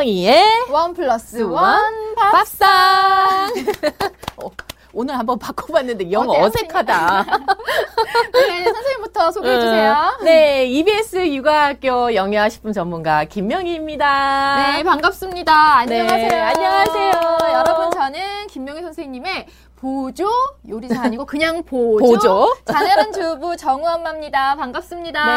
김명희의 0.00 0.44
원 0.70 0.94
플러스 0.94 1.42
원원 1.42 2.14
밥상. 2.14 3.52
어, 4.42 4.50
오늘 4.92 5.18
한번 5.18 5.38
바꿔봤는데 5.38 6.10
영? 6.10 6.28
어색하다. 6.28 7.24
네, 8.32 8.64
선생님부터 8.64 9.30
소개해 9.30 9.60
주세요. 9.60 10.18
네, 10.24 10.66
EBS 10.66 11.32
육아학교 11.34 12.14
영유아식품 12.14 12.72
전문가 12.72 13.24
김명희입니다. 13.24 14.72
네, 14.76 14.82
반갑습니다. 14.82 15.52
안녕하세요. 15.78 16.28
네, 16.28 16.40
안녕하세요. 16.40 17.38
여러분, 17.52 17.90
저는 17.90 18.46
김명희 18.48 18.82
선생님의 18.82 19.46
보조 19.84 20.28
요리사 20.68 21.04
아니고 21.04 21.24
그냥 21.24 21.62
보조, 21.62 22.04
보조. 22.04 22.54
자녀른 22.66 23.10
주부 23.12 23.56
정우 23.56 23.82
엄마입니다. 23.88 24.54
반갑습니다. 24.56 25.24
네, 25.24 25.32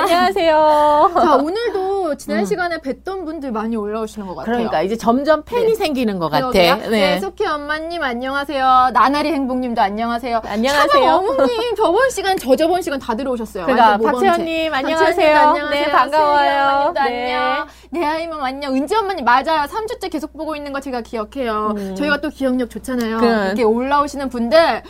안녕하세요. 0.00 1.10
자, 1.14 1.34
오늘도 1.36 2.16
지난 2.16 2.38
음. 2.40 2.44
시간에 2.46 2.78
뵀던 2.78 3.26
분들 3.26 3.52
많이 3.52 3.76
올라오시는 3.76 4.26
것 4.26 4.36
같아요. 4.36 4.54
그러니까 4.54 4.80
이제 4.80 4.96
점점 4.96 5.42
팬이 5.44 5.66
네. 5.66 5.74
생기는 5.74 6.18
것 6.18 6.30
같아. 6.30 6.50
그러게요. 6.50 6.76
네, 6.90 7.20
소키 7.20 7.44
엄마님 7.46 8.02
안녕하세요. 8.02 8.90
나나리 8.94 9.30
행복님도 9.32 9.82
안녕하세요. 9.82 10.40
안녕하세요. 10.46 11.12
어머님 11.12 11.74
저번 11.76 12.08
시간, 12.08 12.38
저 12.38 12.56
저번 12.56 12.80
시간 12.80 12.98
다 12.98 13.14
들어오셨어요. 13.14 13.66
그러니까. 13.66 13.98
박채연님 13.98 14.72
안녕하세요. 14.72 15.36
안녕하세요. 15.36 15.68
네, 15.68 15.90
반가워요. 15.90 16.92
네. 16.94 17.00
안녕. 17.34 17.66
네, 17.90 18.02
아이맘 18.06 18.42
안녕. 18.42 18.74
은지 18.74 18.96
엄마님 18.96 19.26
맞아요. 19.26 19.66
3주째 19.68 20.10
계속 20.10 20.32
보고 20.32 20.56
있는 20.56 20.72
거 20.72 20.80
제가 20.80 21.02
기억해요. 21.02 21.74
음. 21.76 21.94
저희가 21.96 22.22
또 22.22 22.30
기억력 22.30 22.70
좋잖아요. 22.70 23.18
그. 23.18 23.41
이렇게 23.46 23.62
올라오시는 23.62 24.28
분들 24.28 24.82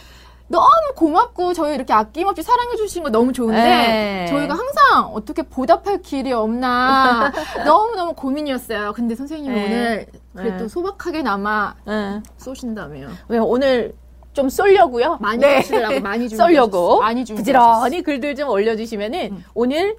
너무 0.48 0.66
고맙고 0.94 1.54
저희 1.54 1.74
이렇게 1.74 1.92
아낌없이 1.92 2.42
사랑해 2.42 2.76
주시는 2.76 3.04
거 3.04 3.10
너무 3.10 3.32
좋은데 3.32 3.62
네. 3.62 4.26
저희가 4.28 4.54
항상 4.54 5.06
어떻게 5.14 5.42
보답할 5.42 6.02
길이 6.02 6.32
없나 6.32 7.32
너무 7.64 7.96
너무 7.96 8.12
고민이었어요. 8.12 8.92
근데 8.92 9.14
선생님이 9.14 9.54
네. 9.54 9.64
오늘 9.64 10.06
그래도 10.36 10.64
네. 10.64 10.68
소박하게나마 10.68 11.74
응. 11.88 12.22
쏘신다며요. 12.36 13.08
왜 13.28 13.38
오늘 13.38 13.94
좀 14.34 14.48
쏠려고요? 14.48 15.18
많이 15.20 15.40
네. 15.40 15.62
쏘시려고 15.62 16.00
많이 16.00 16.28
쏠려고 16.28 17.00
많이 17.00 17.24
부지런히 17.24 18.02
글들 18.02 18.34
좀 18.34 18.48
올려주시면은 18.50 19.32
음. 19.32 19.44
오늘 19.54 19.96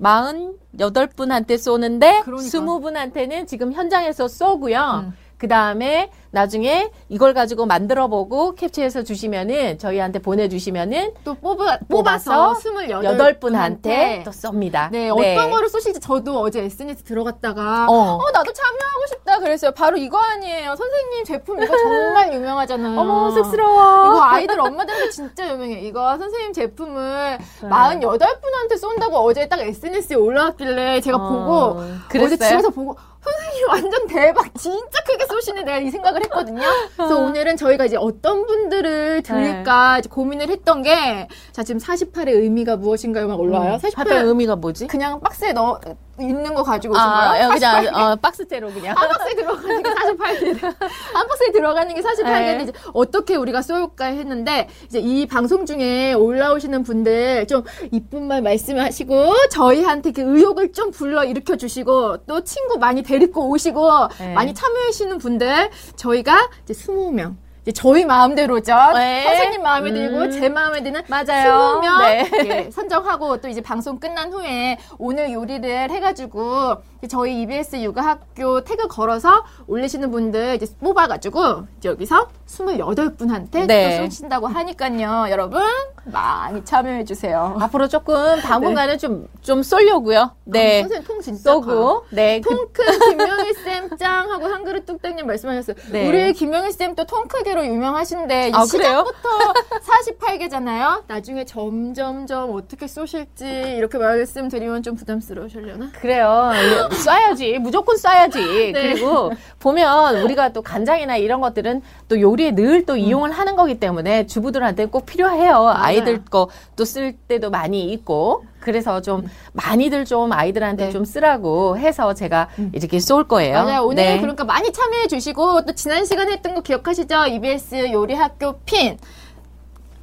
48분한테 0.00 1.58
쏘는데 1.58 2.22
그러니까. 2.24 2.48
20분한테는 2.48 3.46
지금 3.46 3.72
현장에서 3.72 4.28
쏘고요. 4.28 5.04
음. 5.06 5.12
그 5.40 5.48
다음에 5.48 6.10
나중에 6.32 6.90
이걸 7.08 7.32
가지고 7.32 7.64
만들어 7.64 8.08
보고 8.08 8.54
캡처해서 8.54 9.04
주시면은 9.04 9.78
저희한테 9.78 10.18
보내주시면은 10.18 11.14
또 11.24 11.34
뽑아, 11.34 11.78
뽑아서 11.88 12.52
뽑아서 12.52 12.58
28 12.60 12.90
여덟 12.90 13.40
분한테 13.40 14.22
또 14.22 14.32
쏩니다. 14.32 14.90
네, 14.92 15.08
어떤 15.08 15.50
거를 15.50 15.70
쏘실지 15.70 15.98
저도 15.98 16.40
어제 16.40 16.60
SNS 16.62 17.04
들어갔다가 17.04 17.86
어. 17.88 18.18
어. 18.18 18.30
나도 18.32 18.52
참여하고 18.52 19.06
싶다 19.08 19.38
그랬어요. 19.38 19.70
바로 19.70 19.96
이거 19.96 20.18
아니에요. 20.18 20.76
선생님 20.76 21.24
제품 21.24 21.62
이거 21.62 21.74
정말 21.74 22.32
유명하잖아요. 22.34 23.00
어머 23.00 23.30
쑥스러워. 23.30 24.06
이거 24.08 24.22
아이들 24.22 24.60
엄마들한테 24.60 25.08
진짜 25.08 25.50
유명해. 25.50 25.80
이거 25.80 26.18
선생님 26.18 26.52
제품을 26.52 27.38
48분한테 27.62 28.78
쏜다고 28.78 29.16
어제 29.16 29.48
딱 29.48 29.58
SNS에 29.60 30.16
올라왔길래 30.16 31.00
제가 31.00 31.16
어, 31.16 31.28
보고 31.28 31.82
그랬어요? 32.10 32.34
어제 32.34 32.36
집에서 32.36 32.68
보고 32.68 32.94
선생님 33.22 33.68
완전 33.68 34.06
대박 34.06 34.54
진짜 34.58 35.02
크게 35.06 35.26
쏘시네 35.26 35.62
내가 35.62 35.78
이 35.78 35.90
생각을 35.90 36.22
했거든요. 36.24 36.62
그래서 36.96 37.18
오늘은 37.18 37.56
저희가 37.56 37.84
이제 37.84 37.96
어떤 37.96 38.46
분들을 38.46 39.22
드릴까 39.22 39.98
이제 39.98 40.08
고민을 40.08 40.48
했던 40.48 40.82
게 40.82 41.28
자 41.52 41.62
지금 41.62 41.80
48의 41.80 42.28
의미가 42.28 42.76
무엇인가요? 42.76 43.26
막 43.28 43.38
올라와요. 43.40 43.78
48 43.78 44.04
파편 44.04 44.26
의미가 44.28 44.56
뭐지? 44.56 44.86
그냥 44.86 45.20
박스에 45.20 45.52
넣어 45.52 45.80
있는 46.22 46.54
거 46.54 46.62
가지고 46.62 46.94
오신 46.94 47.02
아, 47.02 47.28
거예요? 47.30 47.48
그냥 47.50 47.86
어, 47.94 48.16
박스째로 48.16 48.70
그냥. 48.72 48.96
한 48.96 49.08
박스에 49.08 49.34
들어가는 49.34 49.82
게 49.82 49.90
48개. 49.90 50.62
한 50.62 51.28
박스에 51.28 51.52
들어가는 51.52 51.94
게 51.94 52.00
48개인데 52.02 52.24
네. 52.24 52.62
이제 52.62 52.72
어떻게 52.92 53.36
우리가 53.36 53.62
쏠까 53.62 54.06
했는데 54.06 54.68
이제 54.86 54.98
이 54.98 55.26
방송 55.26 55.66
중에 55.66 56.12
올라오시는 56.12 56.82
분들 56.82 57.46
좀 57.46 57.64
이쁜 57.90 58.26
말 58.26 58.42
말씀하시고 58.42 59.34
저희한테 59.50 60.12
그 60.12 60.22
의욕을 60.22 60.72
좀 60.72 60.90
불러 60.90 61.24
일으켜 61.24 61.56
주시고 61.56 62.18
또 62.26 62.44
친구 62.44 62.78
많이 62.78 63.02
데리고 63.02 63.48
오시고 63.50 64.08
네. 64.18 64.34
많이 64.34 64.54
참여하시는 64.54 65.18
분들 65.18 65.70
저희가 65.96 66.50
이제 66.64 66.74
20명 66.74 67.36
이제 67.62 67.72
저희 67.72 68.04
마음대로죠. 68.04 68.74
네. 68.94 69.24
선생님 69.24 69.62
마음에 69.62 69.92
들고 69.92 70.16
음. 70.16 70.30
제 70.30 70.48
마음에 70.48 70.82
드는 70.82 71.02
맞아요. 71.08 71.80
20명 71.82 71.98
네. 72.00 72.30
예, 72.66 72.70
선정하고 72.70 73.40
또 73.40 73.48
이제 73.48 73.60
방송 73.60 73.98
끝난 73.98 74.32
후에 74.32 74.78
오늘 74.98 75.32
요리를 75.32 75.90
해가지고 75.90 76.76
저희 77.08 77.42
EBS 77.42 77.82
육아학교 77.82 78.62
태그 78.64 78.88
걸어서 78.88 79.44
올리시는 79.66 80.10
분들 80.10 80.54
이제 80.56 80.66
뽑아가지고 80.80 81.66
이제 81.78 81.90
여기서 81.90 82.28
28분한테 82.50 83.66
네. 83.66 83.96
또 83.98 84.04
쏘신다고 84.04 84.46
하니까요. 84.48 85.26
여러분 85.30 85.62
많이 86.04 86.64
참여해 86.64 87.04
주세요. 87.04 87.56
앞으로 87.60 87.88
조금 87.88 88.40
당분간은 88.40 88.98
좀, 88.98 89.28
좀 89.40 89.62
쏠려고요. 89.62 90.32
네. 90.44 90.80
선생님 90.80 91.06
통 91.06 91.20
진짜. 91.20 91.52
쏘고, 91.52 92.06
네. 92.10 92.40
그, 92.40 92.48
통큰 92.54 92.84
김명희 93.10 93.54
쌤짱 93.54 94.30
하고 94.32 94.46
한 94.46 94.64
그릇 94.64 94.84
뚝딱님 94.86 95.26
말씀하셨어요. 95.26 95.76
네. 95.92 96.08
우리 96.08 96.32
김명희 96.32 96.72
쌤 96.72 96.94
또 96.94 97.04
통 97.04 97.26
크기로 97.28 97.64
유명하신데 97.66 98.48
이 98.48 98.52
아, 98.54 98.64
그래요? 98.70 99.04
시작부터 99.06 99.52
48개잖아요. 100.20 101.02
나중에 101.06 101.44
점점점 101.44 102.54
어떻게 102.54 102.86
쏘실지 102.86 103.46
이렇게 103.76 103.98
말씀드리면 103.98 104.82
좀 104.82 104.94
부담스러우시려나? 104.96 105.90
그래요. 106.00 106.50
쏴야지. 106.90 107.58
무조건 107.58 107.96
쏴야지. 107.96 108.72
네. 108.72 108.72
그리고 108.72 109.32
보면 109.58 110.22
우리가 110.22 110.50
또 110.52 110.62
간장이나 110.62 111.16
이런 111.16 111.40
것들은 111.40 111.82
또 112.08 112.20
요리 112.20 112.39
에늘 112.46 112.80
음. 112.80 112.84
또 112.86 112.96
이용을 112.96 113.30
하는 113.32 113.56
거기 113.56 113.78
때문에 113.80 114.26
주부들한테 114.26 114.86
꼭 114.86 115.06
필요해요. 115.06 115.68
아이들 115.68 116.24
거 116.24 116.48
또 116.76 116.84
쓸 116.84 117.12
때도 117.28 117.50
많이 117.50 117.92
있고. 117.92 118.44
그래서 118.60 119.00
좀 119.00 119.26
많이들 119.52 120.04
좀 120.04 120.32
아이들한테 120.32 120.84
음. 120.84 120.86
네. 120.86 120.90
음. 120.90 120.92
좀 120.92 121.04
쓰라고 121.04 121.78
해서 121.78 122.12
제가 122.14 122.48
이렇게 122.72 122.98
쏠 123.00 123.26
거예요. 123.28 123.64
맞아요. 123.64 123.82
오늘 123.82 123.96
네. 124.04 124.20
그러니까 124.20 124.44
많이 124.44 124.72
참여해 124.72 125.06
주시고 125.08 125.64
또 125.66 125.72
지난 125.74 126.04
시간에 126.04 126.32
했던 126.32 126.54
거 126.54 126.60
기억하시죠? 126.60 127.26
EBS 127.26 127.92
요리학교 127.92 128.58
핀. 128.64 128.98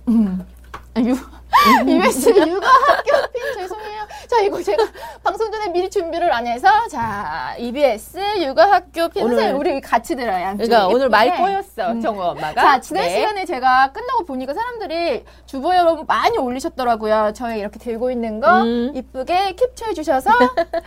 음. 0.08 0.46
아, 0.96 1.02
유, 1.02 1.16
EBS 1.88 2.30
육아 2.30 2.68
학교 2.68 3.32
핀 3.32 3.42
죄송해요. 3.56 4.08
자 4.28 4.40
이거 4.42 4.62
제가 4.62 4.84
방송 5.24 5.52
전에 5.52 5.70
미리 5.70 5.90
준비를 5.90 6.32
안 6.34 6.46
해서 6.48 6.68
자 6.90 7.56
EBS 7.58 8.42
육아 8.42 8.72
학교 8.72 9.08
핀 9.10 9.24
오늘- 9.24 9.54
우리 9.54 9.82
같이 9.82 10.16
들어요. 10.16 10.42
양쪽에. 10.44 10.68
그러니까 10.68 10.88
오늘 10.94 11.10
말 11.10 11.28
예쁘게. 11.28 11.42
꼬였어, 11.44 11.92
음. 11.92 12.02
정우 12.02 12.22
엄마가. 12.22 12.62
자, 12.62 12.80
지난 12.82 13.04
네. 13.04 13.10
시간에 13.16 13.46
제가 13.46 13.92
끝나고 13.92 14.26
보니까 14.26 14.54
사람들이 14.54 15.24
주부 15.46 15.76
여러분 15.76 16.06
많이 16.08 16.38
올리셨더라고요. 16.38 17.32
저희 17.36 17.60
이렇게 17.60 17.80
들고 17.80 18.12
있는 18.12 18.40
거 18.40 18.62
음. 18.64 18.92
이쁘게 18.96 19.54
캡처해 19.56 19.94
주셔서 19.94 20.30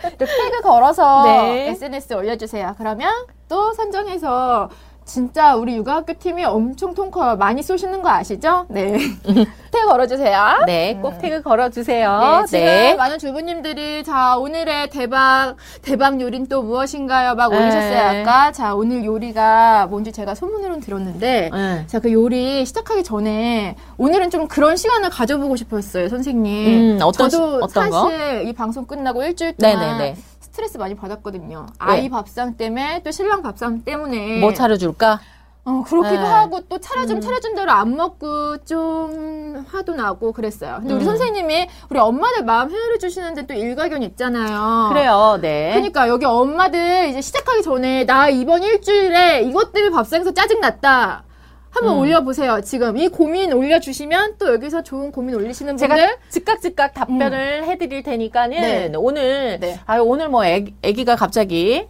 이렇게 0.03 0.25
태그 0.25 0.61
걸어서 0.61 1.23
네. 1.23 1.69
SNS에 1.69 2.15
올려주세요. 2.15 2.75
그러면 2.77 3.11
또 3.49 3.73
선정해서 3.73 4.69
진짜 5.15 5.55
우리 5.55 5.75
육아학교 5.75 6.13
팀이 6.13 6.45
엄청 6.45 6.93
통 6.93 7.11
커요. 7.11 7.35
많이 7.35 7.61
쏘시는 7.61 8.01
거 8.01 8.09
아시죠? 8.09 8.65
네. 8.69 8.97
태 9.71 9.81
걸어주세요. 9.85 10.63
네, 10.65 10.97
꼭 11.01 11.17
태그 11.19 11.41
걸어주세요. 11.41 12.45
네, 12.49 12.87
지금 12.87 12.97
많은 12.97 13.19
주부님들이 13.19 14.03
자 14.05 14.37
오늘의 14.37 14.89
대박 14.89 15.55
대박 15.81 16.19
요리는 16.21 16.47
또 16.47 16.61
무엇인가요? 16.63 17.35
막 17.35 17.51
올리셨어요 17.51 18.11
네. 18.11 18.21
아까. 18.21 18.51
자 18.53 18.73
오늘 18.73 19.03
요리가 19.03 19.87
뭔지 19.87 20.13
제가 20.13 20.33
소문으로는 20.33 20.79
들었는데 20.79 21.49
네. 21.53 21.83
자그 21.87 22.11
요리 22.13 22.65
시작하기 22.65 23.03
전에 23.03 23.75
오늘은 23.97 24.29
좀 24.29 24.47
그런 24.47 24.77
시간을 24.77 25.09
가져보고 25.09 25.57
싶었어요 25.57 26.07
선생님. 26.07 26.97
음, 26.97 26.99
어떤 27.03 27.29
시- 27.29 27.35
저도 27.37 27.59
어떤 27.63 27.89
거? 27.89 28.09
사실 28.09 28.47
이 28.47 28.53
방송 28.53 28.85
끝나고 28.85 29.23
일주일 29.23 29.55
동안 29.57 29.77
네네네. 29.77 30.15
스트레스 30.51 30.77
많이 30.77 30.95
받았거든요. 30.95 31.65
아이 31.79 32.09
밥상 32.09 32.57
때문에 32.57 33.01
또 33.03 33.11
신랑 33.11 33.41
밥상 33.41 33.83
때문에 33.83 34.41
뭐 34.41 34.53
차려줄까? 34.53 35.21
어, 35.63 35.83
그렇기도 35.87 36.23
네. 36.23 36.27
하고 36.27 36.59
또 36.67 36.77
차려주면 36.77 37.19
음. 37.19 37.21
차려준 37.21 37.55
대로 37.55 37.71
안 37.71 37.95
먹고 37.95 38.57
좀 38.65 39.65
화도 39.69 39.95
나고 39.95 40.33
그랬어요. 40.33 40.77
근데 40.79 40.93
우리 40.93 41.03
음. 41.03 41.05
선생님이 41.05 41.69
우리 41.89 41.99
엄마들 41.99 42.43
마음 42.43 42.69
헤아려 42.69 42.97
주시는데 42.97 43.45
또 43.45 43.53
일가견 43.53 44.03
있잖아요. 44.03 44.89
그래요, 44.89 45.37
네. 45.39 45.71
그러니까 45.73 46.09
여기 46.09 46.25
엄마들 46.25 47.07
이제 47.09 47.21
시작하기 47.21 47.61
전에 47.61 48.05
나 48.05 48.27
이번 48.27 48.61
일주일에 48.63 49.43
이것 49.43 49.71
때문에 49.71 49.95
밥상에서 49.95 50.33
짜증 50.33 50.59
났다. 50.59 51.23
한번 51.71 51.95
음. 51.95 51.99
올려보세요. 51.99 52.61
지금 52.61 52.97
이 52.97 53.07
고민 53.07 53.53
올려주시면 53.53 54.35
또 54.37 54.53
여기서 54.53 54.83
좋은 54.83 55.11
고민 55.11 55.35
올리시는 55.35 55.77
제가 55.77 55.95
분들 55.95 56.17
즉각 56.29 56.61
즉각 56.61 56.93
답변을 56.93 57.63
해드릴 57.65 58.03
테니까는 58.03 58.61
네. 58.61 58.91
오늘 58.97 59.57
네. 59.59 59.79
아 59.85 59.97
오늘 59.99 60.27
뭐 60.29 60.45
애기, 60.45 60.75
애기가 60.81 61.15
갑자기 61.15 61.87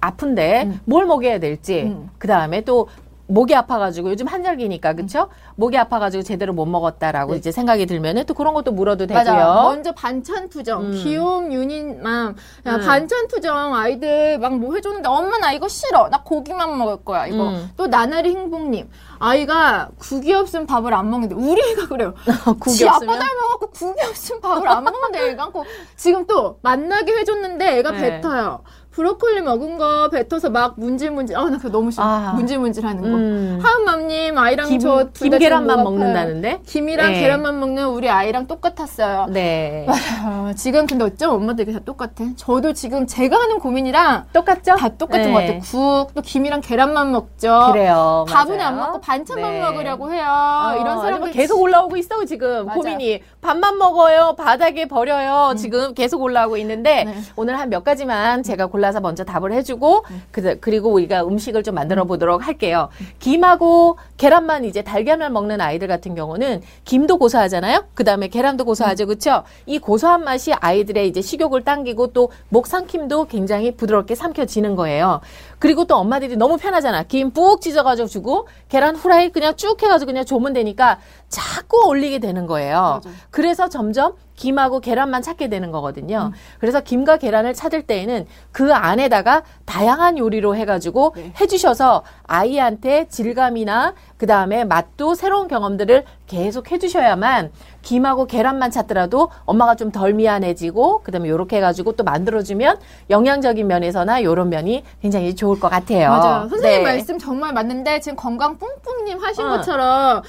아픈데 0.00 0.62
음. 0.64 0.80
뭘 0.84 1.06
먹여야 1.06 1.38
될지 1.38 1.82
음. 1.82 2.10
그 2.18 2.26
다음에 2.26 2.62
또 2.62 2.88
목이 3.32 3.54
아파가지고 3.54 4.10
요즘 4.10 4.26
한절기니까 4.26 4.92
그쵸? 4.92 5.28
목이 5.56 5.78
아파가지고 5.78 6.22
제대로 6.22 6.52
못 6.52 6.66
먹었다라고 6.66 7.32
네. 7.32 7.38
이제 7.38 7.50
생각이 7.50 7.86
들면은 7.86 8.26
또 8.26 8.34
그런 8.34 8.52
것도 8.52 8.72
물어도 8.72 9.06
되고요. 9.06 9.24
맞아. 9.24 9.62
먼저 9.62 9.92
반찬 9.92 10.50
투정, 10.50 10.82
음. 10.82 10.92
귀여움 10.92 11.52
유닛맘. 11.52 12.36
야, 12.66 12.74
음. 12.74 12.80
반찬 12.80 13.28
투정 13.28 13.74
아이들 13.74 14.38
막 14.38 14.52
뭐 14.52 14.74
해줬는데 14.74 15.08
엄마 15.08 15.38
나 15.38 15.50
이거 15.52 15.66
싫어. 15.66 16.10
나 16.10 16.22
고기만 16.22 16.76
먹을 16.76 17.02
거야. 17.04 17.26
이거. 17.26 17.48
음. 17.48 17.70
또 17.76 17.86
나날이 17.86 18.34
행복님. 18.34 18.90
아이가 19.18 19.88
국이 19.98 20.34
없으면 20.34 20.66
밥을 20.66 20.92
안 20.92 21.08
먹는데 21.10 21.34
우리 21.34 21.60
애가 21.72 21.88
그래요. 21.88 22.12
국이 22.60 22.76
지 22.76 22.88
아빠? 22.88 22.98
닮아갖고 23.00 23.70
국이 23.70 24.00
없으면 24.02 24.40
밥을 24.42 24.68
안 24.68 24.84
먹는데 24.84 25.30
애가 25.30 25.50
고 25.50 25.64
지금 25.96 26.26
또 26.26 26.58
만나게 26.60 27.12
해줬는데 27.18 27.78
애가 27.78 27.92
네. 27.92 28.20
뱉어요. 28.20 28.62
브로콜리 28.92 29.40
먹은 29.40 29.78
거 29.78 30.08
뱉어서 30.10 30.50
막 30.50 30.74
문질문질. 30.76 31.34
아나 31.36 31.56
그거 31.56 31.70
너무 31.70 31.90
싫어. 31.90 32.04
아. 32.04 32.32
문질문질 32.34 32.84
하는 32.84 33.00
거. 33.02 33.08
음. 33.08 33.58
하은맘님 33.62 34.36
아이랑 34.36 34.68
김, 34.68 34.78
저둘다 34.78 35.12
김계란만 35.38 35.82
먹는다는데? 35.82 36.60
김이랑 36.66 37.12
네. 37.12 37.20
계란만 37.20 37.58
먹는 37.58 37.86
우리 37.88 38.10
아이랑 38.10 38.46
똑같았어요. 38.46 39.26
네. 39.30 39.86
아, 39.88 40.52
지금 40.56 40.86
근데 40.86 41.04
어쩜 41.04 41.30
엄마들이 41.34 41.72
다 41.72 41.78
똑같아? 41.84 42.24
저도 42.36 42.74
지금 42.74 43.06
제가 43.06 43.36
하는 43.36 43.58
고민이랑 43.58 44.26
똑같죠? 44.32 44.76
다 44.76 44.88
똑같은 44.90 45.24
네. 45.26 45.32
것 45.32 45.38
같아요. 45.40 45.60
국, 45.60 46.14
또 46.14 46.20
김이랑 46.20 46.60
계란만 46.60 47.12
먹죠. 47.12 47.70
그래요. 47.72 48.26
밥은 48.28 48.58
맞아요. 48.58 48.68
안 48.68 48.76
먹고 48.76 49.00
반찬만 49.00 49.52
네. 49.52 49.60
먹으려고 49.60 50.12
해요. 50.12 50.24
어, 50.26 50.74
이런 50.78 50.98
사람들 50.98 51.18
뭐 51.20 51.28
계속 51.30 51.60
올라오고 51.60 51.96
있어 51.96 52.22
지금 52.26 52.66
맞아요. 52.66 52.78
고민이 52.78 53.22
밥만 53.40 53.78
먹어요 53.78 54.34
바닥에 54.36 54.86
버려요 54.86 55.54
지금 55.56 55.94
계속 55.94 56.20
올라오고 56.22 56.56
있는데 56.58 57.04
네. 57.04 57.14
오늘 57.36 57.58
한 57.58 57.72
몇 57.72 57.84
가지만 57.84 58.42
제가 58.42 58.66
골라 58.66 58.81
서 58.90 59.00
먼저 59.00 59.22
답을 59.24 59.52
해주고 59.52 60.04
그, 60.32 60.58
그리고 60.60 60.90
우리가 60.90 61.22
음식을 61.24 61.62
좀 61.62 61.74
만들어 61.76 62.04
보도록 62.04 62.46
할게요. 62.46 62.88
김하고 63.20 63.98
계란만 64.16 64.64
이제 64.64 64.82
달걀만 64.82 65.32
먹는 65.32 65.60
아이들 65.60 65.86
같은 65.86 66.14
경우는 66.14 66.62
김도 66.84 67.18
고소하잖아요? 67.18 67.84
그 67.94 68.02
다음에 68.02 68.28
계란도 68.28 68.64
고소하죠. 68.64 69.06
그쵸? 69.06 69.44
이 69.66 69.78
고소한 69.78 70.24
맛이 70.24 70.52
아이들의 70.52 71.06
이제 71.08 71.20
식욕을 71.22 71.62
당기고 71.64 72.12
또 72.12 72.30
목 72.48 72.66
삼킴도 72.66 73.26
굉장히 73.26 73.74
부드럽게 73.76 74.14
삼켜지는 74.14 74.74
거예요. 74.76 75.20
그리고 75.58 75.84
또 75.84 75.96
엄마들이 75.96 76.36
너무 76.36 76.56
편하잖아. 76.56 77.02
김 77.04 77.30
푹 77.32 77.60
찢어가지고 77.62 78.08
주고 78.08 78.46
계란 78.68 78.94
후라이 78.96 79.30
그냥 79.30 79.54
쭉 79.56 79.80
해가지고 79.82 80.10
그냥 80.10 80.24
조면 80.24 80.52
되니까 80.52 80.98
자꾸 81.28 81.86
올리게 81.88 82.18
되는 82.18 82.46
거예요. 82.46 83.00
맞아요. 83.04 83.16
그래서 83.30 83.68
점점 83.68 84.14
김하고 84.42 84.80
계란만 84.80 85.22
찾게 85.22 85.46
되는 85.48 85.70
거거든요. 85.70 86.32
그래서 86.58 86.80
김과 86.80 87.18
계란을 87.18 87.54
찾을 87.54 87.82
때에는 87.82 88.26
그 88.50 88.74
안에다가 88.74 89.44
다양한 89.66 90.18
요리로 90.18 90.56
해가지고 90.56 91.12
네. 91.14 91.32
해주셔서 91.40 92.02
아이한테 92.24 93.06
질감이나 93.06 93.94
그 94.16 94.26
다음에 94.26 94.64
맛도 94.64 95.14
새로운 95.14 95.46
경험들을 95.46 96.04
계속 96.26 96.72
해주셔야만 96.72 97.52
김하고 97.82 98.26
계란만 98.26 98.72
찾더라도 98.72 99.30
엄마가 99.44 99.76
좀 99.76 99.92
덜 99.92 100.14
미안해지고 100.14 101.02
그다음에 101.02 101.28
요렇게 101.28 101.58
해가지고 101.58 101.92
또 101.92 102.02
만들어주면 102.02 102.78
영양적인 103.10 103.66
면에서나 103.66 104.22
요런 104.22 104.48
면이 104.48 104.82
굉장히 105.02 105.36
좋을 105.36 105.60
것 105.60 105.68
같아요. 105.68 106.08
맞아요. 106.08 106.48
선생님 106.48 106.78
네. 106.78 106.82
말씀 106.82 107.18
정말 107.18 107.52
맞는데 107.52 108.00
지금 108.00 108.16
건강 108.16 108.56
뿡뿡님 108.58 109.18
하신 109.22 109.44
어. 109.44 109.48
것처럼 109.50 110.22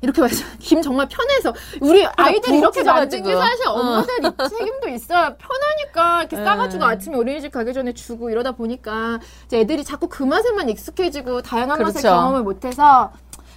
이렇게 0.00 0.20
말씀 0.20 0.46
김 0.58 0.80
정말 0.82 1.08
편해서 1.08 1.52
우리 1.80 2.06
아이들이 2.16 2.60
푹 2.60 2.76
이렇게 2.76 2.82
만든 2.84 3.22
게. 3.22 3.34
사실 3.34 3.66
엄마들 3.68 4.14
이 4.24 4.48
책임도 4.48 4.88
있어요. 4.90 5.34
편하니까 5.36 6.20
이렇게 6.20 6.36
네. 6.36 6.44
싸가지고 6.44 6.84
아침에 6.84 7.16
어린이집 7.16 7.50
가기 7.50 7.72
전에 7.72 7.92
주고 7.92 8.30
이러다 8.30 8.52
보니까 8.52 9.18
이제 9.46 9.60
애들이 9.60 9.82
자꾸 9.84 10.08
그 10.08 10.22
맛에만 10.22 10.68
익숙해지고 10.68 11.42
다양한 11.42 11.80
맛을 11.80 12.00
그렇죠. 12.00 12.08
경험을 12.16 12.42
못해서 12.42 13.10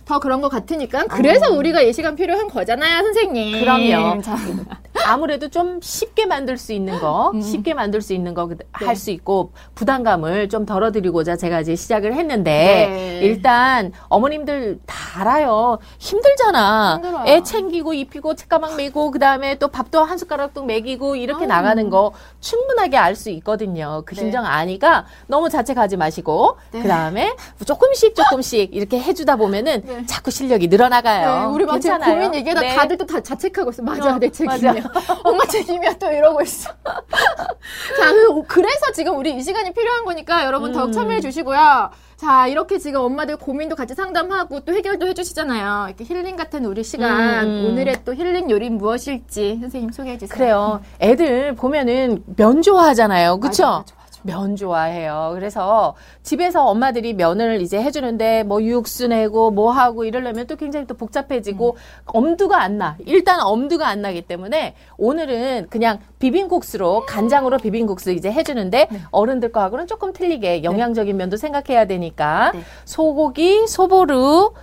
더 0.05 0.19
그런 0.19 0.41
것 0.41 0.49
같으니까 0.49 1.05
그래서 1.05 1.51
우리가 1.51 1.85
예시간 1.85 2.15
필요한 2.15 2.47
거잖아요, 2.47 3.03
선생님. 3.03 3.59
그럼요. 3.61 4.21
자, 5.03 5.11
아무래도 5.13 5.47
좀 5.49 5.79
쉽게 5.81 6.25
만들 6.25 6.57
수 6.57 6.73
있는 6.73 6.99
거, 6.99 7.31
음. 7.33 7.41
쉽게 7.41 7.73
만들 7.73 8.01
수 8.01 8.13
있는 8.13 8.33
거 8.33 8.47
네. 8.47 8.55
할수 8.73 9.11
있고 9.11 9.51
부담감을 9.75 10.49
좀 10.49 10.65
덜어드리고자 10.65 11.35
제가 11.37 11.61
이제 11.61 11.75
시작을 11.75 12.13
했는데 12.15 12.51
네. 12.89 13.19
일단 13.23 13.91
어머님들 14.09 14.79
다 14.85 15.21
알아요. 15.21 15.79
힘들잖아. 15.99 16.95
힘들어요. 16.95 17.23
애 17.27 17.43
챙기고 17.43 17.93
입히고 17.93 18.35
책가방 18.35 18.75
메고 18.77 19.11
그 19.11 19.19
다음에 19.19 19.55
또 19.55 19.67
밥도 19.67 20.03
한 20.03 20.17
숟가락도 20.17 20.63
먹이고 20.63 21.15
이렇게 21.15 21.41
아유. 21.43 21.47
나가는 21.47 21.89
거 21.89 22.13
충분하게 22.39 22.97
알 22.97 23.15
수 23.15 23.29
있거든요. 23.31 24.03
그 24.05 24.15
네. 24.15 24.21
심정 24.21 24.45
아니까 24.45 25.05
너무 25.27 25.49
자책하지 25.49 25.97
마시고 25.97 26.57
네. 26.71 26.81
그 26.81 26.87
다음에 26.87 27.35
조금씩 27.65 28.15
조금씩 28.15 28.73
이렇게 28.73 28.99
해주다 28.99 29.35
보면은 29.35 29.83
네. 29.85 30.05
자꾸 30.05 30.31
실력이 30.31 30.69
늘어나가요. 30.69 31.39
네, 31.41 31.45
우리 31.53 31.65
괜찮아요. 31.65 32.13
고민 32.15 32.33
얘기하다 32.35 32.61
네. 32.61 32.75
다들 32.75 32.97
또 32.97 33.05
다 33.11 33.19
자책하고 33.19 33.71
있어. 33.71 33.83
맞아, 33.83 34.15
어, 34.15 34.19
내 34.19 34.29
책임이야. 34.29 34.73
엄마 35.23 35.45
책임이야 35.45 35.93
또 35.93 36.11
이러고 36.11 36.41
있어. 36.41 36.69
자, 36.83 38.11
그- 38.11 38.43
그래서 38.47 38.91
지금 38.93 39.17
우리 39.17 39.33
이 39.35 39.41
시간이 39.41 39.71
필요한 39.73 40.05
거니까 40.05 40.45
여러분 40.45 40.71
더욱 40.71 40.87
음. 40.87 40.91
참여해 40.91 41.21
주시고요. 41.21 41.89
자, 42.17 42.47
이렇게 42.47 42.77
지금 42.77 43.01
엄마들 43.01 43.35
고민도 43.37 43.75
같이 43.75 43.95
상담하고 43.95 44.59
또 44.61 44.73
해결도 44.73 45.07
해주시잖아요. 45.07 45.87
이렇게 45.87 46.03
힐링 46.03 46.35
같은 46.35 46.65
우리 46.65 46.83
시간. 46.83 47.45
음. 47.47 47.65
오늘의 47.71 48.03
또 48.05 48.13
힐링 48.13 48.49
요리 48.51 48.69
무엇일지 48.69 49.57
선생님 49.59 49.91
소개해 49.91 50.17
주세요. 50.19 50.35
그래요. 50.35 50.81
애들 51.01 51.55
보면은 51.55 52.23
면 52.35 52.61
좋아하잖아요. 52.61 53.39
그쵸? 53.39 53.63
맞아, 53.63 53.77
맞아. 53.79 54.00
면 54.23 54.55
좋아해요. 54.55 55.31
그래서 55.33 55.95
집에서 56.23 56.65
엄마들이 56.65 57.13
면을 57.13 57.61
이제 57.61 57.81
해주는데 57.81 58.43
뭐 58.43 58.61
육수 58.63 59.07
내고 59.07 59.51
뭐 59.51 59.71
하고 59.71 60.03
이러려면 60.03 60.47
또 60.47 60.55
굉장히 60.55 60.87
또 60.87 60.93
복잡해지고 60.95 61.77
엄두가 62.05 62.61
안 62.61 62.77
나. 62.77 62.97
일단 63.05 63.39
엄두가 63.41 63.87
안 63.87 64.01
나기 64.01 64.21
때문에 64.21 64.75
오늘은 64.97 65.67
그냥 65.69 65.99
비빔국수로 66.19 67.05
간장으로 67.05 67.57
비빔국수 67.57 68.11
이제 68.11 68.31
해주는데 68.31 68.87
어른들 69.11 69.51
거하고는 69.51 69.87
조금 69.87 70.13
틀리게 70.13 70.63
영양적인 70.63 71.15
면도 71.17 71.37
생각해야 71.37 71.85
되니까 71.85 72.51
네. 72.53 72.61
소고기, 72.85 73.67
소보루, 73.67 74.53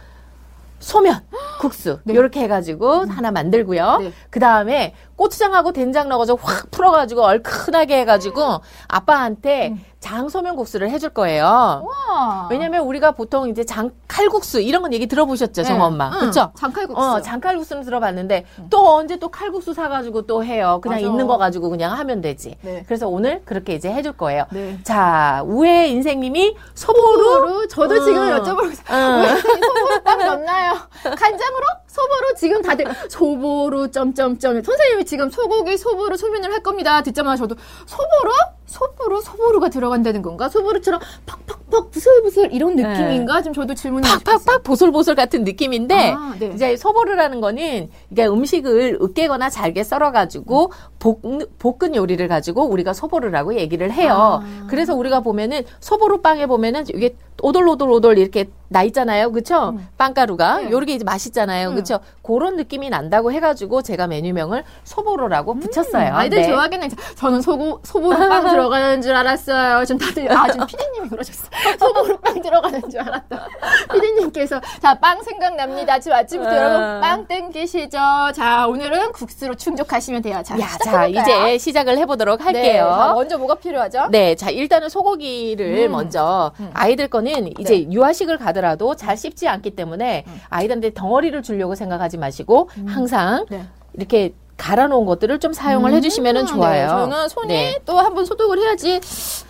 소면, 0.79 1.21
국수 1.59 1.99
이렇게 2.07 2.41
해가지고 2.41 3.07
하나 3.09 3.31
만들고요. 3.31 3.99
네. 3.99 4.13
그 4.31 4.41
다음에 4.41 4.95
고추장하고 5.17 5.73
된장 5.73 6.09
넣어가지고 6.09 6.39
확 6.41 6.71
풀어가지고 6.71 7.23
얼큰하게 7.23 8.01
해가지고 8.01 8.61
아빠한테 8.87 9.75
장소면 10.01 10.55
국수를 10.55 10.91
해줄 10.91 11.11
거예요. 11.11 11.45
와. 11.45 12.47
왜냐면 12.51 12.83
우리가 12.83 13.11
보통 13.11 13.49
이제 13.49 13.65
장 13.65 13.91
칼국수 14.07 14.61
이런 14.61 14.83
건 14.83 14.93
얘기 14.93 15.09
들어보셨죠, 15.09 15.65
정아 15.65 15.87
엄마, 15.87 16.11
응, 16.15 16.21
그렇죠? 16.21 16.53
장칼국수. 16.57 17.03
어, 17.03 17.21
장칼국수는 17.21 17.83
들어봤는데 17.83 18.45
또 18.71 18.95
언제 18.95 19.17
또 19.17 19.29
칼국수 19.29 19.75
사가지고 19.75 20.23
또 20.27 20.45
해요. 20.45 20.79
그냥 20.83 20.99
맞아. 20.99 21.07
있는 21.07 21.27
거 21.27 21.37
가지고 21.37 21.69
그냥 21.69 21.93
하면 21.99 22.21
되지. 22.21 22.57
네. 22.63 22.85
그래서 22.87 23.09
오늘 23.09 23.43
그렇게 23.45 23.75
이제 23.75 23.93
해줄 23.93 24.13
거예요. 24.13 24.45
네. 24.51 24.79
자, 24.85 25.43
우회 25.45 25.89
인생님이 25.89 26.57
소보루 26.75 27.25
소보루 27.25 27.69
저도 27.69 27.95
음. 27.97 28.05
지금 28.05 28.21
여쭤보고 28.39 28.73
있어요. 28.73 28.97
음. 28.97 29.23
왜 29.23 29.41
소보루 29.41 30.05
딱 30.05 30.17
넣나요? 30.25 30.75
간장 31.03 31.48
으로? 31.49 31.67
소보루 31.87 32.35
지금 32.37 32.63
다들 32.63 32.87
소보루 33.09 33.91
점점점 33.91 34.63
선생님이 34.63 35.05
지금 35.05 35.31
소고기 35.31 35.77
소보루 35.77 36.17
소면을 36.17 36.53
할 36.53 36.63
겁니다. 36.63 37.03
듣자마자 37.03 37.43
저도 37.43 37.57
소보루? 37.87 38.58
소보루? 38.69 39.21
소보루가 39.23 39.71
들어간다는 39.71 40.23
건가? 40.23 40.49
소보루처럼 40.49 41.01
팍팍 41.27 41.59
팍팍 41.71 41.91
부슬부슬 41.91 42.53
이런 42.53 42.77
네. 42.77 42.83
느낌인가? 42.83 43.43
좀 43.43 43.53
저도 43.53 43.75
질문을 43.75 44.09
팍팍팍 44.25 44.63
보슬보슬 44.63 45.15
같은 45.15 45.45
느낌인데 45.45 46.13
아, 46.13 46.35
네. 46.39 46.51
이제 46.55 46.77
소보루라는 46.77 47.41
거는 47.41 47.91
그러니까 48.11 48.35
음식을 48.35 48.99
으깨거나 49.01 49.51
잘게 49.51 49.85
썰어가지고 49.85 50.73
볶, 50.99 51.21
볶은 51.59 51.95
요리를 51.95 52.27
가지고 52.29 52.65
우리가 52.65 52.93
소보루라고 52.93 53.55
얘기를 53.55 53.91
해요. 53.91 54.43
아. 54.43 54.67
그래서 54.69 54.95
우리가 54.95 55.21
보면은 55.21 55.63
소보루 55.81 56.21
빵에 56.21 56.47
보면은 56.47 56.85
이게 56.89 57.17
오돌오돌오돌 57.41 58.19
이렇게 58.19 58.47
나 58.69 58.83
있잖아요, 58.83 59.31
그렇죠? 59.31 59.79
빵가루가 59.97 60.59
네. 60.59 60.71
요렇게 60.71 60.95
이제 60.95 61.05
맛있잖아요, 61.05 61.69
음. 61.69 61.75
그렇죠? 61.75 62.01
그런 62.23 62.57
느낌이 62.57 62.91
난다고 62.91 63.33
해가지고 63.33 63.83
제가 63.83 64.07
메뉴명을 64.09 64.65
소보루라고 64.85 65.55
붙였어요. 65.55 66.15
아이들 66.15 66.39
네. 66.43 66.49
좋아하겠네. 66.49 66.89
저는 67.17 67.41
소고, 67.41 67.81
소보루 67.85 68.17
빵 68.17 68.43
들어가는 68.59 69.03
줄 69.03 69.15
알았어요. 69.15 69.85
지금 69.85 69.99
다들, 69.99 70.31
아, 70.37 70.51
지금 70.51 70.67
피디님이 70.69 71.09
그러셨어. 71.09 71.49
소보루빵 71.79 72.43
들어가는 72.43 72.91
줄 72.91 73.01
알았다. 73.01 73.49
피디님께서, 73.93 74.61
자, 74.83 74.95
빵 74.95 75.23
생각납니다. 75.23 75.99
지금 75.99 76.17
아침부터 76.17 76.51
아. 76.51 76.57
여러분 76.57 77.01
빵 77.01 77.27
땡기시죠? 77.27 77.99
자, 78.35 78.67
오늘은 78.67 79.13
국수로 79.13 79.55
충족하시면 79.55 80.23
돼요. 80.23 80.43
자, 80.45 80.59
야, 80.59 80.67
자? 80.85 81.07
이제 81.07 81.59
시작을 81.59 81.99
해보도록 81.99 82.39
네, 82.39 82.45
할게요. 82.45 82.95
자, 82.97 83.13
먼저 83.15 83.39
뭐가 83.39 83.55
필요하죠? 83.57 84.09
네, 84.11 84.35
자 84.35 84.51
일단은 84.51 84.89
소고기를 84.89 85.87
음. 85.87 85.93
먼저 85.93 86.53
아이들 86.73 87.09
거는 87.09 87.59
이제 87.59 87.91
유아식을 87.91 88.39
가더라도 88.39 88.95
잘 88.97 89.17
씹지 89.17 89.49
않기 89.49 89.71
때문에 89.73 90.25
아이들한테 90.49 90.95
덩어리를 90.95 91.43
주려고 91.43 91.75
생각하지 91.75 92.19
마시고 92.19 92.71
항상 92.87 93.47
네. 93.51 93.65
이렇게 93.95 94.35
갈아놓은 94.59 95.07
것들을 95.07 95.39
좀 95.39 95.53
사용을 95.53 95.93
해주시면 95.95 96.37
음, 96.37 96.47
좋아요. 96.47 96.83
네, 96.83 96.89
저는 96.89 97.29
손이 97.29 97.49
네. 97.49 97.79
또 97.87 97.99
한 98.01 98.13
번 98.15 98.25
소독을 98.27 98.59
해야지. 98.59 99.01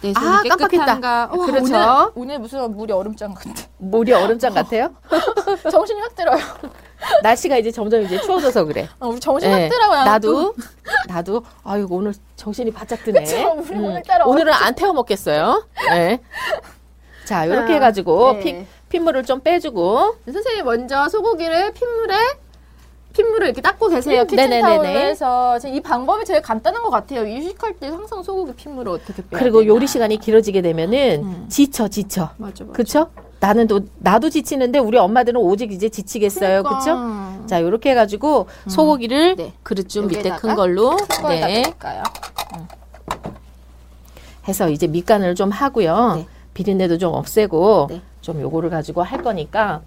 네, 0.03 0.13
아, 0.15 0.43
깜빡했다. 0.43 0.57
깨끗한가. 0.69 1.31
우와, 1.35 1.47
그렇죠. 1.47 1.65
오늘, 1.75 2.13
오늘 2.15 2.39
무슨 2.39 2.77
물이 2.77 2.93
얼음장 2.93 3.33
같아. 3.35 3.51
물이 3.79 4.13
얼음장 4.13 4.53
같아요? 4.55 4.91
정신이 5.71 6.01
확 6.01 6.15
들어요. 6.15 6.39
날씨가 7.23 7.57
이제 7.57 7.71
점점 7.73 8.03
이제 8.03 8.21
추워져서 8.21 8.65
그래. 8.67 8.89
어, 9.01 9.09
우리 9.09 9.19
정신 9.19 9.51
네, 9.51 9.63
확 9.63 9.69
들어요. 9.71 10.05
나도 10.05 10.55
나도 11.09 11.43
아유 11.65 11.87
오늘 11.91 12.13
정신이 12.37 12.71
바짝 12.73 13.03
드네. 13.03 13.21
음. 13.21 13.25
그쵸, 13.25 13.75
우리 13.75 13.79
오늘따라 13.87 14.25
오늘은 14.27 14.53
안 14.53 14.75
태워 14.75 14.93
먹겠어요. 14.93 15.67
네. 15.91 16.21
자 17.25 17.45
이렇게 17.47 17.73
아, 17.73 17.75
해가지고 17.77 18.33
네. 18.35 18.41
피, 18.41 18.67
핏물을 18.91 19.23
좀 19.25 19.41
빼주고 19.41 20.17
선생님 20.31 20.65
먼저 20.65 21.09
소고기를 21.09 21.73
핏물에 21.73 22.15
핏물을 23.19 23.49
이렇게 23.49 23.61
닦고 23.61 23.89
계세요. 23.89 24.23
음, 24.23 25.59
지금 25.59 25.75
이 25.75 25.81
방법이 25.81 26.25
제일 26.25 26.41
간단한 26.41 26.83
것 26.83 26.91
같아요. 26.91 27.27
이식할 27.27 27.75
때 27.75 27.89
항상 27.89 28.23
소고기 28.23 28.53
핏물을 28.55 28.93
어떻게 28.93 29.23
빼야 29.23 29.41
그리고 29.41 29.61
되나. 29.61 29.75
요리 29.75 29.87
시간이 29.87 30.19
길어지게 30.19 30.63
되면은 30.63 31.25
음. 31.25 31.47
지쳐 31.49 31.89
지쳐. 31.89 32.31
맞아 32.37 32.65
맞아. 32.65 32.73
그쵸? 32.77 33.11
나는 33.41 33.67
또 33.67 33.81
나도 33.99 34.31
지치는데 34.31 34.79
우리 34.79 34.99
엄마들은 34.99 35.41
오직 35.41 35.73
이제 35.73 35.89
지치겠어요. 35.89 36.63
그러니까. 36.63 36.79
그쵸? 36.79 37.47
자, 37.47 37.63
요렇게 37.63 37.91
해 37.91 37.95
가지고 37.95 38.47
소고기를 38.69 39.37
네. 39.37 39.53
그릇 39.63 39.89
좀 39.89 40.07
밑에 40.09 40.31
큰 40.31 40.55
걸로 40.55 40.97
걸 40.97 41.41
네. 41.41 41.63
닦을까요? 41.63 42.03
해서 44.47 44.71
이제 44.71 44.87
밑간을 44.87 45.35
좀 45.35 45.51
하고요. 45.51 46.15
네. 46.17 46.27
비린내도 46.55 46.99
좀 46.99 47.15
없애고 47.15 47.87
네. 47.91 48.01
좀 48.21 48.41
요거를 48.41 48.71
가지고 48.71 49.03
할 49.03 49.23
거니까 49.23 49.83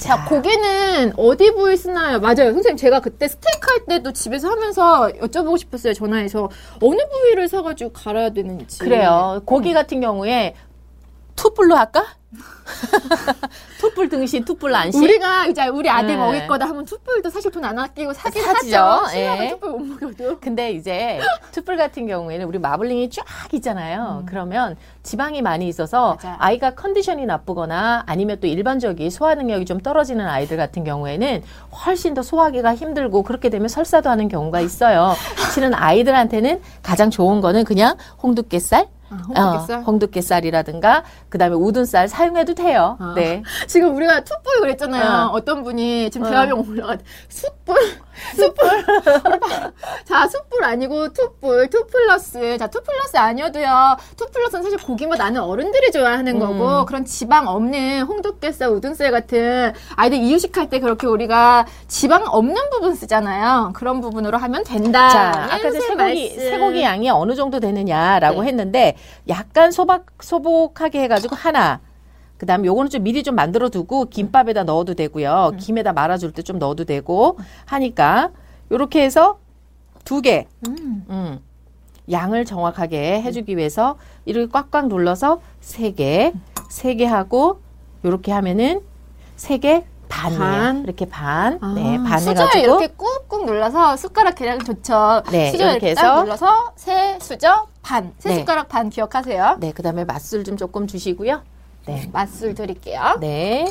자, 0.00 0.24
고기는 0.24 1.12
어디 1.18 1.52
부위 1.54 1.76
쓰나요? 1.76 2.20
맞아요. 2.20 2.52
선생님, 2.54 2.76
제가 2.76 3.00
그때 3.00 3.28
스테이크 3.28 3.70
할 3.70 3.84
때도 3.84 4.12
집에서 4.12 4.48
하면서 4.48 5.08
여쭤보고 5.20 5.58
싶었어요. 5.58 5.92
전화해서. 5.92 6.48
어느 6.80 6.96
부위를 7.12 7.48
사가지고 7.48 7.92
갈아야 7.92 8.30
되는지. 8.30 8.78
그래요. 8.78 9.42
고기 9.44 9.74
같은 9.74 10.00
경우에 10.00 10.54
투뿔로 11.36 11.76
할까? 11.76 12.04
투뿔 13.80 14.08
등심, 14.08 14.44
투뿔 14.44 14.72
안심. 14.74 15.02
우리가 15.02 15.46
이제 15.46 15.66
우리 15.66 15.90
아들 15.90 16.08
네. 16.08 16.16
먹을 16.16 16.46
거다 16.46 16.68
하면 16.68 16.84
투뿔도 16.84 17.28
사실 17.30 17.50
돈 17.50 17.64
안 17.64 17.78
아끼고 17.78 18.12
사긴. 18.12 18.42
신나면 19.10 19.10
예. 19.14 19.48
투뿔 19.50 19.70
못 19.72 19.78
먹어도. 19.80 20.38
근데 20.40 20.70
이제 20.72 21.20
투뿔 21.52 21.76
같은 21.76 22.06
경우에는 22.06 22.46
우리 22.46 22.58
마블링이 22.58 23.10
쫙 23.10 23.24
있잖아요. 23.52 24.22
그러면 24.26 24.76
지방이 25.02 25.42
많이 25.42 25.66
있어서 25.68 26.12
음. 26.12 26.16
맞아요. 26.22 26.36
아이가 26.38 26.74
컨디션이 26.74 27.26
나쁘거나 27.26 28.04
아니면 28.06 28.38
또 28.40 28.46
일반적인 28.46 29.10
소화 29.10 29.34
능력이 29.34 29.64
좀 29.64 29.80
떨어지는 29.80 30.26
아이들 30.28 30.56
같은 30.56 30.84
경우에는 30.84 31.42
훨씬 31.84 32.14
더 32.14 32.22
소화하기가 32.22 32.74
힘들고 32.76 33.24
그렇게 33.24 33.50
되면 33.50 33.68
설사도 33.68 34.08
하는 34.08 34.28
경우가 34.28 34.60
있어요. 34.60 35.14
실은 35.54 35.74
아이들한테는 35.74 36.60
가장 36.82 37.10
좋은 37.10 37.40
거는 37.40 37.64
그냥 37.64 37.96
홍두깨살 38.22 38.86
아, 39.10 39.16
홍두깨살? 39.28 39.78
어, 39.78 39.82
홍두깨살이라든가 39.82 41.04
그다음에 41.28 41.54
우둔살 41.56 42.08
사용해도 42.08 42.54
돼요. 42.54 42.96
아. 43.00 43.12
네. 43.16 43.42
지금 43.66 43.94
우리가 43.96 44.24
투뿔 44.24 44.60
그랬잖아요. 44.60 45.28
어. 45.30 45.36
어. 45.36 45.40
떤 45.44 45.62
분이 45.62 46.10
지금 46.10 46.26
어. 46.26 46.30
대화방 46.30 46.60
올라와 46.60 46.96
숯불 47.28 47.76
숯불 48.36 48.84
자 50.04 50.28
숯불 50.28 50.62
아니고 50.64 51.12
투뿔 51.12 51.70
two 51.70 51.86
plus 51.86 52.58
자 52.58 52.66
two 52.66 52.80
plus 52.82 53.16
아니어도요 53.16 53.96
two 54.16 54.26
plus는 54.30 54.62
사실 54.62 54.78
고기만 54.78 55.18
나는 55.18 55.40
어른들이 55.40 55.90
좋아하는 55.90 56.34
음. 56.34 56.38
거고 56.38 56.84
그런 56.86 57.04
지방 57.04 57.48
없는 57.48 58.02
홍두깨살 58.02 58.68
우둔살 58.68 59.10
같은 59.10 59.72
아이들 59.96 60.18
이유식할 60.18 60.68
때 60.70 60.78
그렇게 60.80 61.06
우리가 61.06 61.66
지방 61.88 62.24
없는 62.26 62.54
부분 62.70 62.94
쓰잖아요 62.94 63.72
그런 63.74 64.00
부분으로 64.00 64.38
하면 64.38 64.62
된다 64.64 65.08
자, 65.08 65.48
아까 65.50 65.70
제 65.70 65.80
쇠고기, 65.80 66.30
쇠고기 66.36 66.82
양이 66.82 67.08
어느 67.10 67.34
정도 67.34 67.58
되느냐라고 67.58 68.42
네. 68.42 68.48
했는데 68.48 68.96
약간 69.28 69.70
소박, 69.70 70.06
소복하게 70.20 71.02
해가지고 71.02 71.36
하나. 71.36 71.80
그 72.38 72.46
다음에 72.46 72.66
요거는 72.66 72.90
좀 72.90 73.02
미리 73.02 73.22
좀 73.22 73.34
만들어 73.34 73.68
두고 73.68 74.06
김밥에다 74.06 74.64
넣어도 74.64 74.94
되고요. 74.94 75.52
김에다 75.58 75.92
말아줄 75.92 76.32
때 76.32 76.42
좀 76.42 76.58
넣어도 76.58 76.84
되고 76.84 77.36
하니까 77.66 78.30
요렇게 78.70 79.02
해서 79.02 79.38
두 80.04 80.22
개. 80.22 80.46
음. 81.10 81.40
양을 82.10 82.44
정확하게 82.46 83.20
해주기 83.22 83.56
위해서 83.56 83.96
이렇게 84.24 84.50
꽉꽉 84.50 84.88
눌러서 84.88 85.40
세 85.60 85.90
개, 85.92 86.32
세 86.70 86.94
개 86.96 87.04
하고 87.04 87.60
요렇게 88.04 88.32
하면은 88.32 88.80
세 89.36 89.58
개 89.58 89.84
반이에요. 90.10 90.38
반. 90.38 90.82
이렇게 90.84 91.08
반. 91.08 91.58
아, 91.62 91.72
네, 91.74 91.96
반 91.98 92.18
수저에 92.18 92.32
해가지고. 92.32 92.58
이렇게 92.64 92.88
꾹꾹 92.88 93.46
눌러서 93.46 93.96
숟가락 93.96 94.34
계량 94.34 94.58
좋죠. 94.58 95.22
네, 95.30 95.50
수저 95.52 95.70
이렇게 95.70 95.90
해서. 95.90 96.22
눌러서 96.22 96.72
세 96.76 97.18
수저 97.20 97.66
반, 97.82 98.12
세 98.18 98.28
네. 98.30 98.38
숟가락 98.40 98.68
반 98.68 98.90
기억하세요. 98.90 99.56
네, 99.60 99.72
그 99.72 99.82
다음에 99.82 100.04
맛술 100.04 100.44
좀 100.44 100.56
조금 100.56 100.86
주시고요. 100.86 101.40
네. 101.86 102.10
맛술 102.12 102.54
드릴게요. 102.54 103.16
네. 103.20 103.64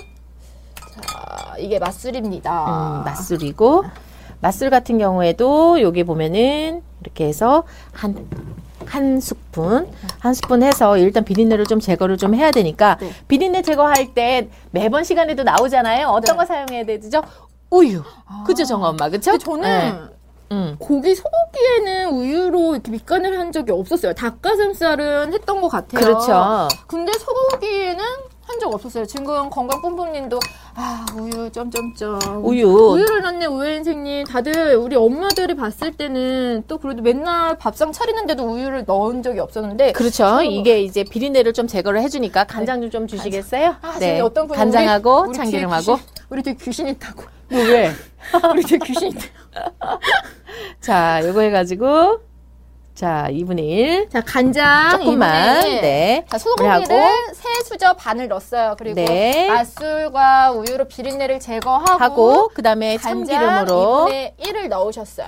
아, 1.15 1.55
이게 1.59 1.77
맛술입니다. 1.79 2.99
음, 2.99 3.03
맛술이고 3.05 3.85
맛술 4.41 4.69
같은 4.69 4.97
경우에도 4.97 5.81
여기 5.81 6.03
보면은 6.03 6.81
이렇게 7.01 7.25
해서 7.27 7.63
한 7.91 8.27
한 8.89 9.19
스푼, 9.19 9.87
한 10.19 10.33
스푼 10.33 10.63
해서 10.63 10.97
일단 10.97 11.23
비린내를 11.23 11.65
좀 11.65 11.79
제거를 11.79 12.17
좀 12.17 12.33
해야 12.33 12.51
되니까 12.51 12.97
네. 12.99 13.11
비린내 13.27 13.61
제거할 13.61 14.13
때 14.13 14.49
매번 14.71 15.03
시간에도 15.03 15.43
나오잖아요. 15.43 16.07
어떤 16.07 16.35
네. 16.35 16.39
거 16.39 16.45
사용해야 16.45 16.85
되죠? 16.85 17.21
우유. 17.69 18.01
그죠, 18.47 18.65
정아 18.65 18.89
엄마? 18.89 19.09
그죠? 19.09 19.37
저는 19.37 19.61
네. 19.61 19.93
음. 20.51 20.75
고기 20.79 21.13
소고기에는 21.13 22.09
우유로 22.09 22.73
이렇게 22.73 22.91
밑간을 22.91 23.37
한 23.37 23.51
적이 23.51 23.73
없었어요. 23.73 24.13
닭가슴살은 24.13 25.33
했던 25.33 25.61
것 25.61 25.69
같아요. 25.69 26.01
그렇죠. 26.01 26.67
근데 26.87 27.11
소고기에는 27.13 28.03
한 28.49 28.59
적 28.59 28.73
없었어요. 28.73 29.05
지금 29.05 29.49
건강본부님도 29.49 30.39
아 30.75 31.05
우유 31.17 31.49
점점점 31.51 32.19
우유. 32.43 32.67
우유를 32.67 33.21
넣네 33.21 33.45
우유 33.45 33.69
인생님 33.75 34.25
다들 34.25 34.75
우리 34.75 34.95
엄마들이 34.95 35.55
봤을 35.55 35.91
때는 35.93 36.63
또 36.67 36.77
그래도 36.77 37.01
맨날 37.01 37.57
밥상 37.57 37.91
차리는데도 37.91 38.43
우유를 38.43 38.85
넣은 38.87 39.21
적이 39.23 39.39
없었는데 39.39 39.91
그렇죠. 39.93 40.41
이게 40.41 40.81
이제 40.81 41.03
비린내를 41.03 41.53
좀 41.53 41.67
제거를 41.67 42.01
해주니까 42.01 42.45
간장 42.45 42.81
좀 42.81 42.89
좀 42.89 43.05
주시겠어요? 43.07 43.75
아, 43.81 43.99
지금 43.99 44.21
어떤 44.23 44.47
분이 44.47 44.57
간장하고 44.57 45.19
우리- 45.21 45.29
우리 45.29 45.37
참기름하고. 45.37 45.95
귀신- 45.95 46.07
우리 46.31 46.43
뒤에 46.43 46.53
귀신 46.59 46.87
있다고 46.87 47.23
뭐 47.49 47.59
왜? 47.61 47.91
우리 48.51 48.63
뒤에 48.63 48.79
귀신 48.83 49.09
있다고 49.09 49.29
자, 50.81 51.21
요거 51.23 51.41
해가지고 51.41 52.19
자, 52.99 53.27
2분의 53.29 53.59
1. 53.59 54.09
자 54.09 54.19
간장 54.19 54.99
조금만. 54.99 55.61
2분의 55.61 55.65
1. 55.67 55.81
네. 55.81 56.25
자 56.29 56.37
소고기를 56.37 56.69
하고. 56.69 56.85
세 57.33 57.63
수저 57.63 57.93
반을 57.93 58.27
넣었어요. 58.27 58.75
그리고 58.77 58.95
네. 58.95 59.47
맛술과 59.47 60.51
우유로 60.51 60.89
비린내를 60.89 61.39
제거하고 61.39 62.03
하고 62.03 62.49
그다음에 62.49 62.97
참기름으로 62.97 64.09
2분의 64.09 64.35
1을 64.37 64.67
넣으셨어요. 64.67 65.27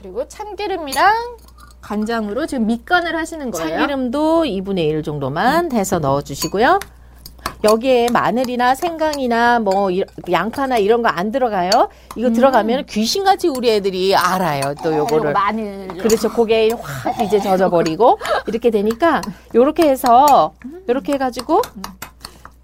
그리고 0.00 0.26
참기름이랑 0.26 1.36
간장으로 1.80 2.46
지금 2.46 2.66
밑간을 2.66 3.14
하시는 3.16 3.52
거예요. 3.52 3.68
참기름도 3.68 4.42
2분의 4.42 4.78
1 4.88 5.04
정도만 5.04 5.70
해서 5.70 6.00
넣어 6.00 6.22
주시고요. 6.22 6.80
여기에 7.64 8.08
마늘이나 8.12 8.74
생강이나 8.74 9.58
뭐 9.58 9.90
이- 9.90 10.04
양파나 10.30 10.78
이런 10.78 11.02
거 11.02 11.08
안 11.08 11.32
들어가요. 11.32 11.70
이거 12.16 12.30
들어가면 12.30 12.86
귀신같이 12.86 13.48
우리 13.48 13.70
애들이 13.70 14.14
알아요. 14.14 14.74
또 14.82 14.94
요거를. 14.96 15.32
마늘. 15.32 15.88
그렇죠. 15.98 16.30
고개에 16.30 16.70
확 16.80 17.20
이제 17.22 17.40
젖어버리고 17.40 18.18
이렇게 18.46 18.70
되니까 18.70 19.20
요렇게 19.54 19.88
해서 19.88 20.52
요렇게 20.88 21.14
해가지고 21.14 21.60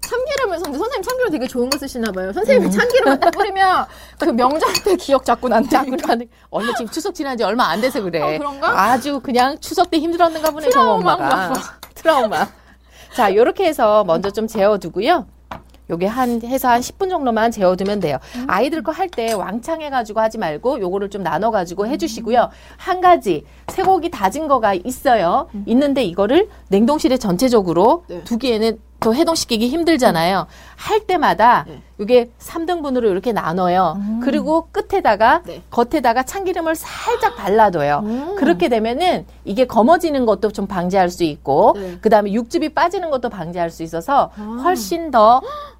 참기름을 0.01 0.57
근데 0.61 0.77
선생님 0.77 1.01
참기름 1.01 1.31
되게 1.31 1.47
좋은 1.47 1.69
거 1.69 1.77
쓰시나 1.79 2.11
봐요. 2.11 2.31
선생님이 2.31 2.71
참기름을 2.71 3.19
딱 3.19 3.31
뿌리면 3.31 3.85
그 4.19 4.25
명절 4.29 4.73
때 4.85 4.95
기억 4.95 5.25
자꾸 5.25 5.49
난다니까. 5.49 5.97
자꾸는 5.97 6.29
얼마 6.51 6.73
지금 6.75 6.89
추석 6.91 7.13
지난 7.15 7.35
지 7.37 7.43
얼마 7.43 7.65
안 7.69 7.81
돼서 7.81 8.01
그래. 8.01 8.21
어, 8.21 8.37
그런가? 8.37 8.79
아주 8.91 9.19
그냥 9.19 9.57
추석 9.59 9.89
때 9.89 9.97
힘들었는가 9.99 10.51
보네. 10.51 10.69
트라우마인가 10.69 11.53
트라우마. 11.95 12.47
자, 13.15 13.33
요렇게 13.33 13.63
해서 13.65 14.03
먼저 14.03 14.29
좀 14.29 14.45
재워두고요. 14.47 15.25
요게 15.89 16.07
한 16.07 16.41
해서 16.43 16.67
한 16.67 16.81
10분 16.81 17.09
정도만 17.11 17.51
재워두면 17.51 17.99
돼요. 17.99 18.17
아이들 18.47 18.81
거 18.81 18.91
할 18.91 19.07
때 19.07 19.33
왕창 19.33 19.81
해가지고 19.81 20.19
하지 20.19 20.37
말고 20.39 20.79
요거를 20.81 21.09
좀 21.11 21.21
나눠가지고 21.21 21.85
해주시고요. 21.87 22.49
한 22.77 23.01
가지 23.01 23.45
쇠고기 23.69 24.09
다진 24.09 24.47
거가 24.47 24.73
있어요. 24.73 25.47
있는데 25.67 26.03
이거를 26.03 26.49
냉동실에 26.69 27.17
전체적으로 27.17 28.03
네. 28.07 28.23
두기에는 28.23 28.79
또 28.99 29.13
해동시키기 29.13 29.67
힘들잖아요. 29.67 30.47
할 30.75 30.99
때마다 31.05 31.65
네. 31.67 31.81
이게 31.99 32.31
3등분으로 32.39 33.09
이렇게 33.09 33.31
나눠요. 33.31 33.97
그리고 34.21 34.67
끝에다가 34.71 35.41
네. 35.45 35.61
겉에다가 35.69 36.23
참기름을 36.23 36.75
살짝 36.75 37.35
발라둬요. 37.35 38.01
음. 38.03 38.35
그렇게 38.35 38.67
되면은 38.67 39.25
이게 39.45 39.65
검어지는 39.65 40.25
것도 40.25 40.51
좀 40.51 40.67
방지할 40.67 41.09
수 41.09 41.23
있고 41.23 41.73
네. 41.77 41.97
그다음에 42.01 42.31
육즙이 42.33 42.69
빠지는 42.69 43.09
것도 43.11 43.29
방지할 43.29 43.69
수 43.69 43.83
있어서 43.83 44.31
아. 44.37 44.61
훨씬 44.63 45.11
더 45.11 45.41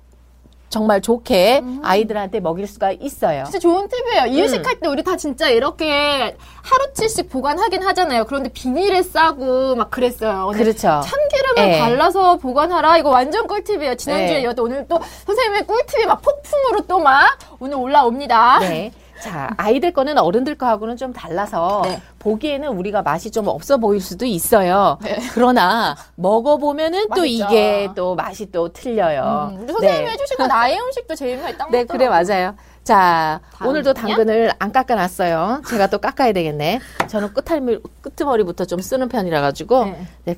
정말 0.70 1.02
좋게 1.02 1.62
아이들한테 1.84 2.40
먹일 2.42 2.68
수가 2.68 2.92
있어요. 2.92 3.44
진짜 3.46 3.60
좋은 3.60 3.88
팁이에요. 3.88 4.26
이유식할 4.28 4.80
때 4.80 4.88
우리 4.88 5.04
다 5.04 5.16
진짜 5.16 5.48
이렇게 5.50 6.36
하루치씩 6.64 7.30
보관하긴 7.30 7.82
하잖아요. 7.84 8.26
그런데 8.26 8.50
비닐에 8.50 9.02
싸고 9.04 9.76
막 9.76 9.90
그랬어요. 9.92 10.52
그렇죠. 10.54 11.02
참기름을 11.06 11.74
예. 11.76 11.80
발라서 11.80 12.38
보관하라. 12.38 12.98
이거 12.98 13.10
완전 13.10 13.48
꿀팁이에요. 13.48 13.96
지난주에 13.96 14.38
네. 14.38 14.42
이어도 14.42 14.64
오늘 14.64 14.86
또 14.88 15.00
선생님의 15.26 15.66
꿀팁이 15.68 16.06
막 16.06 16.22
폭풍으로 16.22 16.82
또 16.88 16.96
막 17.00 17.38
오늘 17.60 17.78
올라옵니다. 17.78 18.60
네. 18.60 18.92
자, 19.22 19.50
아이들 19.58 19.92
거는 19.92 20.18
어른들 20.18 20.56
거하고는 20.56 20.98
좀 20.98 21.14
달라서 21.14 21.82
네. 21.86 22.02
보기에는 22.20 22.70
우리가 22.70 23.02
맛이 23.02 23.32
좀 23.32 23.48
없어 23.48 23.78
보일 23.78 24.02
수도 24.02 24.26
있어요. 24.26 24.98
네. 25.02 25.18
그러나 25.34 25.96
먹어보면은 26.16 27.08
또. 27.16 27.26
이게 27.26 27.90
또 27.96 28.16
맛이 28.16 28.52
또 28.52 28.72
틀려요. 28.72 29.52
음, 29.52 29.68
선생님이 29.68 30.06
네. 30.06 30.12
해주시는 30.12 30.48
나의 30.48 30.80
음식도 30.80 31.16
제 31.16 31.32
입맛에 31.32 31.58
딱 31.58 31.72
네, 31.72 31.84
그래 31.86 32.08
맞아요. 32.08 32.56
자? 32.84 33.42
오늘도 33.66 33.94
당근을 33.94 34.52
안 34.60 34.72
깎아놨어요. 34.72 35.64
제가 35.68 35.88
또 35.88 35.98
깎아야 35.98 36.34
되겠네. 36.34 36.80
저는 37.08 37.34
끝머리, 37.34 37.80
끝머리부터 38.16 38.66
좀 38.66 38.80
쓰는 38.80 39.10
편이라 39.10 39.42
가지고 39.42 39.86
네. 40.26 40.38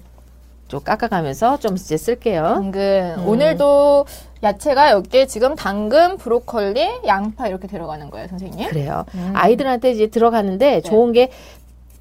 네, 0.67 0.69
좀 0.69 0.81
깎아가면서 0.83 1.57
좀 1.59 1.75
이제 1.75 1.97
쓸게요. 1.97 2.43
당근. 2.43 3.15
음. 3.17 3.27
오늘도 3.27 4.05
야채가 4.43 4.91
여기에 4.91 5.25
지금 5.25 5.55
당근, 5.55 6.17
브로콜리, 6.17 7.01
양파 7.07 7.47
이렇게 7.47 7.67
들어가는 7.67 8.09
거예요, 8.09 8.27
선생님. 8.27 8.69
그래요. 8.69 9.05
음. 9.15 9.31
아이들한테 9.33 9.91
이제 9.91 10.07
들어가는데 10.07 10.81
좋은 10.81 11.13
게 11.13 11.31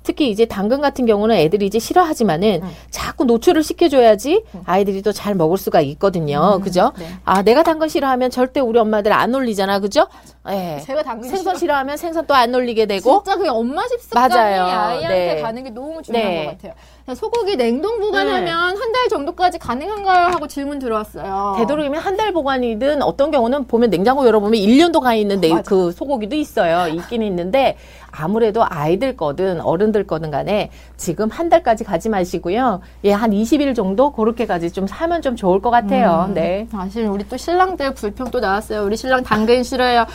특히 0.06 0.30
이제 0.30 0.44
당근 0.44 0.80
같은 0.80 1.04
경우는 1.04 1.34
애들이 1.34 1.66
이제 1.66 1.80
싫어하지만은 1.80 2.60
음. 2.62 2.68
자꾸 2.90 3.24
노출을 3.24 3.64
시켜줘야지 3.64 4.44
아이들이 4.64 5.02
또 5.02 5.10
잘 5.12 5.34
먹을 5.34 5.58
수가 5.58 5.80
있거든요. 5.80 6.60
그죠? 6.62 6.92
네. 6.96 7.06
아, 7.24 7.42
내가 7.42 7.64
당근 7.64 7.88
싫어하면 7.88 8.30
절대 8.30 8.60
우리 8.60 8.78
엄마들 8.78 9.12
안 9.12 9.34
올리잖아. 9.34 9.80
그죠? 9.80 10.06
예. 10.48 10.80
제가 10.84 11.02
당근 11.02 11.28
생선 11.28 11.54
싫어- 11.54 11.58
싫어하면 11.58 11.96
생선 11.96 12.24
또 12.26 12.34
안 12.34 12.54
올리게 12.54 12.86
되고 12.86 13.22
진짜 13.24 13.36
그게 13.36 13.48
엄마 13.48 13.82
습관이 13.88 14.32
맞아요. 14.34 14.62
아이한테 14.64 15.34
네. 15.34 15.40
가는 15.42 15.64
게 15.64 15.70
너무 15.70 16.00
중요한 16.02 16.28
네. 16.30 16.44
것 16.44 16.50
같아요. 16.52 16.72
자, 17.06 17.14
소고기 17.14 17.56
냉동 17.56 17.98
보관하면 18.00 18.76
한달 18.76 19.08
정도까지 19.08 19.58
가능한가요? 19.58 20.26
하고 20.28 20.46
질문 20.46 20.78
들어왔어요. 20.78 21.54
되도록이면 21.58 22.00
한 22.00 22.16
달 22.16 22.32
보관이든 22.32 23.02
어떤 23.02 23.30
경우는 23.30 23.66
보면 23.66 23.90
냉장고 23.90 24.24
열어보면 24.26 24.58
1년도 24.60 25.00
가 25.00 25.14
있는 25.14 25.40
내. 25.40 25.50
그 25.66 25.90
소고기도 25.92 26.34
있어요. 26.36 26.88
있긴 26.94 27.22
있는데 27.22 27.76
아무래도 28.16 28.64
아이들 28.66 29.16
거든 29.16 29.60
어른들 29.60 30.06
거든 30.06 30.30
간에 30.30 30.70
지금 30.96 31.28
한 31.28 31.48
달까지 31.48 31.84
가지 31.84 32.08
마시고요. 32.08 32.80
예, 33.04 33.12
한 33.12 33.30
20일 33.30 33.74
정도 33.74 34.12
그렇게까지 34.12 34.72
좀 34.72 34.86
사면 34.86 35.20
좀 35.22 35.36
좋을 35.36 35.60
것 35.60 35.70
같아요. 35.70 36.30
네. 36.32 36.66
사실 36.70 37.06
우리 37.06 37.28
또 37.28 37.36
신랑들 37.36 37.94
불평 37.94 38.30
또 38.30 38.40
나왔어요. 38.40 38.84
우리 38.84 38.96
신랑 38.96 39.22
당근 39.22 39.62
싫어요. 39.62 40.06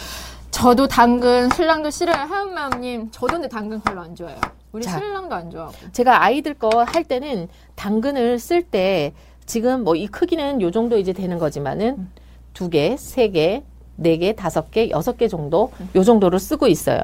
저도 0.49 0.87
당근, 0.87 1.49
신랑도 1.55 1.89
싫어요. 1.91 2.17
하은마음님, 2.25 3.09
저도 3.11 3.33
근데 3.35 3.47
당근 3.47 3.79
별로 3.81 4.01
안 4.01 4.15
좋아해요. 4.15 4.39
우리 4.73 4.83
자. 4.83 4.97
신랑도 4.97 5.33
안 5.35 5.49
좋아하고. 5.49 5.73
제가 5.93 6.23
아이들 6.23 6.53
거 6.55 6.69
할 6.83 7.03
때는 7.05 7.47
당근을 7.75 8.37
쓸 8.39 8.61
때 8.63 9.13
지금 9.45 9.83
뭐 9.83 9.95
이 9.95 10.07
크기는 10.07 10.61
요 10.61 10.71
정도 10.71 10.97
이제 10.97 11.13
되는 11.13 11.37
거지만은 11.37 12.09
두 12.53 12.69
개, 12.69 12.95
세 12.97 13.29
개, 13.29 13.63
네 13.95 14.17
개, 14.17 14.33
다섯 14.35 14.71
개, 14.71 14.89
여섯 14.89 15.17
개 15.17 15.27
정도 15.27 15.71
요 15.95 16.03
정도로 16.03 16.37
쓰고 16.37 16.67
있어요. 16.67 16.99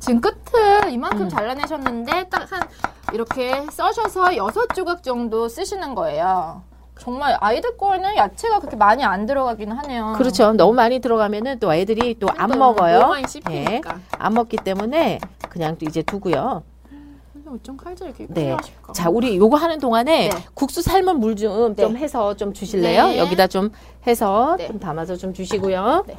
지금 0.00 0.20
끝을 0.20 0.84
음. 0.84 0.90
이만큼 0.90 1.28
잘라내셨는데 1.28 2.28
딱 2.28 2.50
한 2.50 2.62
이렇게 3.12 3.66
써셔서 3.70 4.36
여섯 4.36 4.66
조각 4.74 5.02
정도 5.02 5.48
쓰시는 5.48 5.94
거예요. 5.94 6.62
정말 6.98 7.36
아이들 7.40 7.76
거에는 7.76 8.16
야채가 8.16 8.58
그렇게 8.58 8.76
많이 8.76 9.04
안 9.04 9.24
들어가긴 9.26 9.72
하네요. 9.72 10.14
그렇죠. 10.16 10.52
너무 10.52 10.74
많이 10.74 10.98
들어가면은 10.98 11.58
또 11.58 11.72
애들이 11.72 12.18
또안또 12.18 12.58
먹어요. 12.58 12.98
너무 13.00 13.12
많이 13.12 13.26
씹히니까. 13.26 13.98
안 14.18 14.34
먹기 14.34 14.58
때문에 14.58 15.18
그냥 15.48 15.76
또 15.78 15.86
이제 15.86 16.02
두고요. 16.02 16.62
어쩜 17.52 17.76
칼질 17.76 18.06
이렇게 18.06 18.26
네. 18.28 18.42
필요하실까? 18.42 18.92
자, 18.92 19.08
우리 19.10 19.36
요거 19.36 19.56
하는 19.56 19.80
동안에 19.80 20.28
네. 20.28 20.44
국수 20.54 20.82
삶은 20.82 21.18
물 21.18 21.34
좀좀 21.34 21.94
네. 21.94 21.98
해서 21.98 22.36
좀 22.36 22.52
주실래요? 22.52 23.08
네. 23.08 23.18
여기다 23.18 23.48
좀 23.48 23.72
해서 24.06 24.54
네. 24.56 24.68
좀 24.68 24.78
담아서 24.78 25.16
좀 25.16 25.32
주시고요. 25.34 26.04
네. 26.06 26.16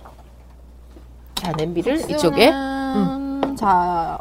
자, 1.36 1.54
냄비를 1.54 2.10
이쪽에 2.12 2.52
자 3.62 4.18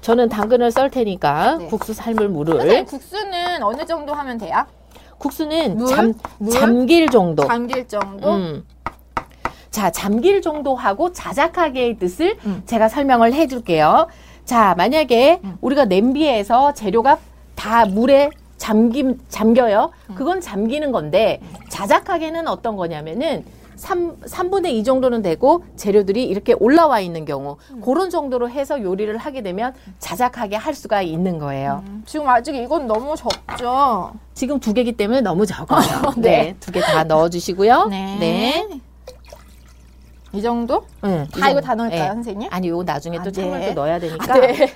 저는 0.00 0.30
당근을 0.30 0.70
썰 0.70 0.88
테니까 0.90 1.56
네. 1.56 1.66
국수 1.66 1.92
삶을 1.92 2.30
물을 2.30 2.58
선생님 2.58 2.84
국수는 2.86 3.62
어느 3.62 3.84
정도 3.84 4.14
하면 4.14 4.38
돼요? 4.38 4.64
국수는 5.18 5.76
물? 5.76 5.86
잠 5.88 6.14
물? 6.38 6.52
잠길 6.52 7.08
정도. 7.08 7.46
잠길 7.46 7.86
정도? 7.86 8.32
음. 8.34 8.66
자, 9.70 9.90
잠길 9.90 10.40
정도 10.40 10.74
하고 10.74 11.12
자작하게의 11.12 11.98
뜻을 11.98 12.38
음. 12.46 12.62
제가 12.64 12.88
설명을 12.88 13.34
해 13.34 13.46
줄게요. 13.46 14.06
자, 14.46 14.74
만약에 14.76 15.40
우리가 15.60 15.84
냄비에서 15.84 16.72
재료가 16.72 17.18
다 17.54 17.84
물에 17.84 18.30
잠김, 18.56 19.18
잠겨요. 19.28 19.90
음. 20.10 20.14
그건 20.14 20.40
잠기는 20.40 20.92
건데, 20.92 21.40
자작하게는 21.68 22.48
어떤 22.48 22.76
거냐면은, 22.76 23.44
3, 23.76 24.16
삼분의 24.26 24.78
2 24.78 24.84
정도는 24.84 25.22
되고, 25.22 25.64
재료들이 25.76 26.24
이렇게 26.24 26.54
올라와 26.58 27.00
있는 27.00 27.24
경우, 27.24 27.56
음. 27.70 27.80
그런 27.80 28.10
정도로 28.10 28.48
해서 28.50 28.80
요리를 28.82 29.16
하게 29.16 29.42
되면, 29.42 29.74
자작하게 29.98 30.56
할 30.56 30.74
수가 30.74 31.02
있는 31.02 31.38
거예요. 31.38 31.82
지금 32.06 32.28
아직 32.28 32.54
이건 32.54 32.86
너무 32.86 33.14
적죠? 33.16 34.12
지금 34.34 34.58
두 34.60 34.72
개기 34.72 34.92
때문에 34.92 35.20
너무 35.20 35.44
적어요. 35.46 36.12
네. 36.16 36.30
네. 36.30 36.56
두 36.60 36.72
개 36.72 36.80
다 36.80 37.04
넣어주시고요. 37.04 37.86
네. 37.86 38.68
이 40.32 40.42
정도? 40.42 40.84
응, 41.04 41.26
다이 41.32 41.52
이거. 41.52 41.60
다 41.60 41.76
넣을까요, 41.76 42.00
네. 42.00 42.08
선생님? 42.08 42.48
아니, 42.50 42.68
요거 42.68 42.82
나중에 42.82 43.18
아, 43.18 43.22
또 43.22 43.30
네. 43.30 43.40
찬물도 43.40 43.74
넣어야 43.74 44.00
되니까. 44.00 44.34
네. 44.40 44.72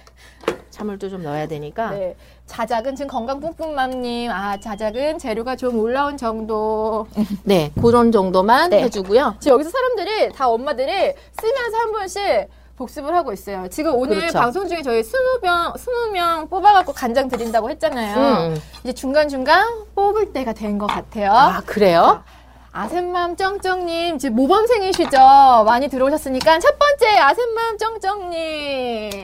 찬물도 0.79 1.09
좀 1.11 1.23
넣어야 1.25 1.47
되니까. 1.49 1.91
네. 1.91 2.15
자작은 2.47 2.95
지금 2.95 3.09
건강 3.11 3.41
뿜뿜맘님, 3.41 4.31
아, 4.31 4.59
자작은 4.61 5.19
재료가 5.19 5.57
좀 5.57 5.79
올라온 5.81 6.17
정도. 6.17 7.07
네, 7.43 7.73
그런 7.83 8.13
정도만 8.13 8.71
네. 8.71 8.83
해주고요. 8.85 9.35
지금 9.41 9.55
여기서 9.55 9.71
사람들이, 9.71 10.33
다 10.33 10.49
엄마들이 10.49 11.13
쓰면서 11.41 11.77
한 11.79 11.93
번씩 11.93 12.49
복습을 12.77 13.13
하고 13.13 13.33
있어요. 13.33 13.67
지금 13.71 13.93
오늘 13.97 14.19
그렇죠. 14.21 14.39
방송 14.39 14.69
중에 14.69 14.83
저희 14.83 15.03
20명, 15.03 15.75
20명 15.75 16.49
뽑아갖고 16.49 16.93
간장 16.93 17.29
드린다고 17.29 17.71
했잖아요. 17.71 18.17
음. 18.55 18.61
이제 18.85 18.93
중간중간 18.93 19.67
뽑을 19.97 20.33
때가 20.33 20.53
된 20.53 20.79
것 20.79 20.87
같아요. 20.87 21.33
아, 21.33 21.61
그래요? 21.67 22.23
아셈맘 22.71 23.35
쩡쩡님 23.37 24.19
지금 24.19 24.37
모범생이시죠? 24.37 25.19
많이 25.67 25.89
들어오셨으니까 25.89 26.61
첫 26.61 26.79
번째 26.79 27.19
아셈맘 27.19 27.79
쩡쩡님. 27.79 29.21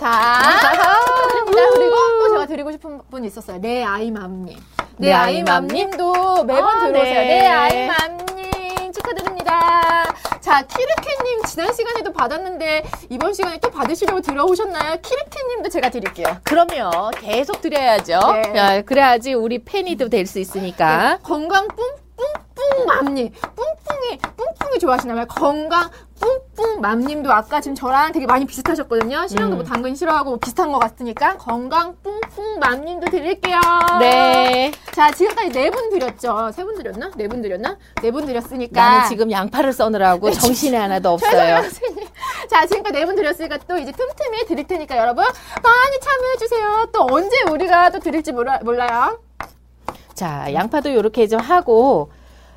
자. 0.00 0.40
그리고 1.44 1.94
또 2.20 2.28
제가 2.30 2.46
드리고 2.46 2.72
싶은 2.72 3.00
분 3.10 3.22
있었어요. 3.24 3.58
내 3.58 3.82
아이맘님. 3.84 4.58
내내 4.96 5.12
아이맘님? 5.12 5.48
아이맘님도 5.48 6.44
매번 6.44 6.64
아, 6.64 6.86
들어오세요. 6.88 7.20
네. 7.20 7.26
내 7.42 7.46
아이맘님 7.46 8.92
축하드립니다. 8.92 10.04
자, 10.40 10.62
키르케님 10.62 11.42
지난 11.44 11.72
시간에도 11.74 12.12
받았는데 12.12 12.84
이번 13.10 13.34
시간에 13.34 13.58
또 13.58 13.70
받으시려고 13.70 14.20
들어오셨나요? 14.22 14.96
키르케님도 15.02 15.68
제가 15.68 15.90
드릴게요. 15.90 16.38
그럼요. 16.44 17.10
계속 17.20 17.60
드려야죠. 17.60 18.18
네. 18.32 18.52
야, 18.56 18.82
그래야지 18.82 19.34
우리 19.34 19.62
팬이도 19.62 20.08
될 20.08 20.26
수 20.26 20.38
있으니까. 20.38 21.18
건강 21.22 21.68
뿡 21.68 21.76
뿡뿡 22.60 22.84
맘님 22.86 23.32
뿡뿡이 23.32 24.18
뿡뿡이 24.36 24.78
좋아하시나 24.80 25.14
봐요. 25.14 25.26
건강 25.28 25.88
뿡뿡 26.20 26.80
맘님도 26.80 27.32
아까 27.32 27.60
지금 27.60 27.74
저랑 27.74 28.12
되게 28.12 28.26
많이 28.26 28.44
비슷하셨거든요. 28.44 29.26
신랑도 29.26 29.56
뭐 29.56 29.64
당근 29.64 29.94
싫어하고 29.94 30.36
비슷한 30.38 30.70
것 30.70 30.78
같으니까 30.78 31.36
건강 31.38 31.96
뿡뿡 32.02 32.58
맘님도 32.58 33.10
드릴게요. 33.10 33.58
네. 34.00 34.70
자 34.92 35.10
지금까지 35.10 35.50
네 35.50 35.70
분 35.70 35.88
드렸죠. 35.90 36.50
세 36.52 36.64
분 36.64 36.74
드렸나? 36.76 37.10
네 37.16 37.28
분 37.28 37.40
드렸나? 37.40 37.78
네 38.02 38.10
분 38.10 38.26
드렸으니까 38.26 38.80
나는 38.82 39.08
지금 39.08 39.30
양파를 39.30 39.72
써느라고 39.72 40.30
정신이 40.30 40.76
하나도 40.76 41.10
없어요. 41.10 41.62
자, 42.48 42.66
지금까지 42.66 42.98
네 42.98 43.04
분 43.06 43.16
드렸으니까 43.16 43.58
또 43.68 43.78
이제 43.78 43.92
틈틈이 43.92 44.44
드릴 44.46 44.66
테니까 44.66 44.96
여러분 44.98 45.24
많이 45.24 46.00
참여해주세요. 46.00 46.88
또 46.92 47.06
언제 47.10 47.36
우리가 47.50 47.90
또 47.90 47.98
드릴지 48.00 48.32
몰라, 48.32 48.58
몰라요. 48.62 49.20
자, 50.14 50.52
양파도 50.52 50.90
이렇게 50.90 51.26
좀 51.28 51.40
하고 51.40 52.10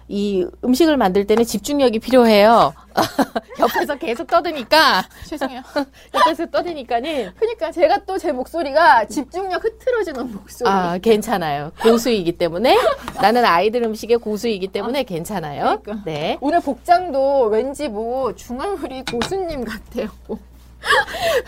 이 0.08 0.46
음식을 0.64 0.98
만들 0.98 1.26
때는 1.26 1.44
집중력이 1.46 2.00
필요해요. 2.00 2.74
옆에서 3.60 3.96
계속 3.96 4.28
떠드니까 4.28 5.04
죄송해요. 5.26 5.62
옆에서 6.14 6.46
떠드니까는 6.48 7.32
그러니까 7.38 7.72
제가 7.72 8.06
또 8.06 8.18
제 8.18 8.32
목소리가 8.32 9.06
집중력 9.06 9.64
흐트러지는 9.64 10.32
목소리. 10.34 10.70
아, 10.70 10.98
괜찮아요. 11.00 11.72
고수이기 11.82 12.38
때문에 12.38 12.78
나는 13.22 13.44
아이들 13.44 13.84
음식의 13.84 14.18
고수이기 14.20 14.68
때문에 14.68 15.04
괜찮아요. 15.04 15.80
그러니까. 15.84 16.04
네. 16.06 16.38
오늘 16.42 16.62
복장도 16.62 17.46
왠지 17.48 17.88
뭐 17.90 18.34
중앙요리 18.36 19.04
고수님 19.12 19.66
같아요. 19.66 20.10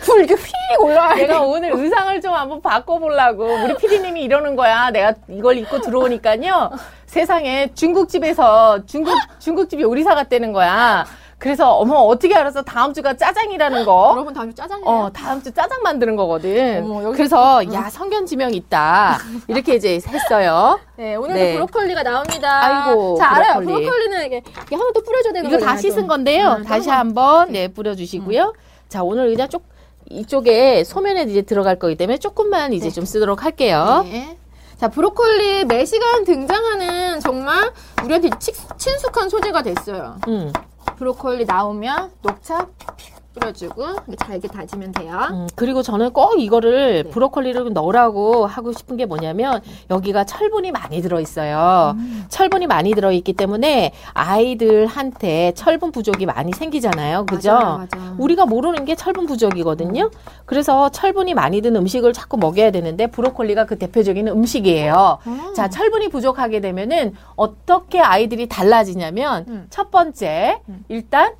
불교 0.00 0.34
휙 0.34 0.52
올라와야 0.80 1.14
내가 1.14 1.40
돼. 1.40 1.44
오늘 1.44 1.70
의상을 1.72 2.20
좀 2.20 2.32
한번 2.34 2.60
바꿔보려고 2.62 3.44
우리 3.44 3.76
피디님이 3.76 4.22
이러는 4.22 4.56
거야. 4.56 4.90
내가 4.90 5.14
이걸 5.28 5.58
입고 5.58 5.80
들어오니까요. 5.82 6.70
세상에 7.06 7.70
중국집에서 7.74 8.84
중국 8.86 9.14
중국집 9.38 9.80
요리사 9.80 10.14
같다는 10.14 10.52
거야. 10.52 11.06
그래서 11.38 11.74
어머 11.76 11.96
어떻게 11.96 12.34
알았어? 12.34 12.62
다음 12.62 12.94
주가 12.94 13.14
짜장이라는 13.14 13.84
거. 13.84 14.10
여러분 14.12 14.32
다음 14.32 14.48
주 14.48 14.54
짜장이에요. 14.56 14.88
어, 14.88 15.10
다음 15.12 15.42
주 15.42 15.52
짜장 15.52 15.82
만드는 15.82 16.16
거거든. 16.16 16.82
어머, 16.82 17.10
그래서 17.12 17.62
야 17.74 17.90
성견 17.90 18.24
지명 18.24 18.54
있다 18.54 19.18
이렇게 19.46 19.74
이제 19.74 20.00
했어요. 20.06 20.80
네, 20.96 21.14
오늘도 21.14 21.34
네. 21.34 21.52
브로콜리가 21.54 22.02
나옵니다. 22.02 22.86
아이고, 22.88 23.16
자, 23.18 23.34
알아요. 23.36 23.60
브로콜리. 23.60 23.84
브로콜리는 23.84 24.26
이게, 24.26 24.36
이게 24.38 24.76
한번 24.76 24.92
또 24.94 25.02
뿌려줘야 25.02 25.32
되는 25.34 25.50
이거 25.50 25.56
거잖아요. 25.58 25.76
다 25.76 25.80
씻은 25.80 26.02
또. 26.02 26.08
건데요. 26.08 26.52
음, 26.58 26.64
다시 26.64 26.88
한번. 26.88 27.40
한번 27.40 27.52
네 27.52 27.68
뿌려주시고요. 27.68 28.54
자 28.88 29.02
오늘 29.02 29.28
그냥 29.30 29.48
쪽 29.50 29.64
이쪽에 30.08 30.84
소면에 30.84 31.22
이제 31.24 31.42
들어갈 31.42 31.78
거기 31.78 31.96
때문에 31.96 32.16
조금만 32.18 32.72
이제 32.72 32.88
좀 32.90 33.04
쓰도록 33.04 33.44
할게요. 33.44 34.06
네. 34.10 34.38
자, 34.78 34.88
브로콜리 34.88 35.64
매 35.64 35.84
시간 35.86 36.24
등장하는 36.24 37.20
정말 37.20 37.72
우리한테 38.04 38.28
치- 38.38 38.52
친숙한 38.76 39.28
소재가 39.30 39.62
됐어요. 39.62 40.18
음, 40.28 40.52
브로콜리 40.98 41.46
나오면 41.46 42.12
녹차 42.22 42.66
픽 42.96 43.15
뿌려주고 43.36 43.84
잘게 44.16 44.48
다지면 44.48 44.92
돼요. 44.92 45.28
음, 45.30 45.46
그리고 45.54 45.82
저는 45.82 46.12
꼭 46.12 46.40
이거를 46.40 47.04
네. 47.04 47.10
브로콜리를 47.10 47.72
넣으라고 47.72 48.46
하고 48.46 48.72
싶은 48.72 48.96
게 48.96 49.06
뭐냐면 49.06 49.60
여기가 49.90 50.24
철분이 50.24 50.72
많이 50.72 51.02
들어있어요. 51.02 51.96
철분이 52.28 52.66
많이 52.66 52.92
들어있기 52.92 53.34
때문에 53.34 53.92
아이들한테 54.14 55.52
철분 55.54 55.92
부족이 55.92 56.26
많이 56.26 56.52
생기잖아요. 56.52 57.26
그죠? 57.26 57.52
맞아요, 57.52 57.86
맞아요. 57.92 58.16
우리가 58.18 58.46
모르는 58.46 58.84
게 58.84 58.94
철분 58.94 59.26
부족이거든요. 59.26 60.10
그래서 60.46 60.88
철분이 60.88 61.34
많이 61.34 61.60
든 61.60 61.76
음식을 61.76 62.12
자꾸 62.12 62.36
먹여야 62.38 62.70
되는데 62.70 63.06
브로콜리가 63.08 63.66
그 63.66 63.78
대표적인 63.78 64.28
음식이에요. 64.28 65.18
음. 65.26 65.54
자, 65.54 65.68
철분이 65.68 66.08
부족하게 66.08 66.60
되면은 66.60 67.14
어떻게 67.36 68.00
아이들이 68.00 68.48
달라지냐면 68.48 69.44
음. 69.48 69.66
첫 69.70 69.90
번째 69.90 70.60
일단 70.88 71.34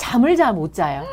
잠을 0.00 0.34
잘 0.34 0.54
못 0.54 0.72
자요. 0.72 1.04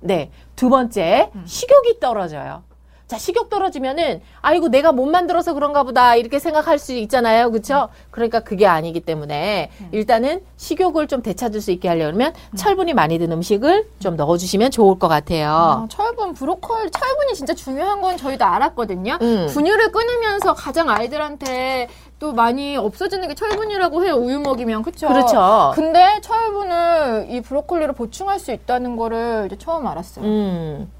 네. 0.00 0.30
두 0.56 0.70
번째 0.70 1.30
음. 1.34 1.42
식욕이 1.46 2.00
떨어져요. 2.00 2.64
자, 3.10 3.18
식욕 3.18 3.50
떨어지면은 3.50 4.22
아이고 4.40 4.68
내가 4.68 4.92
못 4.92 5.04
만들어서 5.04 5.52
그런가 5.52 5.82
보다 5.82 6.14
이렇게 6.14 6.38
생각할 6.38 6.78
수 6.78 6.92
있잖아요. 6.92 7.50
그렇죠? 7.50 7.88
그러니까 8.12 8.38
그게 8.38 8.68
아니기 8.68 9.00
때문에 9.00 9.72
음. 9.80 9.88
일단은 9.90 10.42
식욕을 10.56 11.08
좀 11.08 11.20
되찾을 11.20 11.60
수 11.60 11.72
있게 11.72 11.88
하려면 11.88 12.32
철분이 12.54 12.94
많이 12.94 13.18
든 13.18 13.32
음식을 13.32 13.88
좀 13.98 14.14
넣어 14.14 14.36
주시면 14.36 14.70
좋을 14.70 15.00
것 15.00 15.08
같아요. 15.08 15.48
아, 15.50 15.86
철분, 15.90 16.34
브로콜리, 16.34 16.92
철분이 16.92 17.34
진짜 17.34 17.52
중요한 17.52 18.00
건 18.00 18.16
저희도 18.16 18.44
알았거든요. 18.44 19.18
음. 19.20 19.48
분유를 19.50 19.90
끊으면서 19.90 20.54
가장 20.54 20.88
아이들한테 20.88 21.88
또 22.20 22.32
많이 22.32 22.76
없어지는 22.76 23.26
게 23.26 23.34
철분이라고 23.34 24.04
해요. 24.04 24.14
우유 24.14 24.38
먹이면. 24.38 24.84
그쵸? 24.84 25.08
그렇죠. 25.08 25.72
근데 25.74 26.20
철분을 26.20 27.26
이 27.30 27.40
브로콜리로 27.40 27.94
보충할 27.94 28.38
수 28.38 28.52
있다는 28.52 28.94
거를 28.94 29.46
이제 29.46 29.58
처음 29.58 29.88
알았어요. 29.88 30.24
음. 30.24 30.92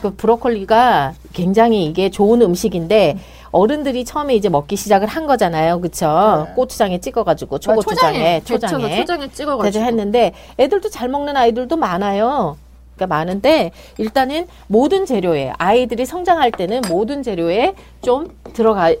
그 0.00 0.14
브로콜리가 0.14 1.14
굉장히 1.32 1.84
이게 1.86 2.10
좋은 2.10 2.42
음식인데 2.42 3.18
어른들이 3.50 4.04
처음에 4.04 4.34
이제 4.34 4.48
먹기 4.48 4.76
시작을 4.76 5.08
한 5.08 5.26
거잖아요. 5.26 5.80
그쵸? 5.80 6.46
고추장에 6.54 7.00
찍어가지고 7.00 7.58
초고추장에, 7.58 8.40
데쳐서 8.40 8.66
초장에. 8.66 8.96
초장에 9.00 9.20
대체 9.28 9.34
찍어가지고. 9.34 9.84
했는데 9.84 10.32
애들도 10.58 10.90
잘 10.90 11.08
먹는 11.08 11.36
아이들도 11.36 11.76
많아요. 11.76 12.56
그러니까 12.96 13.14
많은데 13.14 13.70
일단은 13.96 14.46
모든 14.66 15.06
재료에 15.06 15.52
아이들이 15.56 16.04
성장할 16.04 16.50
때는 16.50 16.82
모든 16.88 17.22
재료에 17.22 17.74
좀 18.02 18.28
들어가 18.52 18.92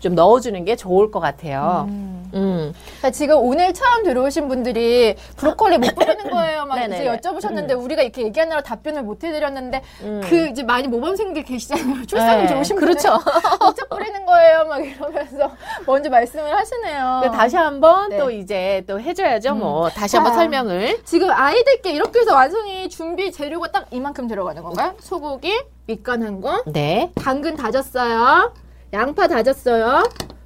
좀 0.00 0.14
넣어주는 0.14 0.64
게 0.64 0.76
좋을 0.76 1.10
것 1.10 1.18
같아요. 1.20 1.86
음. 1.88 2.72
자, 3.02 3.10
지금 3.10 3.38
오늘 3.38 3.72
처음 3.74 4.04
들어오신 4.04 4.46
분들이 4.48 5.16
브로콜리 5.36 5.78
못 5.78 5.94
뿌리는 5.94 6.16
거예요. 6.30 6.66
막 6.66 6.78
이제. 6.84 7.04
여쭤보셨는데 7.04 7.82
우리가 7.82 8.02
이렇게 8.02 8.22
얘기하느라 8.22 8.60
답변을 8.62 9.02
못 9.02 9.24
해드렸는데 9.24 9.82
음. 10.02 10.20
그 10.24 10.46
이제 10.48 10.62
많이 10.62 10.86
모범생들 10.88 11.42
계시잖아요. 11.42 12.04
출산이 12.06 12.42
네, 12.42 12.48
좋으신 12.48 12.76
분들 12.76 12.94
그렇죠. 12.94 13.18
직접 13.74 13.88
뿌리는 13.88 14.24
거예요. 14.24 14.64
막 14.66 14.84
이러면서 14.86 15.50
먼저 15.86 16.10
말씀을 16.10 16.56
하시네요. 16.56 17.22
다시 17.32 17.56
한번 17.56 18.10
네. 18.10 18.18
또 18.18 18.30
이제 18.30 18.84
또 18.86 19.00
해줘야죠. 19.00 19.54
뭐 19.54 19.88
다시 19.88 20.12
자. 20.12 20.18
한번 20.18 20.34
설명을. 20.34 21.02
지금 21.04 21.30
아이들께 21.30 21.90
이렇게 21.90 22.20
해서 22.20 22.34
완성이 22.34 22.88
준비 22.88 23.32
재료가 23.32 23.68
딱 23.72 23.86
이만큼 23.90 24.28
들어가는 24.28 24.62
건가요? 24.62 24.94
소고기, 25.00 25.60
밑간 25.86 26.22
한 26.22 26.40
거, 26.40 26.62
네. 26.66 27.10
당근 27.16 27.56
다졌어요. 27.56 28.52
양파 28.92 29.26
다졌어요. 29.28 30.02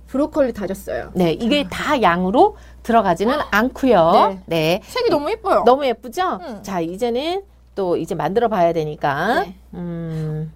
브로콜리 0.08 0.52
다졌어요. 0.52 1.10
네, 1.14 1.32
이게 1.32 1.66
다 1.70 2.02
양으로 2.02 2.56
들어가지는 2.82 3.38
않고요. 3.50 4.40
네. 4.46 4.80
색이 4.84 5.08
너무 5.10 5.30
예뻐요. 5.30 5.62
너무 5.64 5.86
예쁘죠? 5.86 6.38
음. 6.42 6.62
자, 6.62 6.80
이제는 6.80 7.42
또 7.74 7.96
이제 7.96 8.14
만들어 8.14 8.48
봐야 8.48 8.72
되니까. 8.74 9.40
네. 9.44 9.54
음. 9.74 10.52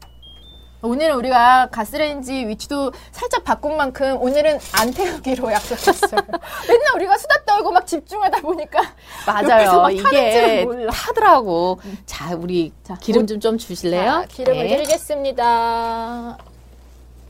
오늘은 0.83 1.17
우리가 1.17 1.69
가스레인지 1.73 2.47
위치도 2.49 2.93
살짝 3.11 3.45
바꾼 3.45 3.77
만큼 3.79 4.21
오늘은 4.21 4.59
안 4.79 4.91
태우기로 4.93 5.51
약속했어요. 5.51 6.21
맨날 6.69 6.95
우리가 6.97 7.17
수다 7.17 7.43
떨고 7.47 7.73
막 7.73 7.87
집중하다 7.87 8.43
보니까 8.43 8.83
맞아요. 9.27 9.81
막 9.81 9.91
이게. 9.91 10.67
타더라고. 10.93 11.81
자, 12.05 12.35
우리 12.37 12.73
기름 13.01 13.27
좀 13.27 13.41
좀 13.41 13.57
주실래요? 13.57 14.05
자, 14.05 14.25
기름을 14.29 14.65
네. 14.69 14.77
드리겠습니다. 14.77 16.37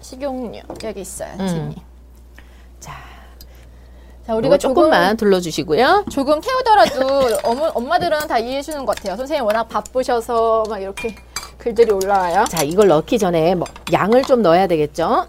식용유 0.06 0.60
여기 0.84 1.00
있어요, 1.00 1.30
음. 1.40 1.48
진이. 1.48 1.76
자, 2.78 2.92
자, 4.24 4.36
우리가 4.36 4.56
조금 4.56 4.74
조금만 4.76 5.16
둘러주시고요. 5.16 6.04
조금 6.12 6.40
태우더라도 6.40 7.36
어머, 7.42 7.72
엄마들은 7.74 8.28
다 8.28 8.38
이해해 8.38 8.62
주는 8.62 8.86
것 8.86 8.94
같아요. 8.94 9.16
선생님 9.16 9.44
워낙 9.44 9.64
바쁘셔서 9.64 10.64
막 10.68 10.80
이렇게 10.80 11.16
글들이 11.58 11.90
올라와요. 11.90 12.44
자, 12.48 12.62
이걸 12.62 12.86
넣기 12.86 13.18
전에 13.18 13.56
뭐 13.56 13.66
양을 13.92 14.22
좀 14.22 14.42
넣어야 14.42 14.68
되겠죠? 14.68 15.26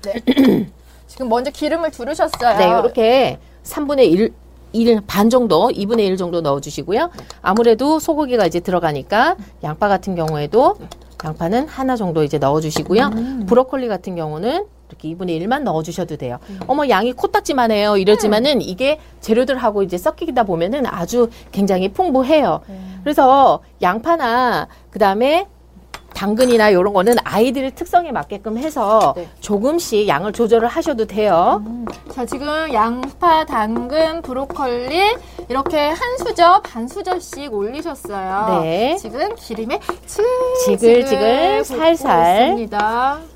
지금 1.08 1.30
먼저 1.30 1.50
기름을 1.50 1.90
두르셨어요. 1.90 2.58
네, 2.60 2.68
이렇게 2.68 3.40
3분의 3.64 4.12
1, 4.12 4.34
1, 4.74 5.02
반 5.08 5.32
정도, 5.32 5.70
2분의 5.70 6.02
1 6.02 6.18
정도 6.18 6.42
넣어주시고요. 6.42 7.10
아무래도 7.42 8.00
소고기가 8.00 8.46
이제 8.46 8.60
들어가니까 8.60 9.38
양파 9.64 9.88
같은 9.88 10.14
경우에도 10.14 10.78
양파는 11.24 11.68
하나 11.68 11.96
정도 11.96 12.24
이제 12.24 12.38
넣어주시고요. 12.38 13.12
브로콜리 13.48 13.88
같은 13.88 14.16
경우는 14.16 14.66
이렇게 14.90 15.10
2분의 15.10 15.42
1만 15.42 15.64
넣어주셔도 15.64 16.16
돼요. 16.18 16.40
어머, 16.68 16.88
양이 16.88 17.12
코딱지만 17.14 17.72
해요. 17.72 17.98
이러지만은 17.98 18.62
이게 18.62 19.00
재료들하고 19.20 19.84
이제 19.84 19.98
섞이다 19.98 20.44
보면은 20.44 20.86
아주 20.86 21.30
굉장히 21.52 21.90
풍부해요. 21.90 22.62
그래서 23.04 23.62
양파나 23.82 24.68
그 24.90 25.00
다음에 25.00 25.48
당근이나 26.18 26.70
이런 26.72 26.94
거는 26.94 27.16
아이들의 27.24 27.76
특성에 27.76 28.12
맞게끔 28.12 28.58
해서 28.58 29.14
네. 29.16 29.30
조금씩 29.40 30.08
양을 30.08 30.34
조절을 30.34 30.68
하셔도 30.68 31.06
돼요. 31.06 31.62
자, 32.12 32.26
지금 32.26 32.74
양파, 32.74 33.46
당근, 33.46 34.24
브로콜리 34.24 35.16
이렇게 35.48 35.78
한 35.78 36.18
수저, 36.18 36.62
반 36.64 36.88
수저씩 36.88 37.54
올리셨어요. 37.54 38.62
네. 38.64 38.96
지금 39.00 39.36
기름에 39.36 39.80
지글지글 40.08 41.06
지글지글 41.06 41.64
살살. 41.66 42.68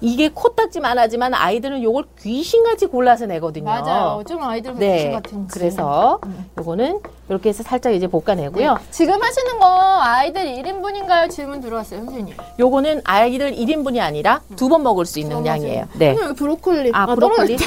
이게 0.01 0.29
코딱지만 0.29 0.97
하지만 0.97 1.35
아이들은 1.35 1.83
요걸 1.83 2.05
귀신같이 2.19 2.87
골라서 2.87 3.27
내거든요. 3.27 3.65
맞아요. 3.65 4.23
좀 4.27 4.41
아이들 4.41 4.73
네. 4.75 4.95
귀신 4.95 5.11
같은지. 5.11 5.53
그래서 5.53 6.19
요거는 6.57 6.99
이렇게 7.29 7.49
해서 7.49 7.61
살짝 7.61 7.93
이제 7.93 8.07
볶아내고요. 8.07 8.77
지금 8.89 9.21
하시는 9.21 9.59
거 9.59 9.67
아이들 10.01 10.41
1인분인가요? 10.41 11.29
질문 11.29 11.61
들어왔어요, 11.61 12.05
선생님. 12.05 12.35
요 12.59 12.70
거는 12.71 13.01
아이들 13.03 13.51
1인분이 13.53 13.99
아니라 13.99 14.41
두 14.55 14.69
번 14.69 14.83
먹을 14.83 15.05
수 15.05 15.19
있는 15.19 15.37
두번 15.37 15.47
양이에요. 15.47 15.87
네. 15.93 16.07
선생님, 16.13 16.35
브로콜리. 16.35 16.91
아, 16.93 17.05
브로콜리? 17.07 17.57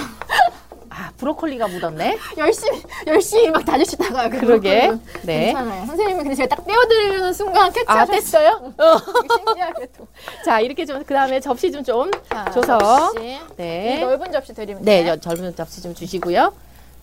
아, 0.96 1.10
브로콜리가 1.16 1.66
묻었네. 1.68 2.16
열심히, 2.38 2.80
열심히 3.06 3.50
막 3.50 3.64
다주시다가. 3.64 4.28
그 4.28 4.38
그러게. 4.40 4.92
네. 5.22 5.46
괜찮아요. 5.46 5.86
선생님이 5.86 6.20
근데 6.22 6.34
제가 6.36 6.54
딱 6.54 6.64
떼어드리는 6.64 7.32
순간 7.32 7.66
아, 7.66 7.70
캐치하셨어요. 7.70 8.14
됐어요? 8.16 8.72
어. 8.78 8.98
신기하게 9.36 9.88
또. 9.98 10.06
자, 10.44 10.60
이렇게 10.60 10.86
좀, 10.86 11.02
그 11.04 11.12
다음에 11.12 11.40
접시 11.40 11.72
좀좀 11.72 12.10
자, 12.30 12.44
줘서. 12.52 12.78
접시. 12.78 13.26
이 13.26 13.38
네. 13.56 13.98
넓은 14.00 14.30
접시 14.30 14.54
드리면 14.54 14.82
네, 14.84 15.18
젊은 15.20 15.54
접시 15.56 15.82
좀 15.82 15.94
주시고요. 15.94 16.52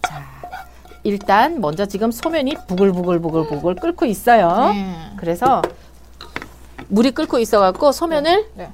자, 0.04 0.24
일단 1.04 1.60
먼저 1.60 1.86
지금 1.86 2.12
소면이 2.12 2.56
부글부글부글부글 2.68 3.76
끓고 3.76 4.06
있어요. 4.06 4.72
네. 4.74 4.96
그래서 5.18 5.62
물이 6.92 7.12
끓고 7.12 7.40
있어갖고 7.40 7.94
소면을 7.94 8.50
네. 8.54 8.70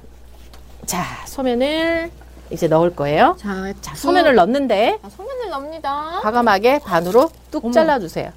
자 0.86 1.04
소면을 1.26 2.10
이제 2.50 2.66
넣을 2.66 2.94
거예요. 2.96 3.36
자, 3.38 3.72
자 3.80 3.94
소면을 3.94 4.34
넣는데 4.34 4.98
아, 5.02 5.08
소면을 5.08 5.50
넣습니다. 5.50 6.20
과감하게 6.22 6.80
반으로 6.80 7.30
뚝 7.50 7.64
어머. 7.64 7.72
잘라주세요. 7.72 8.32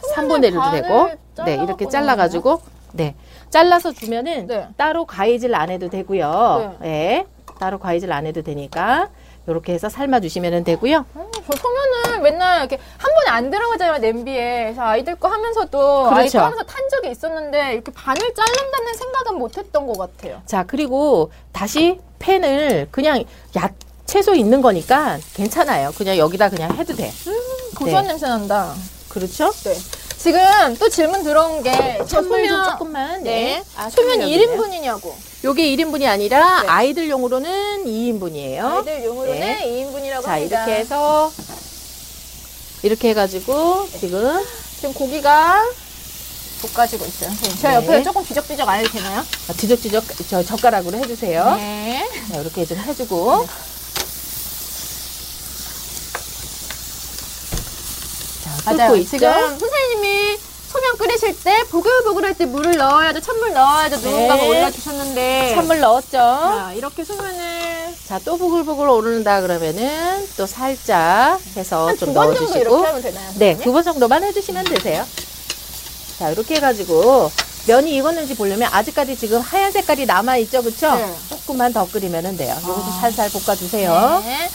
소면을 0.00 0.50
3분의 0.50 0.54
1도 0.54 0.58
반을 0.60 0.82
되고 0.82 1.44
네 1.44 1.54
이렇게 1.54 1.88
잘라가지고 1.88 2.62
네 2.92 3.16
잘라서 3.50 3.92
주면은 3.92 4.46
네. 4.46 4.68
따로 4.76 5.04
가위질 5.04 5.54
안 5.54 5.70
해도 5.70 5.88
되고요. 5.90 6.76
네. 6.80 7.26
따로 7.58 7.78
가위질 7.78 8.12
안 8.12 8.24
해도 8.24 8.42
되니까 8.42 9.08
이렇게 9.52 9.72
해서 9.72 9.88
삶아 9.88 10.20
주시면 10.20 10.64
되고요. 10.64 11.04
음, 11.16 11.30
저 11.32 11.56
소면을 11.56 12.20
맨날 12.20 12.60
이렇게 12.60 12.78
한 12.98 13.14
번에 13.14 13.28
안 13.30 13.50
들어가잖아요 13.50 13.98
냄비에. 13.98 14.64
그래서 14.64 14.82
아이들 14.82 15.14
거 15.16 15.28
하면서도 15.28 16.06
아이들 16.06 16.16
그렇죠. 16.16 16.38
거 16.38 16.44
하면서 16.44 16.64
탄 16.64 16.88
적이 16.90 17.10
있었는데 17.10 17.72
이렇게 17.74 17.92
반을 17.92 18.34
자른다는 18.34 18.94
생각은 18.94 19.38
못했던 19.38 19.86
것 19.86 19.96
같아요. 19.98 20.42
자, 20.46 20.64
그리고 20.66 21.30
다시 21.52 21.98
팬을 22.18 22.88
그냥 22.90 23.24
야, 23.56 23.70
채소 24.06 24.34
있는 24.34 24.60
거니까 24.62 25.18
괜찮아요. 25.34 25.92
그냥 25.96 26.16
여기다 26.16 26.48
그냥 26.48 26.74
해도 26.76 26.94
돼. 26.94 27.10
고소한 27.76 28.04
네. 28.04 28.10
냄새 28.10 28.26
난다. 28.26 28.74
그렇죠? 29.08 29.50
네. 29.50 29.74
지금 30.18 30.40
또 30.78 30.88
질문 30.88 31.22
들어온 31.22 31.62
게 31.62 31.70
찬물 31.72 32.06
좀 32.08 32.24
소면 32.24 32.70
조금만. 32.72 33.22
네. 33.22 33.30
네. 33.30 33.64
아, 33.76 33.88
소면 33.88 34.14
소면 34.20 34.32
여기네요. 34.32 34.56
1인분이냐고. 34.56 35.14
요게 35.44 35.62
1인분이 35.76 36.06
아니라 36.06 36.62
네. 36.62 36.68
아이들용으로는 36.68 37.84
2인분이에요. 37.84 38.64
아이들 38.64 39.04
용으로는 39.04 39.40
네. 39.40 39.62
2인분이라고 39.64 40.22
자, 40.24 40.32
합니다. 40.32 40.64
이렇게 40.66 40.80
해서 40.80 41.32
이렇게 42.82 43.08
해 43.10 43.14
가지고 43.14 43.88
지금 44.00 44.44
지금 44.76 44.92
고기가 44.94 45.62
볶아지고 46.74 47.06
있어요. 47.06 47.30
선생님. 47.30 47.56
제가 47.60 47.80
네. 47.80 47.86
옆에 47.86 48.02
조금 48.02 48.24
뒤적뒤적 48.24 48.68
안 48.68 48.80
해도 48.80 48.90
되나요? 48.90 49.24
뒤적뒤적 49.56 50.04
저 50.28 50.42
젓가락으로 50.42 50.98
해 50.98 51.06
주세요. 51.06 51.54
네. 51.54 52.08
자, 52.32 52.40
이렇게 52.40 52.66
좀 52.66 52.76
해주고. 52.78 53.46
자, 58.44 58.56
끓고 58.56 58.57
맞아요. 58.76 58.96
있죠? 58.96 59.10
지금 59.10 59.30
선생님이 59.58 60.38
소면 60.68 60.96
끓이실 60.98 61.34
때 61.42 61.64
보글보글할 61.70 62.34
때 62.34 62.44
물을 62.44 62.76
넣어야죠. 62.76 63.20
찬물 63.20 63.52
넣어야죠. 63.54 63.96
누군가가 63.96 64.42
네. 64.42 64.48
올려주셨는데. 64.48 65.52
찬물 65.54 65.80
넣었죠? 65.80 66.10
자, 66.10 66.72
이렇게 66.76 67.04
소면을 67.04 67.94
자, 68.06 68.20
또 68.24 68.36
부글부글 68.36 68.88
오르는다 68.88 69.40
그러면은 69.40 70.26
또 70.36 70.46
살짝 70.46 71.40
해서 71.56 71.88
한좀두번 71.88 72.34
정도 72.34 72.58
이렇게 72.58 72.64
넣어주시고. 72.68 72.86
하면 72.86 73.02
되나요? 73.02 73.24
네, 73.26 73.32
선생님? 73.52 73.64
두번 73.64 73.84
정도만 73.84 74.24
해주시면 74.24 74.64
되세요. 74.64 75.06
자, 76.18 76.30
이렇게 76.30 76.56
해가지고 76.56 77.30
면이 77.66 77.94
익었는지 77.96 78.34
보려면 78.34 78.68
아직까지 78.72 79.16
지금 79.16 79.40
하얀 79.40 79.70
색깔이 79.72 80.04
남아있죠, 80.06 80.62
그쵸? 80.62 80.94
네. 80.94 81.14
조금만 81.28 81.72
더 81.72 81.86
끓이면 81.88 82.36
돼요. 82.36 82.54
좀 82.62 82.72
아. 82.72 82.98
살살 83.00 83.30
볶아주세요. 83.30 84.22
네. 84.24 84.50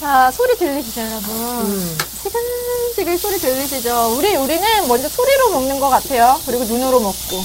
자, 0.00 0.30
소리 0.30 0.56
들리시죠, 0.58 1.00
여러분? 1.00 1.30
음. 1.30 1.98
지글지글 2.22 3.18
소리 3.18 3.38
들리시죠? 3.38 4.16
우리, 4.16 4.36
우리는 4.36 4.88
먼저 4.88 5.08
소리로 5.08 5.50
먹는 5.52 5.80
것 5.80 5.88
같아요. 5.88 6.38
그리고 6.44 6.64
눈으로 6.64 7.00
먹고. 7.00 7.36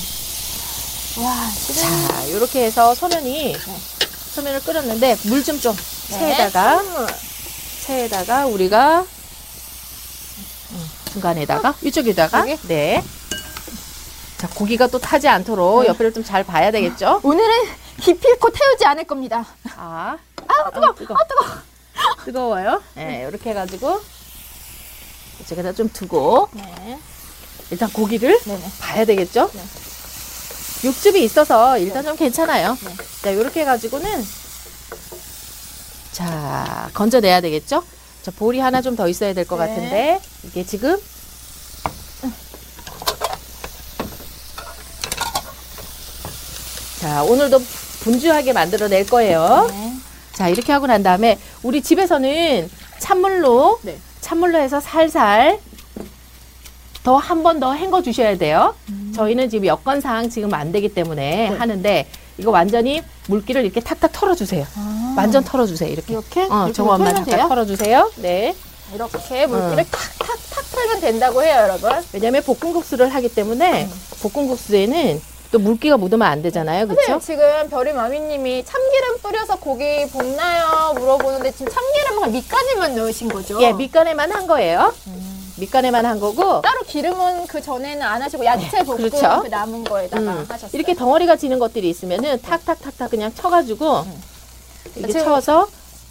와, 1.23 1.49
지금. 1.65 2.07
자, 2.07 2.21
이렇게 2.23 2.65
해서 2.65 2.93
소면이, 2.93 3.55
소면을 4.33 4.59
끓였는데 4.61 5.17
물 5.23 5.43
좀좀 5.43 5.75
체에다가, 6.09 6.77
찬물. 6.83 7.07
체에다가 7.85 8.45
우리가 8.47 9.05
음, 10.71 10.89
중간에다가, 11.13 11.75
이쪽에다가, 11.81 12.39
여기? 12.49 12.57
네. 12.67 13.03
자, 14.37 14.47
고기가 14.53 14.87
또 14.87 14.99
타지 14.99 15.27
않도록 15.29 15.83
네. 15.83 15.87
옆에를 15.89 16.13
좀 16.13 16.23
잘 16.23 16.43
봐야 16.43 16.69
되겠죠? 16.71 17.21
오늘은 17.23 17.49
기필코 18.01 18.49
태우지 18.51 18.85
않을 18.85 19.05
겁니다. 19.05 19.45
아, 19.77 20.17
아, 20.47 20.69
뜨거! 20.71 20.93
뜨거. 20.95 21.13
아, 21.13 21.17
뜨거! 21.27 21.70
뜨거워요. 22.25 22.81
네, 22.95 23.25
이렇게 23.29 23.49
해가지고 23.51 23.99
이쪽에다 25.41 25.73
좀 25.73 25.89
두고 25.89 26.49
네. 26.53 26.99
일단 27.71 27.91
고기를 27.91 28.39
네네. 28.43 28.71
봐야 28.79 29.05
되겠죠? 29.05 29.49
네. 29.53 29.61
육즙이 30.83 31.23
있어서 31.23 31.77
일단 31.77 32.03
좀 32.03 32.15
괜찮아요. 32.15 32.77
네. 32.83 32.95
자, 33.21 33.29
이렇게 33.31 33.61
해가지고는 33.61 34.25
자 36.11 36.89
건져내야 36.93 37.41
되겠죠? 37.41 37.83
자, 38.23 38.31
볼이 38.31 38.59
하나 38.59 38.81
좀 38.81 38.95
더 38.95 39.07
있어야 39.07 39.33
될 39.33 39.45
것 39.45 39.57
네. 39.57 39.67
같은데 39.67 40.19
이게 40.43 40.65
지금 40.65 40.97
자 46.99 47.23
오늘도 47.23 47.59
분주하게 48.01 48.53
만들어낼 48.53 49.05
거예요. 49.07 49.67
네. 49.69 49.90
자 50.33 50.47
이렇게 50.49 50.71
하고 50.71 50.87
난 50.87 51.03
다음에 51.03 51.37
우리 51.63 51.81
집에서는 51.81 52.69
찬물로 52.99 53.79
네. 53.83 53.97
찬물로 54.21 54.57
해서 54.59 54.79
살살 54.79 55.59
더 57.03 57.17
한 57.17 57.41
번 57.43 57.59
더 57.59 57.73
헹궈 57.73 58.01
주셔야 58.03 58.37
돼요. 58.37 58.75
저희는 59.15 59.49
지금 59.49 59.65
여건상 59.65 60.29
지금 60.29 60.53
안 60.53 60.71
되기 60.71 60.89
때문에 60.93 61.49
네. 61.49 61.55
하는데 61.57 62.07
이거 62.37 62.51
완전히 62.51 63.01
물기를 63.27 63.63
이렇게 63.65 63.79
탁탁 63.81 64.11
털어주세요. 64.13 64.65
완전 65.17 65.43
털어주세요. 65.43 65.89
이렇게. 65.91 66.13
이렇게? 66.13 66.43
어, 66.43 66.71
털면 66.73 67.13
탁탁 67.13 67.25
돼요? 67.25 67.47
털어주세요. 67.49 68.11
네. 68.17 68.55
이렇게 68.93 69.47
물기를 69.47 69.83
탁탁탁 69.89 70.71
털면 70.71 71.01
된다고 71.01 71.41
해요, 71.43 71.55
여러분. 71.63 71.91
왜냐하면 72.13 72.43
볶음국수를 72.43 73.09
하기 73.15 73.29
때문에 73.33 73.89
볶음국수에는 74.21 75.21
또 75.51 75.59
물기가 75.59 75.97
묻으면 75.97 76.25
안 76.27 76.41
되잖아요. 76.41 76.87
그렇죠? 76.87 77.19
지금 77.19 77.69
별이 77.69 77.91
마미님이 77.91 78.63
참기름 78.63 79.17
뿌려서 79.21 79.57
고기 79.59 80.07
볶나요? 80.07 80.93
물어보는데 80.93 81.51
지금 81.51 81.67
참기름은 81.71 82.31
밑간에만 82.31 82.95
넣으신 82.95 83.27
거죠? 83.27 83.61
예, 83.61 83.73
밑간에만 83.73 84.31
한 84.31 84.47
거예요. 84.47 84.93
밑간에만 85.57 86.05
한 86.05 86.19
거고 86.21 86.61
따로 86.61 86.79
기름은 86.87 87.45
그 87.47 87.61
전에는 87.61 88.01
안 88.01 88.21
하시고 88.21 88.45
야채 88.45 88.81
볶음 88.83 88.97
그렇죠. 89.09 89.41
그 89.43 89.47
남은 89.47 89.83
거에다가 89.83 90.21
음, 90.23 90.45
하셨어요. 90.49 90.71
이렇게 90.73 90.95
덩어리가 90.95 91.35
지는 91.35 91.59
것들이 91.59 91.89
있으면은 91.89 92.41
탁탁탁탁 92.41 93.11
그냥 93.11 93.31
쳐가지고 93.35 94.05
이렇게 94.95 95.11
지금- 95.13 95.25
쳐서 95.25 95.67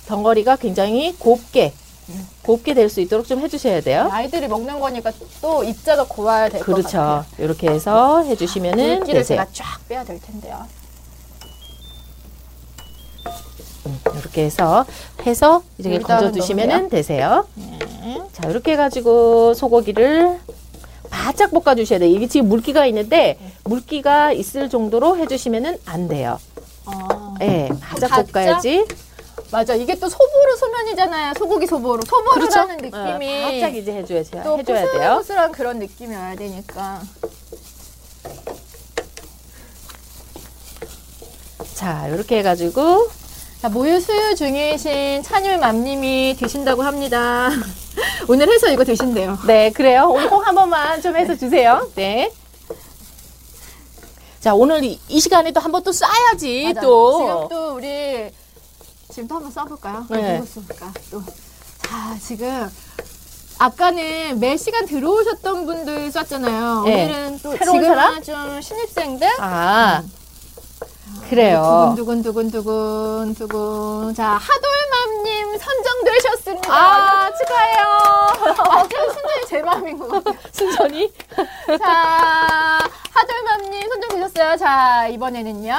덩어리가 0.07 0.57
굉장히 0.57 1.17
곱게 1.19 1.73
곱게 2.43 2.75
될 2.75 2.89
수 2.91 3.01
있도록 3.01 3.27
좀 3.27 3.41
해주셔야 3.41 3.81
돼요. 3.81 4.09
아이들이 4.11 4.49
먹는 4.49 4.81
거니까 4.81 5.13
또 5.41 5.63
입자가 5.65 6.05
고와야 6.09 6.49
될것 6.49 6.67
그렇죠. 6.67 6.89
같아요. 6.99 7.25
이렇게 7.39 7.69
해서 7.71 8.23
해주시면은 8.23 8.99
물기를 8.99 9.21
되세요. 9.21 9.39
제가 9.39 9.47
쫙 9.53 9.89
빼야 9.89 10.05
될 10.05 10.21
텐데요. 10.21 10.67
이렇게 14.19 14.45
해서 14.45 14.85
해서 15.27 15.63
이렇게 15.79 15.99
건져 15.99 16.31
두시면은? 16.33 16.89
되세요. 16.89 17.47
네. 17.55 17.79
자 18.33 18.49
이렇게 18.49 18.73
해가지고 18.73 19.55
소고기를 19.55 20.39
바짝 21.11 21.51
볶아 21.51 21.75
주셔야 21.75 21.99
돼요. 21.99 22.11
이게 22.15 22.27
지금 22.29 22.49
물기가 22.49 22.87
있는데 22.87 23.39
물기가 23.65 24.33
있을 24.33 24.69
정도로 24.69 25.17
해주시면은 25.19 25.79
안 25.87 26.09
돼요. 26.09 26.39
아, 26.87 27.35
예, 27.43 27.69
바짝 27.81 28.09
바짝? 28.11 28.33
볶아야지. 28.33 28.85
맞아. 29.51 29.75
이게 29.75 29.95
또 29.99 30.09
소보루 30.09 30.57
소면이잖아요. 30.57 31.35
소고기 31.39 31.67
소보루. 31.67 32.03
소보루라는 32.07 32.77
그렇죠? 32.77 32.97
느낌이 33.09 33.43
어, 33.43 33.47
바짝 33.51 33.75
이제 33.77 33.93
해줘야, 33.93 34.23
또 34.45 34.59
해줘야 34.59 34.83
돼요. 34.93 34.93
포슬포슬한 35.17 35.53
그런 35.53 35.79
느낌이 35.81 36.15
와야 36.15 36.37
되니까. 36.37 37.01
자, 41.75 42.07
이렇게 42.09 42.39
해가지고 42.39 43.09
자, 43.61 43.69
모유 43.69 44.01
수유 44.01 44.35
중이신 44.37 45.23
찬율맘님이 45.23 46.37
드신다고 46.39 46.83
합니다. 46.83 47.51
오늘 48.29 48.49
해서 48.53 48.69
이거 48.71 48.85
드신대요. 48.85 49.39
네, 49.47 49.71
그래요. 49.71 50.09
오늘 50.11 50.31
꼭 50.31 50.47
한 50.47 50.55
번만 50.55 51.03
좀 51.03 51.17
해서 51.17 51.37
주세요. 51.37 51.91
네. 51.97 52.33
자, 54.41 54.55
오늘 54.55 54.83
이, 54.85 54.99
이 55.09 55.21
시간에 55.21 55.53
또 55.53 55.61
한 55.61 55.73
번 55.73 55.83
또 55.83 55.91
쏴야지, 55.91 56.69
맞아. 56.75 56.81
또. 56.81 57.19
지금 57.19 57.49
또 57.49 57.75
우리 57.75 58.31
지금 59.11 59.29
또 59.29 59.37
한번 59.37 59.51
써볼까요? 59.51 60.07
네. 60.11 60.39
누구 60.39 60.47
쏠까? 60.61 60.93
또. 61.11 61.23
자, 61.83 62.17
지금 62.21 62.71
아까는 63.59 64.39
매 64.39 64.57
시간 64.57 64.87
들어오셨던 64.87 65.67
분들 65.67 66.11
썼잖아요. 66.13 66.83
네. 66.85 67.05
오늘은 67.05 67.39
또 67.43 67.57
새로운 67.57 67.85
사람? 67.85 68.23
좀 68.23 68.61
신입생들 68.61 69.29
아, 69.41 70.03
그래요. 71.29 71.95
두근 71.97 72.23
두근 72.23 72.51
두근 72.51 73.35
두근. 73.35 74.15
자, 74.15 74.39
하돌맘님 74.41 75.59
선정되셨습니다. 75.59 76.73
아, 76.73 77.31
축하해요. 77.35 78.57
완전 78.69 79.13
순전히 79.13 79.47
제 79.49 79.63
마음인 79.63 79.99
것 79.99 80.09
같아요. 80.09 80.39
순전히. 80.53 81.13
자, 81.79 82.89
하돌맘님 83.13 83.89
선정되셨어요. 83.89 84.57
자, 84.57 85.07
이번에는요. 85.09 85.75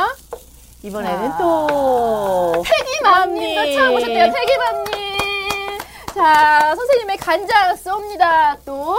이번에는 0.84 1.30
자. 1.32 1.38
또. 1.38 2.63
태기맘님도 2.65 3.56
맘님. 3.62 3.78
처음 3.78 3.94
오셨대요. 3.96 4.34
태기맘님. 4.34 5.80
자, 6.15 6.74
선생님의 6.76 7.17
간장 7.17 7.76
쏩니다. 7.76 8.58
또. 8.65 8.98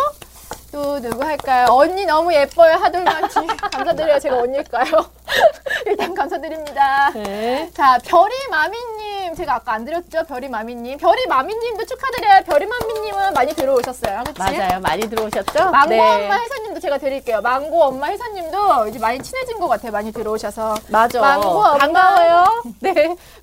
또 0.73 0.99
누구 1.01 1.23
할까요? 1.23 1.67
언니 1.69 2.07
너무 2.07 2.33
예뻐요. 2.33 2.73
하돌맘님. 2.77 3.29
감사드려요. 3.73 4.19
제가 4.19 4.39
언니일까요? 4.39 4.87
일단 5.87 6.15
감사드립니다. 6.15 7.11
네. 7.13 7.71
자, 7.75 7.99
별이 8.03 8.33
마미님. 8.51 9.35
제가 9.35 9.57
아까 9.57 9.75
안 9.75 9.85
드렸죠? 9.85 10.25
별이 10.25 10.49
마미님. 10.49 10.97
별이 10.97 11.27
마미님도 11.27 11.85
축하드려요. 11.85 12.43
별이 12.47 12.65
마미님은 12.67 13.35
많이 13.35 13.55
들어오셨어요. 13.55 14.25
그치? 14.27 14.39
맞아요. 14.39 14.81
많이 14.81 15.03
들어오셨죠? 15.11 15.71
망고 15.71 15.89
네. 15.91 16.25
엄마 16.25 16.39
회사님도 16.39 16.81
제가 16.81 16.97
드릴게요. 16.97 17.43
망고 17.43 17.83
엄마 17.83 18.07
회사님도 18.09 18.89
이제 18.89 18.99
많이 18.99 19.23
친해진 19.23 19.61
것 19.61 19.69
같아요. 19.69 19.93
많이 19.93 20.11
들어오셔서. 20.11 20.75
맞아. 20.89 21.21
망고 21.21 21.49
엄마. 21.49 21.77
반가워요. 21.77 22.63
네. 22.81 22.95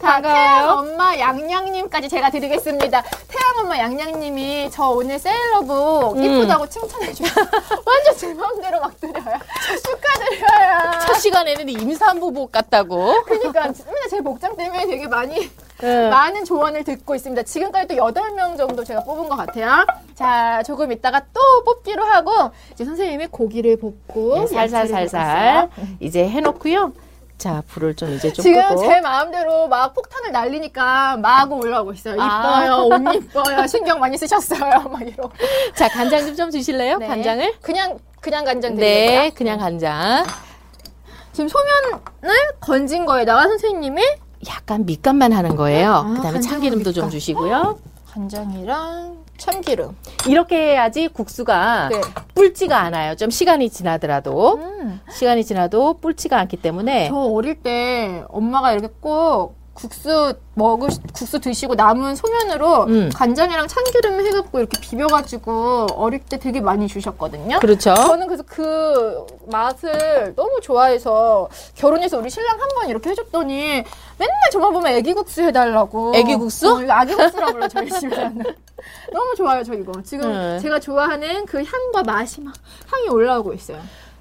자, 0.02 0.20
태양 0.20 0.24
반가워요. 0.24 0.80
엄마 0.80 1.16
양양님까지 1.18 2.10
제가 2.10 2.32
드리겠습니다. 2.32 3.04
태양 3.28 3.60
엄마 3.60 3.78
양양님이 3.78 4.70
저 4.72 4.90
오늘 4.90 5.20
세일러복 5.20 6.18
음. 6.18 6.24
이쁘다고 6.24 6.68
칭찬해 6.68 7.14
주셔서 7.20 7.50
완전 7.86 8.18
제 8.18 8.34
마음대로 8.34 8.80
막 8.80 9.00
드려요. 9.00 9.38
축하드려요. 9.84 11.00
첫 11.06 11.14
시간에는 11.16 11.70
임산부복 11.70 12.52
같다고. 12.52 13.24
그러니까 13.24 13.62
맨날 13.64 14.10
제 14.10 14.22
복장 14.22 14.56
때문에 14.56 14.86
되게 14.88 15.08
많이 15.08 15.50
네. 15.82 16.10
많은 16.10 16.44
조언을 16.46 16.84
듣고 16.84 17.16
있습니다. 17.16 17.44
지금까지 17.44 17.88
또 17.88 17.96
8명 17.96 18.58
정도 18.58 18.84
제가 18.84 19.04
뽑은 19.04 19.30
것 19.30 19.36
같아요. 19.38 19.86
자, 20.14 20.62
조금 20.64 20.92
있다가 20.92 21.22
또 21.34 21.64
뽑기로 21.64 22.04
하고, 22.04 22.52
이제 22.74 22.84
선생님이 22.84 23.28
고기를 23.28 23.78
볶고, 23.78 24.40
네, 24.40 24.48
살살 24.48 24.82
야채를 24.82 25.10
살살 25.10 25.70
볶았어요. 25.70 25.88
이제 26.02 26.28
해놓고요. 26.28 26.92
자 27.40 27.64
불을 27.68 27.96
좀 27.96 28.14
이제 28.14 28.32
좀 28.34 28.44
지금 28.44 28.62
끄고. 28.68 28.82
제 28.82 29.00
마음대로 29.00 29.68
막 29.70 29.94
폭탄을 29.94 30.32
날리니까 30.34 31.16
마구 31.18 31.56
올라오고 31.56 31.94
있어요. 31.94 32.18
아. 32.22 32.66
이뻐요, 32.66 32.86
옷 32.88 33.16
이뻐요, 33.16 33.66
신경 33.66 33.98
많이 34.00 34.18
쓰셨어요, 34.18 34.60
막 34.92 35.02
이러고. 35.02 35.32
자 35.74 35.88
간장 35.88 36.26
좀 36.26 36.36
좀 36.36 36.52
주실래요? 36.52 36.98
네. 36.98 37.08
간장을? 37.08 37.56
그냥, 37.62 37.98
그냥 38.22 38.44
간장 38.44 38.76
드릴게요. 38.76 39.20
네, 39.22 39.30
그냥 39.32 39.58
간장. 39.58 40.26
지금 41.32 41.48
소면을 41.48 42.02
건진 42.60 43.06
거에다가 43.06 43.44
선생님이 43.44 44.02
약간 44.50 44.86
밑간만 44.86 45.32
하는 45.32 45.56
거예요. 45.56 45.94
아, 45.94 46.14
그다음에 46.16 46.42
참기름도 46.42 46.92
좀 46.92 47.04
밑간. 47.06 47.10
주시고요. 47.10 47.80
간장이랑 48.12 49.24
참기름. 49.40 49.96
이렇게 50.28 50.56
해야지 50.56 51.08
국수가 51.08 51.90
네. 51.90 52.02
뿔지가 52.36 52.78
않아요. 52.78 53.16
좀 53.16 53.30
시간이 53.30 53.70
지나더라도 53.70 54.56
음. 54.58 55.00
시간이 55.12 55.44
지나도 55.44 55.96
뿔지가 55.96 56.38
않기 56.40 56.58
때문에 56.58 57.10
저 57.10 57.16
어릴 57.16 57.56
때 57.56 58.24
엄마가 58.30 58.74
이렇게 58.74 58.90
꼭 59.00 59.59
국수 59.80 60.34
먹을 60.56 60.90
국수 61.14 61.40
드시고 61.40 61.76
남은 61.76 62.16
소면으로 62.16 62.84
음. 62.84 63.10
간장이랑 63.14 63.68
참기름 63.68 64.20
해갖고 64.26 64.60
이렇게 64.60 64.80
비벼가지고 64.82 65.88
어릴 65.96 66.20
때 66.20 66.38
되게 66.38 66.60
많이 66.60 66.88
주셨거든요. 66.88 67.60
그렇죠. 67.60 67.94
저는 67.96 68.28
그래서 68.28 68.44
그 68.46 69.26
맛을 69.48 70.34
너무 70.36 70.60
좋아해서 70.62 71.48
결혼해서 71.76 72.18
우리 72.18 72.30
신랑 72.30 72.60
한 72.60 72.70
번 72.76 72.90
이렇게 72.90 73.10
해줬더니 73.10 73.84
맨날 74.18 74.36
저만 74.52 74.72
보면 74.74 74.94
애기국수 74.94 75.42
해달라고. 75.44 76.12
애기국수? 76.16 76.76
어, 76.76 76.82
이거 76.82 76.94
아기국수라고 76.94 77.54
불러 77.54 77.68
저희 77.68 77.90
집에서는. 77.90 78.44
너무 79.12 79.36
좋아요 79.36 79.64
저 79.64 79.74
이거. 79.74 79.92
지금 80.04 80.32
네. 80.32 80.60
제가 80.60 80.80
좋아하는 80.80 81.46
그 81.46 81.64
향과 81.64 82.04
맛이 82.04 82.42
막 82.42 82.54
향이 82.92 83.08
올라오고 83.10 83.54
있어요. 83.54 83.80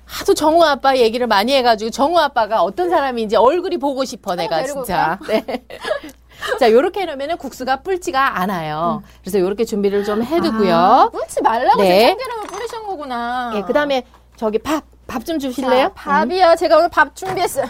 하도 0.09 0.33
정우 0.35 0.65
아빠 0.65 0.97
얘기를 0.97 1.27
많이 1.27 1.53
해가지고 1.55 1.91
정우 1.91 2.19
아빠가 2.19 2.63
어떤 2.63 2.89
사람인지 2.89 3.37
얼굴이 3.37 3.77
보고 3.77 4.05
싶어 4.05 4.35
내가 4.35 4.65
진짜. 4.65 5.19
네. 5.29 5.45
자, 6.59 6.71
요렇게 6.71 7.01
해놓으면 7.01 7.37
국수가 7.37 7.83
뿔지가 7.83 8.39
않아요. 8.41 9.03
그래서 9.21 9.39
요렇게 9.41 9.65
준비를 9.65 10.05
좀 10.05 10.23
해두고요. 10.23 10.75
아, 10.75 11.09
뿌리지 11.11 11.43
말라고 11.43 11.83
네. 11.83 12.09
참기름을 12.09 12.47
뿌리신 12.47 12.83
거구나. 12.87 13.53
예, 13.57 13.63
그 13.63 13.73
다음에 13.73 14.05
저기 14.37 14.59
밥, 14.59 14.85
밥좀 15.07 15.39
자, 15.41 15.49
주실래요? 15.49 15.91
밥이요. 15.95 16.55
제가 16.57 16.79
오늘 16.79 16.89
밥 16.89 17.15
준비했어요. 17.15 17.67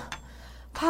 밥. 0.75 0.89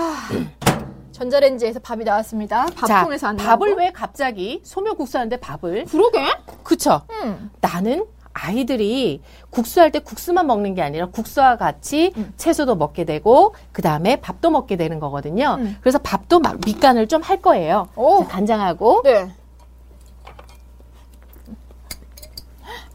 전자레인지에서 1.12 1.80
밥이 1.80 2.04
나왔습니다. 2.04 2.66
자, 2.66 2.86
밥통에서 2.86 3.28
안 3.28 3.36
밥을 3.36 3.68
나오고. 3.70 3.80
왜 3.80 3.90
갑자기 3.92 4.60
소면 4.64 4.96
국수 4.96 5.16
하는데 5.18 5.36
밥을? 5.38 5.86
그러게? 5.86 6.20
그쵸? 6.62 7.02
음. 7.10 7.50
나는 7.60 8.04
아이들이 8.42 9.20
국수할 9.50 9.90
때 9.90 9.98
국수만 9.98 10.46
먹는 10.46 10.74
게 10.74 10.82
아니라 10.82 11.06
국수와 11.06 11.56
같이 11.56 12.12
음. 12.16 12.32
채소도 12.36 12.76
먹게 12.76 13.04
되고 13.04 13.54
그 13.72 13.82
다음에 13.82 14.16
밥도 14.16 14.50
먹게 14.50 14.76
되는 14.76 14.98
거거든요. 15.00 15.56
음. 15.58 15.76
그래서 15.80 15.98
밥도 15.98 16.40
막 16.40 16.58
밑간을 16.64 17.06
좀 17.06 17.18
할 17.28 17.42
거예요. 17.42 17.88
오. 17.96 18.24
간장하고 18.24 19.02
네. 19.04 19.28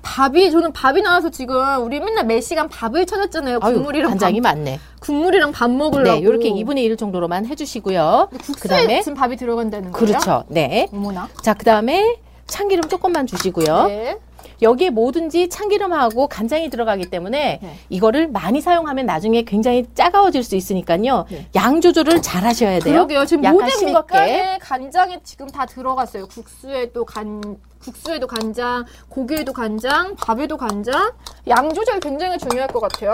밥이 0.01 0.51
저는 0.51 0.73
밥이 0.73 1.01
나와서 1.01 1.29
지금 1.29 1.55
우리 1.83 1.99
맨날 1.99 2.25
매 2.25 2.39
시간 2.41 2.67
밥을 2.69 3.05
찾았잖아요. 3.05 3.59
아유, 3.61 3.73
국물이랑 3.75 4.09
간장이 4.11 4.41
밥, 4.41 4.55
많네. 4.55 4.79
국물이랑 4.99 5.51
밥 5.51 5.69
먹으려고. 5.71 6.11
네, 6.11 6.19
이렇게 6.19 6.49
2분의 6.51 6.79
1 6.79 6.97
정도로만 6.97 7.45
해주시고요. 7.47 8.29
국수에 8.31 8.55
그 8.61 8.67
다음에 8.67 9.01
지금 9.01 9.15
밥이 9.15 9.37
들어간다는 9.37 9.91
거예요? 9.91 10.05
그렇죠. 10.07 10.43
네. 10.49 10.87
어머나. 10.93 11.29
자, 11.41 11.53
그 11.53 11.65
다음에 11.65 12.17
참기름 12.47 12.89
조금만 12.89 13.25
주시고요. 13.27 13.87
네. 13.87 14.19
여기에 14.61 14.89
뭐든지 14.91 15.49
참기름하고 15.49 16.27
간장이 16.27 16.69
들어가기 16.69 17.09
때문에 17.09 17.59
네. 17.61 17.77
이거를 17.89 18.27
많이 18.27 18.61
사용하면 18.61 19.05
나중에 19.05 19.43
굉장히 19.43 19.85
짜가워질 19.93 20.43
수 20.43 20.55
있으니까요. 20.55 21.25
네. 21.29 21.47
양 21.55 21.81
조절을 21.81 22.21
잘 22.21 22.43
하셔야 22.43 22.79
돼요. 22.79 22.93
그러게요. 22.93 23.25
지금 23.25 23.49
모든. 23.51 23.67
밑간에 23.85 24.57
간장이 24.59 25.19
지금 25.23 25.47
다 25.47 25.65
들어갔어요. 25.65 26.27
국수에도 26.27 27.05
간, 27.05 27.57
국수에도 27.79 28.27
간장, 28.27 28.85
고기에도 29.09 29.53
간장, 29.53 30.15
밥에도 30.15 30.57
간장. 30.57 31.11
양 31.47 31.73
조절 31.73 31.99
굉장히 31.99 32.37
중요할 32.37 32.67
것 32.69 32.79
같아요. 32.79 33.13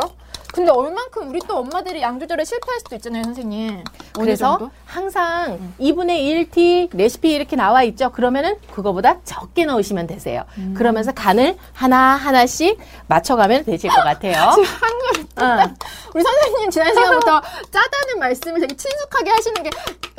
근데 0.53 0.71
얼만큼 0.71 1.29
우리 1.29 1.39
또 1.47 1.57
엄마들이 1.57 2.01
양 2.01 2.19
조절에 2.19 2.43
실패할 2.43 2.79
수도 2.79 2.95
있잖아요, 2.95 3.23
선생님. 3.23 3.83
그래서? 4.13 4.71
항상 4.85 5.59
음. 5.61 5.73
2분의 5.79 6.49
1티 6.51 6.95
레시피 6.95 7.31
이렇게 7.31 7.55
나와 7.55 7.83
있죠. 7.83 8.11
그러면은 8.11 8.55
그거보다 8.73 9.21
적게 9.23 9.65
넣으시면 9.65 10.07
되세요. 10.07 10.45
음. 10.57 10.73
그러면서 10.75 11.11
간을 11.19 11.57
하나 11.73 12.15
하나씩 12.15 12.79
맞춰가면 13.07 13.65
되실 13.65 13.89
것 13.89 14.01
같아요. 14.03 14.51
지금 14.55 14.65
한글 14.65 15.09
어. 15.43 15.73
우리 16.13 16.23
선생님 16.23 16.69
지난 16.71 16.93
시간부터 16.93 17.41
짜다는 17.71 18.19
말씀을 18.19 18.59
되게 18.61 18.75
친숙하게 18.75 19.29
하시는 19.31 19.63
게 19.63 19.69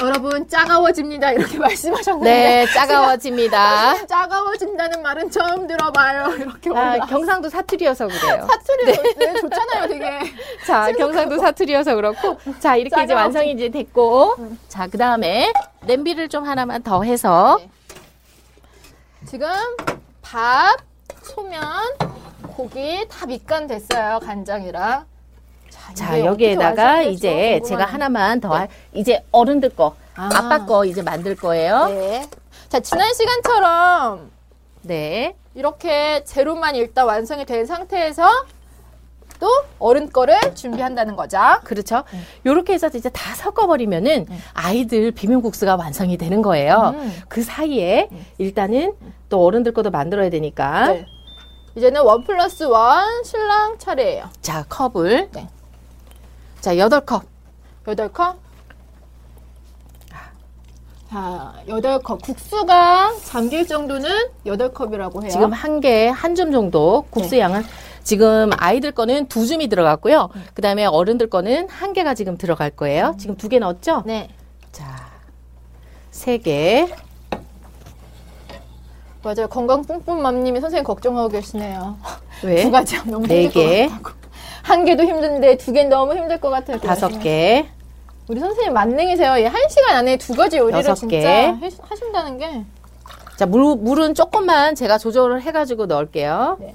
여러분 0.03 0.47
짜가워집니다 0.49 1.33
이렇게 1.33 1.59
말씀하셨는데 1.59 2.31
네, 2.31 2.67
짜가워집니다. 2.73 4.07
짜가워진다는 4.09 5.03
말은 5.03 5.31
처음 5.31 5.67
들어봐요 5.67 6.35
이렇게 6.37 6.71
아, 6.75 6.99
경상도 7.07 7.49
사투리여서 7.49 8.07
그래요. 8.09 8.47
사투리 8.51 8.85
네. 9.19 9.35
좋잖아요 9.41 9.89
되게 9.89 10.21
자, 10.67 10.91
경상도 10.93 11.39
사투리여서 11.39 11.95
그렇고. 11.97 12.39
자, 12.61 12.77
이렇게 12.77 12.95
이제 13.03 13.09
짜가워. 13.09 13.23
완성이 13.25 13.53
이제 13.53 13.69
됐고. 13.71 14.37
자, 14.69 14.87
그 14.87 14.99
다음에 14.99 15.53
냄비를 15.83 16.29
좀 16.29 16.47
하나만 16.47 16.83
더 16.83 17.03
해서. 17.03 17.59
네. 17.61 17.71
지금 19.27 19.49
밥 20.23 20.77
소면 21.23 21.63
고기 22.57 23.07
다 23.09 23.27
밑간 23.27 23.67
됐어요 23.67 24.21
간장이랑 24.21 25.07
자, 25.71 25.95
자, 25.95 26.21
여기에다가 26.25 27.03
이제 27.03 27.29
궁금하네요. 27.31 27.63
제가 27.65 27.85
하나만 27.85 28.41
더, 28.41 28.55
할- 28.55 28.69
이제 28.93 29.25
어른들 29.33 29.71
거, 29.71 29.97
아. 30.15 30.29
아빠 30.35 30.65
거 30.67 30.85
이제 30.85 31.01
만들 31.03 31.35
거예요. 31.37 31.87
네. 31.87 32.29
자 32.69 32.81
지난 32.81 33.13
시간처럼 33.15 34.31
네. 34.83 35.35
이렇게 35.55 36.23
재료만 36.25 36.75
일단 36.77 37.07
완성이 37.07 37.45
된 37.45 37.67
상태에서 37.67 38.29
또 39.41 39.49
어른 39.79 40.11
거를 40.11 40.39
준비한다는 40.55 41.17
거죠. 41.17 41.39
그렇죠. 41.65 42.05
요렇게 42.47 42.75
해서 42.75 42.89
이제 42.95 43.09
다 43.09 43.35
섞어버리면은 43.35 44.27
아이들 44.53 45.11
비빔국수가 45.11 45.77
완성이 45.77 46.17
되는 46.17 46.43
거예요. 46.43 46.93
음. 46.95 47.13
그 47.29 47.43
사이에 47.43 48.09
일단은 48.39 48.95
또 49.29 49.45
어른들 49.45 49.73
것도 49.73 49.91
만들어야 49.91 50.31
되니까. 50.31 50.89
네. 50.89 51.07
이제는 51.77 52.03
원 52.03 52.25
플러스 52.25 52.65
원 52.65 53.25
신랑 53.25 53.79
차례예요. 53.79 54.29
자, 54.43 54.65
컵을. 54.69 55.31
네. 55.33 55.49
자, 56.61 56.77
여덟 56.77 57.01
컵. 57.01 57.23
여덟 57.89 58.13
컵. 58.13 58.37
자, 61.09 61.55
여덟 61.67 61.99
컵. 62.01 62.23
국수가 62.23 63.13
잠길 63.25 63.67
정도는 63.67 64.11
여덟 64.47 64.73
컵이라고 64.73 65.23
해요. 65.23 65.31
지금 65.31 65.53
한 65.53 65.81
개에 65.81 66.09
한줌 66.09 66.53
정도 66.53 67.07
국수 67.11 67.31
네. 67.31 67.41
양은 67.41 67.63
지금 68.03 68.51
아이들 68.57 68.93
거는 68.93 69.27
두 69.29 69.47
줌이 69.47 69.69
들어갔고요. 69.69 70.31
그 70.55 70.63
다음에 70.63 70.85
어른들 70.87 71.29
거는 71.31 71.69
한 71.69 71.93
개가 71.93 72.15
지금 72.15 72.37
들어갈 72.37 72.71
거예요. 72.71 73.15
지금 73.19 73.37
두 73.37 73.49
개 73.49 73.59
넣었죠? 73.59 74.03
네. 74.07 74.29
자, 74.73 74.85
세 76.11 76.39
개. 76.39 76.89
맞아요. 79.23 79.49
건강 79.49 79.83
뿜뿜맘님이 79.85 80.61
선생님 80.61 80.85
걱정하고 80.85 81.29
계시네요. 81.29 81.99
왜? 82.43 82.63
두 82.63 82.71
가지 82.71 82.97
하면 82.97 83.13
너무 83.13 83.27
네 83.27 83.45
힘들 83.45 83.53
것 83.63 83.69
개. 83.69 83.87
같다고. 83.89 84.11
한 84.63 84.85
개도 84.85 85.03
힘든데 85.03 85.57
두 85.59 85.73
개는 85.73 85.91
너무 85.91 86.15
힘들 86.15 86.41
것 86.41 86.49
같아요. 86.49 86.79
다섯 86.81 87.09
그러시면. 87.09 87.23
개. 87.25 87.69
우리 88.29 88.41
선생님 88.41 88.73
만능이세요. 88.73 89.39
예, 89.41 89.47
한 89.47 89.69
시간 89.69 89.97
안에 89.97 90.17
두 90.17 90.35
가지 90.35 90.57
요리를 90.57 90.79
여섯 90.79 90.95
진짜 90.95 91.17
개. 91.19 91.27
해- 91.27 91.71
하신다는 91.83 92.39
게. 92.39 92.65
자, 93.37 93.45
물, 93.47 93.77
물은 93.77 94.15
조금만 94.15 94.75
제가 94.75 94.97
조절을 94.99 95.43
해가지고 95.43 95.87
넣을게요. 95.87 96.57
네. 96.61 96.75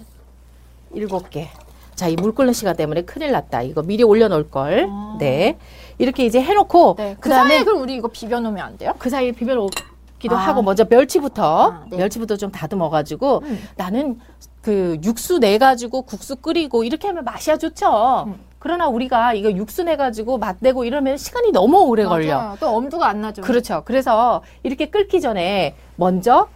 일곱 0.96 1.30
개. 1.30 1.50
자, 1.94 2.08
이물 2.08 2.34
끓는 2.34 2.54
시간 2.54 2.76
때문에 2.76 3.04
큰일 3.04 3.32
났다. 3.32 3.62
이거 3.62 3.82
미리 3.82 4.04
올려놓을 4.04 4.50
걸. 4.50 4.88
아. 4.90 5.18
네. 5.20 5.58
이렇게 5.98 6.26
이제 6.26 6.42
해놓고, 6.42 6.96
네. 6.98 7.16
그그 7.16 7.30
다음에 7.30 7.52
사이에 7.52 7.64
그럼 7.64 7.82
우리 7.82 7.96
이거 7.96 8.08
비벼놓으면 8.08 8.66
안 8.66 8.78
돼요? 8.78 8.94
그 8.98 9.10
사이에 9.10 9.32
비벼놓기도 9.32 10.36
아. 10.36 10.40
하고, 10.40 10.62
먼저 10.62 10.86
멸치부터, 10.90 11.72
아, 11.72 11.86
네. 11.90 11.98
멸치부터 11.98 12.36
좀 12.36 12.52
다듬어가지고, 12.52 13.44
음. 13.46 13.64
나는 13.78 14.20
그 14.62 14.98
육수 15.04 15.38
내가지고 15.38 16.02
국수 16.02 16.36
끓이고 16.38 16.84
이렇게 16.84 17.08
하면 17.08 17.24
맛이야 17.24 17.58
좋죠. 17.58 18.26
음. 18.28 18.40
그러나 18.58 18.88
우리가 18.88 19.36
이거 19.36 19.52
육수 19.52 19.84
내가지고 19.84 20.40
맛 20.40 20.58
내고 20.60 20.86
이러면 20.86 21.18
시간이 21.18 21.52
너무 21.52 21.84
오래 21.84 22.04
걸려. 22.04 22.36
맞아요. 22.36 22.58
또 22.60 22.70
엄두가 22.70 23.08
안 23.08 23.22
나죠. 23.22 23.44
그렇죠. 23.44 23.84
그래서 23.86 24.42
이렇게 24.64 24.90
끓기 24.90 25.22
전에 25.22 25.76
먼저 25.98 26.48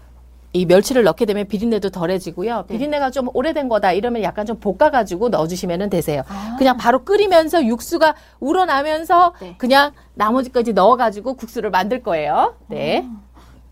이 0.51 0.65
멸치를 0.65 1.03
넣게 1.03 1.25
되면 1.25 1.47
비린내도 1.47 1.89
덜해지고요. 1.91 2.65
네. 2.67 2.73
비린내가 2.73 3.11
좀 3.11 3.29
오래된 3.33 3.69
거다 3.69 3.91
이러면 3.91 4.23
약간 4.23 4.45
좀 4.45 4.59
볶아가지고 4.59 5.29
넣어주시면 5.29 5.89
되세요. 5.89 6.23
아. 6.27 6.55
그냥 6.57 6.77
바로 6.77 7.03
끓이면서 7.03 7.65
육수가 7.65 8.15
우러나면서 8.39 9.33
네. 9.41 9.55
그냥 9.57 9.91
나머지까지 10.15 10.73
넣어가지고 10.73 11.35
국수를 11.35 11.69
만들 11.69 12.01
거예요. 12.01 12.55
네. 12.67 13.07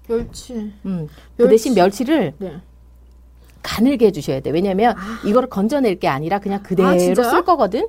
멸치. 0.08 0.54
음. 0.86 1.08
그 1.36 1.44
멸치. 1.44 1.50
대신 1.50 1.74
멸치를 1.74 2.34
네. 2.38 2.58
가늘게 3.64 4.06
해주셔야 4.08 4.42
돼. 4.42 4.52
왜냐면 4.52 4.96
이거를 5.26 5.50
건져낼 5.50 6.00
게 6.00 6.08
아니라 6.08 6.40
그냥 6.40 6.62
그대로 6.62 6.90
아, 6.90 6.98
진짜요? 6.98 7.30
쓸 7.30 7.44
거거든. 7.44 7.88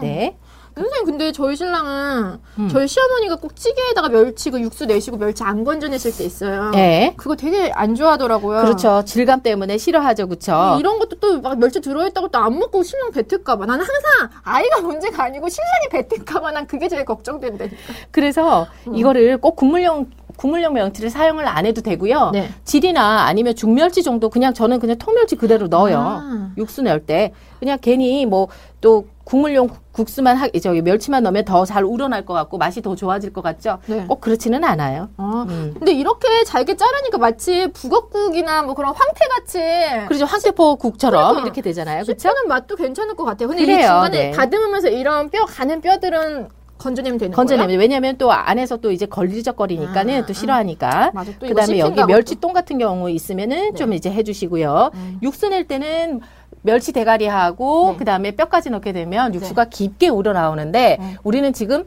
네. 0.00 0.36
선생님 0.74 1.04
근데 1.04 1.32
저희 1.32 1.54
신랑은 1.56 2.38
음. 2.58 2.68
저희 2.68 2.86
시어머니가 2.88 3.36
꼭 3.36 3.54
찌개에다가 3.56 4.08
멸치 4.08 4.50
그 4.50 4.60
육수 4.60 4.86
내시고 4.86 5.18
멸치 5.18 5.42
안 5.44 5.64
건져내실 5.64 6.16
때 6.16 6.24
있어요. 6.24 6.70
네. 6.70 7.14
그거 7.16 7.36
되게 7.36 7.70
안 7.74 7.94
좋아하더라고요. 7.94 8.62
그렇죠. 8.62 9.02
질감 9.04 9.42
때문에 9.42 9.76
싫어하죠. 9.78 10.28
그쵸? 10.28 10.76
이런 10.80 10.98
것도 10.98 11.16
또 11.20 11.40
막 11.42 11.58
멸치 11.58 11.80
들어있다고 11.80 12.28
또 12.28 12.38
안 12.38 12.58
먹고 12.58 12.82
신랑 12.82 13.10
뱉을까봐. 13.12 13.66
나는 13.66 13.84
항상 13.84 14.30
아이가 14.42 14.80
문제가 14.80 15.24
아니고 15.24 15.48
신랑이 15.48 15.88
뱉을까봐 16.08 16.50
난 16.52 16.66
그게 16.66 16.88
제일 16.88 17.04
걱정된다니까. 17.04 17.76
그래서 18.10 18.66
음. 18.88 18.94
이거를 18.96 19.38
꼭 19.38 19.56
국물용 19.56 20.10
국물용 20.36 20.72
멸치를 20.72 21.10
사용을 21.10 21.46
안 21.46 21.66
해도 21.66 21.82
되고요. 21.82 22.30
네. 22.32 22.48
질이나 22.64 23.24
아니면 23.26 23.54
중멸치 23.54 24.02
정도 24.02 24.30
그냥 24.30 24.54
저는 24.54 24.80
그냥 24.80 24.96
통멸치 24.98 25.36
그대로 25.36 25.68
넣어요. 25.68 25.98
아. 25.98 26.50
육수 26.56 26.82
넣을 26.82 27.00
때 27.04 27.32
그냥 27.60 27.78
괜히 27.80 28.24
뭐 28.26 28.48
또 28.82 29.06
국물용 29.24 29.68
국- 29.68 29.92
국수만 29.92 30.36
하, 30.36 30.48
저기 30.48 30.82
멸치만 30.82 31.22
넣으면 31.22 31.44
더 31.44 31.64
잘 31.64 31.84
우러날 31.84 32.24
것 32.24 32.34
같고 32.34 32.58
맛이 32.58 32.82
더 32.82 32.94
좋아질 32.96 33.32
것 33.32 33.42
같죠. 33.42 33.78
네. 33.86 34.04
꼭 34.08 34.20
그렇지는 34.20 34.64
않아요. 34.64 35.10
아, 35.16 35.46
음. 35.48 35.74
근데 35.78 35.92
이렇게 35.92 36.44
잘게 36.44 36.76
자르니까 36.76 37.18
마치 37.18 37.68
북엇국이나 37.72 38.62
뭐 38.62 38.74
그런 38.74 38.92
황태같이 38.94 40.06
그렇죠. 40.08 40.24
황태포국처럼 40.24 41.20
그러니까. 41.22 41.42
이렇게 41.46 41.60
되잖아요. 41.62 42.04
씹히는 42.04 42.48
맛도 42.48 42.74
괜찮을 42.76 43.14
것 43.14 43.24
같아요. 43.24 43.48
근데 43.48 43.62
이 43.62 43.66
그래요, 43.66 43.80
중간에 43.88 44.18
네. 44.18 44.30
다듬으면서 44.32 44.88
이런 44.88 45.30
뼈 45.30 45.44
가는 45.44 45.80
뼈들은 45.80 46.48
건져내면 46.78 47.18
되는 47.18 47.30
거예요? 47.30 47.36
건져내면 47.36 47.78
왜냐하면 47.78 48.18
또 48.18 48.32
안에서 48.32 48.78
또 48.78 48.90
이제 48.90 49.06
걸리적거리니까는 49.06 50.22
아, 50.22 50.26
또 50.26 50.32
싫어하니까. 50.32 51.12
맞아. 51.14 51.30
또 51.38 51.46
이거 51.46 51.54
그다음에 51.54 51.78
여기 51.78 52.02
멸치똥 52.04 52.52
같은 52.52 52.78
경우 52.78 53.08
있으면은 53.08 53.76
좀 53.76 53.92
이제 53.92 54.10
해주시고요. 54.10 54.90
음. 54.94 55.18
육수 55.22 55.48
낼 55.48 55.68
때는 55.68 56.20
멸치 56.62 56.92
대가리하고 56.92 57.92
네. 57.92 57.96
그다음에 57.98 58.30
뼈까지 58.32 58.70
넣게 58.70 58.92
되면 58.92 59.34
육수가 59.34 59.66
깊게 59.66 60.08
우러나오는데 60.08 60.96
네. 61.00 61.16
우리는 61.24 61.52
지금 61.52 61.84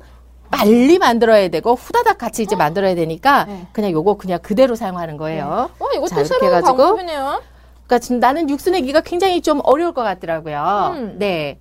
빨리 0.52 1.00
만들어야 1.00 1.48
되고 1.50 1.74
후다닥 1.74 2.18
같이 2.18 2.44
이제 2.44 2.56
만들어야 2.56 2.94
되니까 2.96 3.46
네. 3.46 3.68
그냥 3.72 3.92
요거 3.92 4.16
그냥 4.18 4.40
그대로 4.42 4.76
사용하는 4.76 5.18
거예요. 5.18 5.70
어, 5.80 5.86
이것도 5.96 6.24
새로운 6.24 6.44
해가지고 6.54 6.78
방법이네요. 6.78 7.42
그러니까 7.88 8.00
지금 8.00 8.20
나는 8.20 8.50
육수 8.50 8.70
내기가 8.72 9.02
굉장히 9.02 9.42
좀 9.42 9.60
어려울 9.64 9.94
것 9.94 10.04
같더라고요. 10.04 10.92
음. 10.96 11.16
네. 11.18 11.60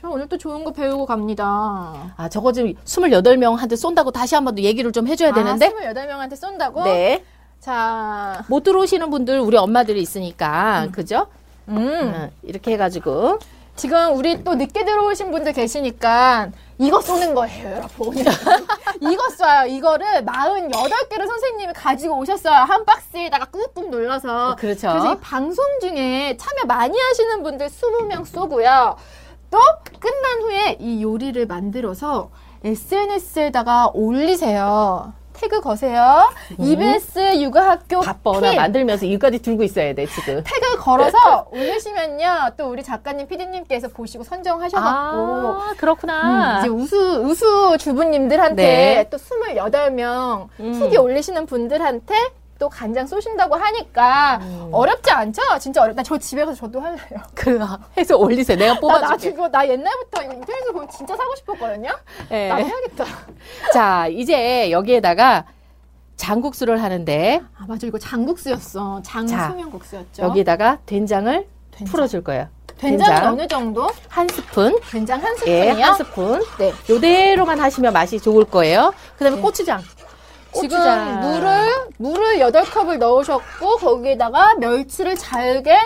저 0.00 0.08
오늘 0.08 0.28
또 0.28 0.38
좋은 0.38 0.62
거 0.64 0.72
배우고 0.72 1.06
갑니다. 1.06 2.12
아, 2.16 2.28
저거 2.30 2.52
지금 2.52 2.74
28명한테 2.84 3.76
쏜다고 3.76 4.12
다시 4.12 4.34
한 4.36 4.44
번 4.44 4.54
더 4.54 4.62
얘기를 4.62 4.92
좀 4.92 5.08
해줘야 5.08 5.32
되는데. 5.32 5.66
아, 5.66 5.92
28명한테 5.92 6.36
쏜다고? 6.36 6.84
네. 6.84 7.24
자, 7.58 8.44
못 8.48 8.62
들어오시는 8.62 9.10
분들 9.10 9.40
우리 9.40 9.56
엄마들이 9.56 10.00
있으니까 10.00 10.86
그죠? 10.92 11.26
음. 11.68 11.76
응, 11.78 12.30
이렇게 12.42 12.72
해가지고 12.72 13.38
지금 13.76 14.16
우리 14.16 14.42
또 14.42 14.56
늦게 14.56 14.84
들어오신 14.84 15.30
분들 15.30 15.52
계시니까 15.52 16.50
이거 16.78 17.00
쏘는 17.00 17.34
거예요, 17.34 17.76
여러분. 17.76 18.16
이거 19.00 19.22
쏴요. 19.38 19.70
이거를 19.70 20.24
48개를 20.24 21.26
선생님이 21.28 21.72
가지고 21.74 22.18
오셨어요. 22.18 22.54
한 22.54 22.84
박스에다가 22.84 23.46
꾹꾹 23.46 23.88
눌러서. 23.90 24.56
그렇죠. 24.56 24.88
그래서 24.88 25.14
이 25.14 25.18
방송 25.20 25.64
중에 25.80 26.36
참여 26.36 26.64
많이 26.66 26.98
하시는 26.98 27.42
분들 27.42 27.68
20명 27.68 28.24
쏘고요. 28.26 28.96
또 29.50 29.58
끝난 30.00 30.42
후에 30.42 30.76
이 30.80 31.02
요리를 31.02 31.46
만들어서 31.46 32.30
SNS에다가 32.64 33.90
올리세요. 33.94 35.12
태그 35.40 35.60
거세요. 35.60 36.28
EBS 36.58 37.40
육아학교 37.40 38.00
바빠나 38.00 38.50
핀. 38.50 38.56
만들면서 38.56 39.06
이까지 39.06 39.38
들고 39.40 39.62
있어야 39.62 39.94
돼 39.94 40.06
지금. 40.06 40.42
태그 40.44 40.78
걸어서 40.78 41.48
올리시면요. 41.52 42.50
또 42.56 42.68
우리 42.70 42.82
작가님, 42.82 43.28
피디님께서 43.28 43.88
보시고 43.88 44.24
선정하셔갖고 44.24 44.88
아 44.90 45.74
그렇구나. 45.76 46.56
음, 46.56 46.60
이제 46.60 46.68
우수 46.68 47.22
우수 47.24 47.76
주부님들한테 47.78 48.62
네. 48.62 49.08
또 49.10 49.16
28명 49.16 50.48
음. 50.60 50.74
후기 50.74 50.96
올리시는 50.96 51.46
분들한테 51.46 52.14
또 52.58 52.68
간장 52.68 53.06
쏘신다고 53.06 53.54
하니까 53.54 54.38
음. 54.42 54.68
어렵지 54.72 55.10
않죠? 55.10 55.42
진짜 55.60 55.82
어렵다. 55.82 56.02
저 56.02 56.18
집에 56.18 56.44
가서 56.44 56.56
저도 56.56 56.80
할래요. 56.80 57.20
그 57.34 57.58
해서 57.96 58.16
올리세요. 58.16 58.58
내가 58.58 58.74
나, 58.74 58.74
나 58.74 58.80
뽑아줄게. 58.80 59.18
지금 59.30 59.50
나 59.50 59.66
옛날부터 59.66 60.22
이거 60.24 60.32
인터넷에서 60.34 60.72
보면 60.72 60.88
진짜 60.90 61.16
사고 61.16 61.34
싶었거든요. 61.36 61.90
네. 62.28 62.48
나 62.48 62.56
해야겠다. 62.56 63.04
자 63.72 64.08
이제 64.08 64.70
여기에다가 64.72 65.44
장국수를 66.16 66.82
하는데 66.82 67.40
아 67.56 67.64
맞아 67.68 67.86
이거 67.86 67.96
장국수였어. 67.98 69.02
자, 69.02 69.12
장소면국수였죠. 69.12 70.22
여기다가 70.24 70.78
된장을 70.84 71.46
된장. 71.70 71.92
풀어줄 71.92 72.24
거예요. 72.24 72.48
된장은 72.78 73.14
된장. 73.14 73.32
어느 73.32 73.46
정도? 73.48 73.88
한 74.08 74.26
스푼. 74.28 74.78
된장 74.90 75.22
한 75.22 75.34
예, 75.46 75.66
스푼이요. 75.68 75.84
한 75.86 75.94
스푼. 75.94 76.42
네. 76.58 76.72
요대로만 76.90 77.58
하시면 77.60 77.92
맛이 77.92 78.20
좋을 78.20 78.44
거예요. 78.44 78.92
그다음에 79.16 79.36
네. 79.36 79.42
고추장. 79.42 79.80
지금 80.52 80.68
고추장. 80.78 81.20
물을 81.20 81.68
물을 81.98 82.40
여덟 82.40 82.64
컵을 82.64 82.98
넣으셨고 82.98 83.76
거기에다가 83.76 84.54
멸치를 84.58 85.16
잘게 85.16 85.76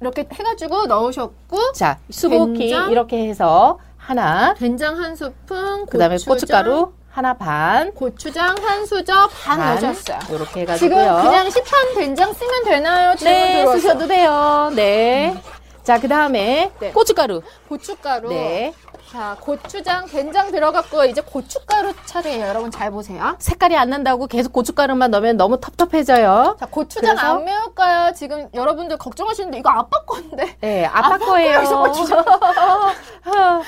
이렇게 0.00 0.26
해가지고 0.32 0.86
넣으셨고 0.86 1.72
자 1.72 1.98
수북히 2.10 2.70
된장. 2.70 2.90
이렇게 2.90 3.28
해서 3.28 3.78
하나. 3.96 4.54
된장 4.54 4.96
한 5.02 5.16
스푼, 5.16 5.86
그다음에 5.86 6.14
고추장, 6.16 6.34
고춧가루 6.34 6.92
하나 7.10 7.34
반. 7.34 7.92
고추장 7.94 8.54
한 8.62 8.84
수저 8.86 9.28
반, 9.28 9.58
넣으셨어요. 9.58 10.18
이렇게 10.30 10.66
지금 10.76 10.98
해가지고요. 10.98 11.22
그냥 11.22 11.50
시판 11.50 11.94
된장 11.94 12.32
쓰면 12.32 12.64
되나요? 12.64 13.16
질문 13.16 13.34
네, 13.34 13.52
들어왔어요. 13.54 13.80
쓰셔도 13.80 14.06
돼요. 14.06 14.70
네. 14.76 15.34
자, 15.82 15.98
그 16.00 16.08
다음에 16.08 16.70
네. 16.78 16.90
고춧가루. 16.92 17.42
고춧가루. 17.68 18.28
네. 18.28 18.74
자, 19.12 19.36
고추장, 19.40 20.04
된장 20.06 20.50
들어갔고 20.50 21.04
이제 21.04 21.20
고춧가루 21.20 21.92
차례예요. 22.06 22.46
여러분 22.48 22.70
잘 22.70 22.90
보세요. 22.90 23.36
색깔이 23.38 23.76
안 23.76 23.88
난다고 23.88 24.26
계속 24.26 24.52
고춧가루만 24.52 25.10
넣으면 25.12 25.36
너무 25.36 25.58
텁텁해져요. 25.60 26.56
자, 26.58 26.66
고추장 26.66 27.14
그래서? 27.16 27.34
안 27.36 27.44
매울까요? 27.44 28.12
지금 28.14 28.48
여러분들 28.52 28.98
걱정하시는데 28.98 29.58
이거 29.58 29.70
아빠 29.70 30.02
건데. 30.04 30.56
네, 30.60 30.84
아빠 30.86 31.16
거예요. 31.18 31.58
거에서 31.58 31.82
고추장. 31.82 32.24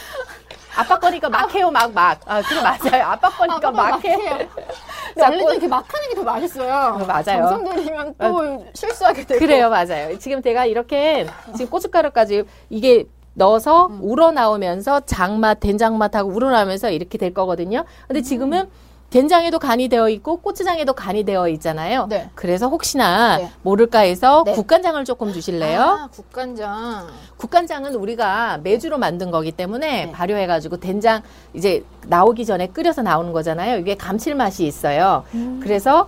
아빠 0.76 0.98
거니까 0.98 1.28
막 1.28 1.52
해요, 1.54 1.70
막, 1.70 1.92
막. 1.92 2.20
아, 2.26 2.42
그래, 2.42 2.60
맞아요. 2.60 3.04
아빠 3.06 3.28
거니까 3.30 3.70
막 3.70 4.04
해. 4.04 4.16
근데 4.16 5.22
원래는 5.22 5.52
이렇게 5.52 5.66
막 5.68 5.84
하는 5.92 6.08
게 6.10 6.14
더 6.14 6.22
맛있어요. 6.22 6.94
어, 7.00 7.04
맞아요. 7.06 7.48
정성 7.48 7.64
들이면 7.64 8.14
또 8.18 8.64
실수하게 8.74 9.24
되고. 9.24 9.38
그래요, 9.40 9.70
맞아요. 9.70 10.16
지금 10.18 10.42
제가 10.42 10.66
이렇게 10.66 11.26
지금 11.56 11.70
고춧가루까지 11.70 12.44
이게 12.70 13.06
넣어서 13.38 13.86
음. 13.86 14.00
우러나오면서 14.02 15.00
장맛, 15.06 15.60
된장맛하고 15.60 16.30
우러나오면서 16.30 16.90
이렇게 16.90 17.16
될 17.18 17.32
거거든요. 17.32 17.84
근데 18.06 18.20
지금은 18.20 18.68
된장에도 19.10 19.58
간이 19.58 19.88
되어 19.88 20.10
있고 20.10 20.36
고추장에도 20.36 20.92
간이 20.92 21.24
되어 21.24 21.48
있잖아요. 21.48 22.06
네. 22.10 22.28
그래서 22.34 22.68
혹시나 22.68 23.38
네. 23.38 23.50
모를까 23.62 24.00
해서 24.00 24.42
네. 24.44 24.52
국간장을 24.52 25.02
조금 25.06 25.32
주실래요? 25.32 25.80
아, 25.80 26.08
국간장. 26.12 27.06
국간장은 27.38 27.94
우리가 27.94 28.58
매주로 28.62 28.98
만든 28.98 29.30
거기 29.30 29.50
때문에 29.50 30.06
네. 30.06 30.12
발효해 30.12 30.46
가지고 30.46 30.76
된장 30.76 31.22
이제 31.54 31.82
나오기 32.06 32.44
전에 32.44 32.66
끓여서 32.66 33.00
나오는 33.00 33.32
거잖아요. 33.32 33.78
이게 33.78 33.94
감칠맛이 33.94 34.66
있어요. 34.66 35.24
음. 35.32 35.60
그래서 35.62 36.06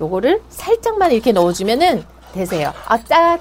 요거를 0.00 0.42
살짝만 0.48 1.10
이렇게 1.10 1.32
넣어 1.32 1.52
주면은 1.52 2.04
되세요. 2.32 2.72
아, 2.86 3.02
짜, 3.02 3.38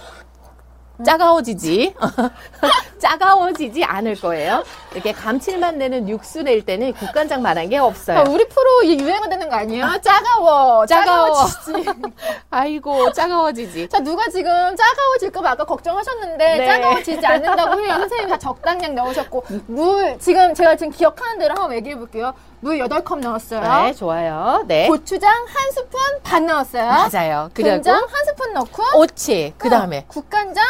짜가워지지. 1.04 1.96
짜가워지지 3.00 3.84
않을 3.84 4.16
거예요. 4.16 4.64
이렇게 4.93 5.12
감칠맛 5.12 5.76
내는 5.76 6.08
육수 6.10 6.41
낼 6.43 6.66
때는 6.66 6.93
국간장만한 6.93 7.70
게 7.70 7.78
아, 7.78 7.86
없어요. 7.86 8.24
우리 8.30 8.48
프로 8.48 8.84
이 8.84 9.00
유행어 9.00 9.28
되는 9.28 9.50
거 9.50 9.56
아니에요? 9.56 10.00
짜가워. 10.02 10.86
짜가워. 10.86 11.34
짜가워지지. 11.34 11.89
아이고, 12.50 13.12
짜가워지지. 13.12 13.89
자, 13.89 14.00
누가 14.00 14.28
지금 14.30 14.52
짜가워질까 14.76 15.52
아까 15.52 15.66
걱정하셨는데 15.66 16.58
네. 16.58 16.66
짜가워지지 16.66 17.26
않는다고 17.26 17.82
해요. 17.82 17.93
선생님 17.93 18.30
다 18.30 18.38
적당량 18.38 18.96
넣으셨고 18.96 19.43
물 19.68 20.18
지금 20.20 20.54
제가 20.54 20.76
지금 20.76 20.91
기억하는 20.91 21.38
대로 21.39 21.54
한번 21.56 21.74
얘기해 21.74 21.96
볼게요. 21.98 22.34
물 22.62 22.80
8컵 22.80 23.20
넣었어요. 23.20 23.62
네, 23.62 23.93
좋아요. 23.93 24.64
네. 24.68 24.88
고추장 24.88 25.30
한 25.32 25.72
스푼 25.72 26.00
반 26.24 26.46
넣었어요. 26.48 26.86
맞아요. 26.86 27.50
그리고 27.54 27.70
된장 27.70 27.96
한 27.96 28.26
스푼 28.26 28.54
넣고 28.54 28.84
오치. 29.00 29.54
그 29.58 29.70
다음에. 29.70 30.00
어, 30.00 30.04
국간장 30.08 30.64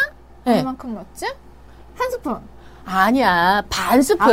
네. 0.45 0.53
얼마만큼 0.59 0.93
넣었지? 0.93 1.25
한 1.97 2.11
스푼. 2.11 2.37
아니야. 2.87 3.63
반 3.67 3.99
스푼. 3.99 4.27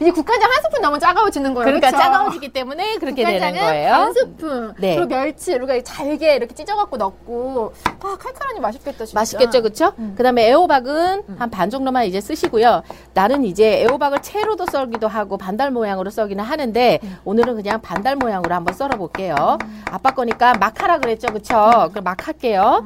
이 0.00 0.10
국간장 0.10 0.50
한 0.50 0.62
스푼 0.64 0.82
넣으면 0.82 0.98
짜가워지는 0.98 1.54
거예요. 1.54 1.64
그러니까 1.66 1.92
그쵸? 1.92 2.02
짜가워지기 2.02 2.52
때문에 2.52 2.96
그렇게 2.98 3.24
되는 3.24 3.52
거예요. 3.54 3.92
반 3.92 4.12
스푼. 4.12 4.74
네. 4.78 4.96
그리고 4.96 5.08
멸치 5.08 5.52
이렇게 5.52 5.80
잘게 5.84 6.34
이렇게 6.34 6.52
찢어갖고 6.56 6.96
넣고 6.96 7.72
아 8.02 8.16
칼칼하니 8.18 8.58
맛있겠다 8.58 9.04
진짜. 9.04 9.20
맛있겠죠, 9.20 9.62
그쵸? 9.62 9.92
음. 9.98 10.14
그 10.16 10.24
다음에 10.24 10.48
애호박은 10.48 11.22
한반 11.38 11.70
정도만 11.70 12.06
이제 12.06 12.20
쓰시고요. 12.20 12.82
나는 13.12 13.44
이제 13.44 13.82
애호박을 13.84 14.22
채로도 14.22 14.66
썰기도 14.66 15.06
하고 15.06 15.38
반달 15.38 15.70
모양으로 15.70 16.10
썰기는 16.10 16.42
하는데 16.42 16.98
음. 17.00 17.16
오늘은 17.24 17.54
그냥 17.54 17.80
반달 17.80 18.16
모양으로 18.16 18.52
한번 18.56 18.74
썰어볼게요. 18.74 19.58
아빠 19.92 20.10
거니까 20.10 20.54
막 20.54 20.82
하라 20.82 20.98
그랬죠, 20.98 21.28
그쵸? 21.32 21.90
그럼 21.92 22.02
막 22.02 22.26
할게요. 22.26 22.84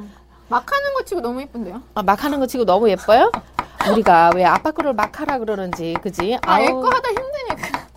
막 0.48 0.70
하는 0.72 0.94
거 0.94 1.02
치고 1.04 1.20
너무 1.20 1.40
예쁜데요? 1.42 1.82
아, 1.94 2.02
막 2.02 2.24
하는 2.24 2.40
거 2.40 2.46
치고 2.46 2.64
너무 2.64 2.88
예뻐요? 2.88 3.30
우리가 3.92 4.30
왜 4.34 4.44
아빠 4.44 4.70
거를 4.70 4.92
막 4.94 5.18
하라 5.20 5.38
그러는지, 5.38 5.94
그지? 6.02 6.38
아, 6.42 6.60
얘 6.62 6.68
아우. 6.68 6.80
거 6.80 6.88
하다 6.88 7.08
힘드니까. 7.08 7.88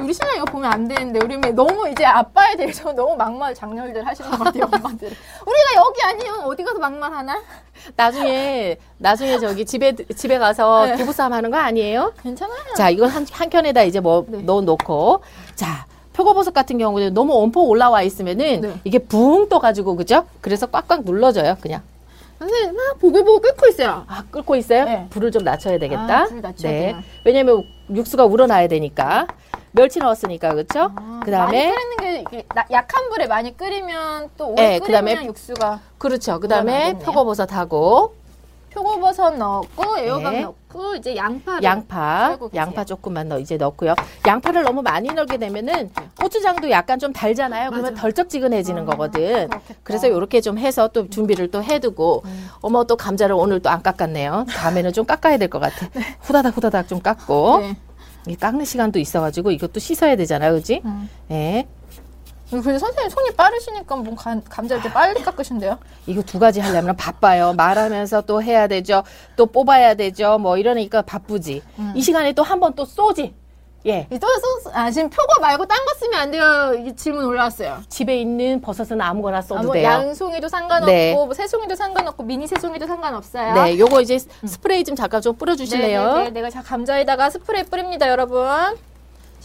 우리 0.00 0.12
신랑 0.14 0.36
이거 0.36 0.44
보면 0.44 0.70
안 0.72 0.86
되는데 0.86 1.18
우리 1.24 1.36
매- 1.36 1.50
너무 1.50 1.88
이제 1.88 2.04
아빠에 2.04 2.54
대해서 2.56 2.92
너무 2.94 3.16
막말 3.16 3.52
장렬들 3.54 4.06
하시는 4.06 4.30
것 4.30 4.38
같아요 4.44 4.64
엄마들. 4.64 5.08
우리가 5.08 5.74
여기 5.76 6.02
아니면 6.04 6.40
어디 6.44 6.62
가서 6.62 6.78
막말 6.78 7.12
하나? 7.12 7.42
나중에, 7.96 8.78
나중에 8.98 9.38
저기 9.38 9.64
집에, 9.66 9.94
집에 9.96 10.38
가서 10.38 10.86
네. 10.86 10.96
부부싸움 10.96 11.32
하는 11.32 11.50
거 11.50 11.56
아니에요? 11.56 12.12
괜찮아요. 12.22 12.74
자, 12.76 12.90
이걸 12.90 13.08
한, 13.08 13.26
한 13.32 13.50
켠에다 13.50 13.82
이제 13.82 13.98
뭐 14.00 14.24
네. 14.28 14.40
넣어놓고. 14.42 15.22
자, 15.56 15.86
표고버섯 16.18 16.52
같은 16.52 16.78
경우는 16.78 17.14
너무 17.14 17.32
엄포 17.40 17.68
올라와 17.68 18.02
있으면은 18.02 18.60
네. 18.60 18.74
이게 18.82 18.98
붕 18.98 19.48
떠가지고, 19.48 19.94
그죠? 19.94 20.26
그래서 20.40 20.66
꽉꽉 20.66 21.04
눌러줘요, 21.04 21.56
그냥. 21.60 21.82
선생님 22.40 22.74
막 22.76 22.98
보글보글 22.98 23.40
끓고 23.52 23.68
있어요. 23.68 24.04
아, 24.08 24.24
끓고 24.30 24.56
있어요? 24.56 24.84
네. 24.84 25.06
불을 25.10 25.30
좀 25.30 25.44
낮춰야 25.44 25.78
되겠다. 25.78 26.22
아, 26.22 26.24
불 26.26 26.40
낮춰야 26.40 26.72
네. 26.72 26.80
돼요. 26.92 26.96
왜냐면 27.24 27.62
육수가 27.94 28.24
우러나야 28.24 28.66
되니까. 28.66 29.28
멸치 29.70 30.00
넣었으니까, 30.00 30.54
그쵸? 30.54 30.90
그 31.24 31.30
다음에, 31.30 31.70
많이 31.72 31.96
끓이는 31.96 32.24
게 32.24 32.44
나- 32.52 32.66
약한 32.72 33.10
불에 33.10 33.26
많이 33.28 33.56
끓이면 33.56 34.30
또 34.36 34.48
오래 34.48 34.54
네, 34.54 34.78
끓이면 34.80 35.04
그다음에 35.04 35.26
육수가 35.26 35.80
그렇죠. 35.98 36.40
그 36.40 36.48
다음에 36.48 36.72
우러나겠네요. 36.72 37.04
표고버섯하고, 37.04 38.14
표고버섯 38.70 39.36
넣고 39.36 39.98
애호박 39.98 40.32
네. 40.32 40.40
넣고 40.42 40.94
이제 40.96 41.16
양파를 41.16 41.62
양파, 41.62 42.36
계세요. 42.36 42.50
양파 42.54 42.84
조금만 42.84 43.28
넣 43.28 43.38
이제 43.38 43.56
넣고요. 43.56 43.94
양파를 44.26 44.62
너무 44.62 44.82
많이 44.82 45.08
넣게 45.12 45.38
되면은 45.38 45.90
고추장도 46.20 46.70
약간 46.70 46.98
좀 46.98 47.12
달잖아요. 47.12 47.70
그러면 47.70 47.92
맞아. 47.94 48.02
덜쩍지근해지는 48.02 48.82
아, 48.82 48.86
거거든. 48.86 49.48
그렇겠다. 49.48 49.60
그래서 49.82 50.06
이렇게 50.08 50.40
좀 50.40 50.58
해서 50.58 50.88
또 50.88 51.08
준비를 51.08 51.50
또 51.50 51.62
해두고 51.62 52.22
음. 52.24 52.48
어머 52.60 52.84
또 52.84 52.96
감자를 52.96 53.34
오늘 53.34 53.60
또 53.60 53.68
안 53.68 53.82
깎았네요. 53.82 54.46
다음에는 54.48 54.92
좀 54.92 55.04
깎아야 55.04 55.36
될 55.38 55.48
것 55.50 55.58
같아. 55.60 55.88
후다닥 56.20 56.56
후다닥 56.56 56.88
좀 56.88 57.00
깎고 57.00 57.60
네. 57.60 57.76
이 58.28 58.34
깎는 58.36 58.64
시간도 58.64 58.98
있어가지고 58.98 59.50
이것도 59.52 59.78
씻어야 59.80 60.16
되잖아요, 60.16 60.52
그지? 60.54 60.82
음. 60.84 61.08
예. 61.30 61.66
그래서 62.50 62.78
선생님 62.78 63.10
손이 63.10 63.30
빠르시니까 63.36 63.96
뭐 63.96 64.14
감, 64.14 64.42
감자 64.48 64.74
이렇게 64.76 64.90
빨리 64.92 65.22
깎으신대요. 65.22 65.78
이거 66.06 66.22
두 66.22 66.38
가지 66.38 66.60
하려면 66.60 66.96
바빠요. 66.96 67.52
말하면서 67.54 68.22
또 68.22 68.42
해야 68.42 68.66
되죠. 68.66 69.02
또 69.36 69.46
뽑아야 69.46 69.94
되죠. 69.94 70.38
뭐 70.38 70.56
이러니까 70.56 71.02
바쁘지. 71.02 71.62
음. 71.78 71.92
이 71.94 72.00
시간에 72.00 72.32
또 72.32 72.42
한 72.42 72.58
번 72.60 72.74
또 72.74 72.84
쏘지. 72.84 73.34
예. 73.86 74.06
또 74.20 74.26
소스, 74.26 74.68
아, 74.74 74.90
지금 74.90 75.08
표고 75.08 75.40
말고 75.40 75.64
딴 75.66 75.78
거 75.86 75.94
쓰면 75.94 76.20
안 76.20 76.30
돼요. 76.32 76.74
이 76.84 76.94
질문 76.96 77.24
올라왔어요. 77.24 77.78
집에 77.88 78.20
있는 78.20 78.60
버섯은 78.60 79.00
아무거나 79.00 79.40
써도 79.40 79.60
아, 79.60 79.62
뭐 79.62 79.72
돼요. 79.72 79.84
양송이도 79.84 80.48
상관없고, 80.48 80.90
네. 80.92 81.14
뭐 81.14 81.32
새송이도 81.32 81.76
상관없고, 81.76 82.24
미니 82.24 82.46
새송이도 82.46 82.86
상관없어요. 82.86 83.54
네, 83.54 83.78
요거 83.78 84.00
이제 84.00 84.18
스프레이 84.18 84.82
좀 84.84 84.96
잠깐 84.96 85.22
좀 85.22 85.36
뿌려주실래요? 85.36 86.06
네, 86.06 86.18
네, 86.18 86.24
네. 86.24 86.30
내가 86.30 86.50
자 86.50 86.60
감자에다가 86.60 87.30
스프레이 87.30 87.62
뿌립니다, 87.64 88.08
여러분. 88.08 88.46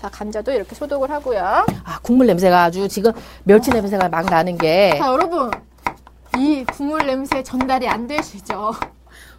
자, 0.04 0.10
감자도 0.10 0.52
이렇게 0.52 0.76
소독을 0.76 1.10
하고요. 1.10 1.40
아, 1.86 2.00
국물 2.02 2.28
냄새가 2.28 2.64
아주 2.64 2.90
지금 2.90 3.14
멸치 3.46 3.72
냄새가 3.72 4.10
막 4.10 4.26
나는 4.26 4.58
게. 4.58 4.98
자, 5.00 5.08
여러분. 5.08 5.50
이 6.38 6.66
국물 6.66 7.06
냄새 7.06 7.42
전달이 7.42 7.88
안 7.88 8.06
되시죠? 8.06 8.74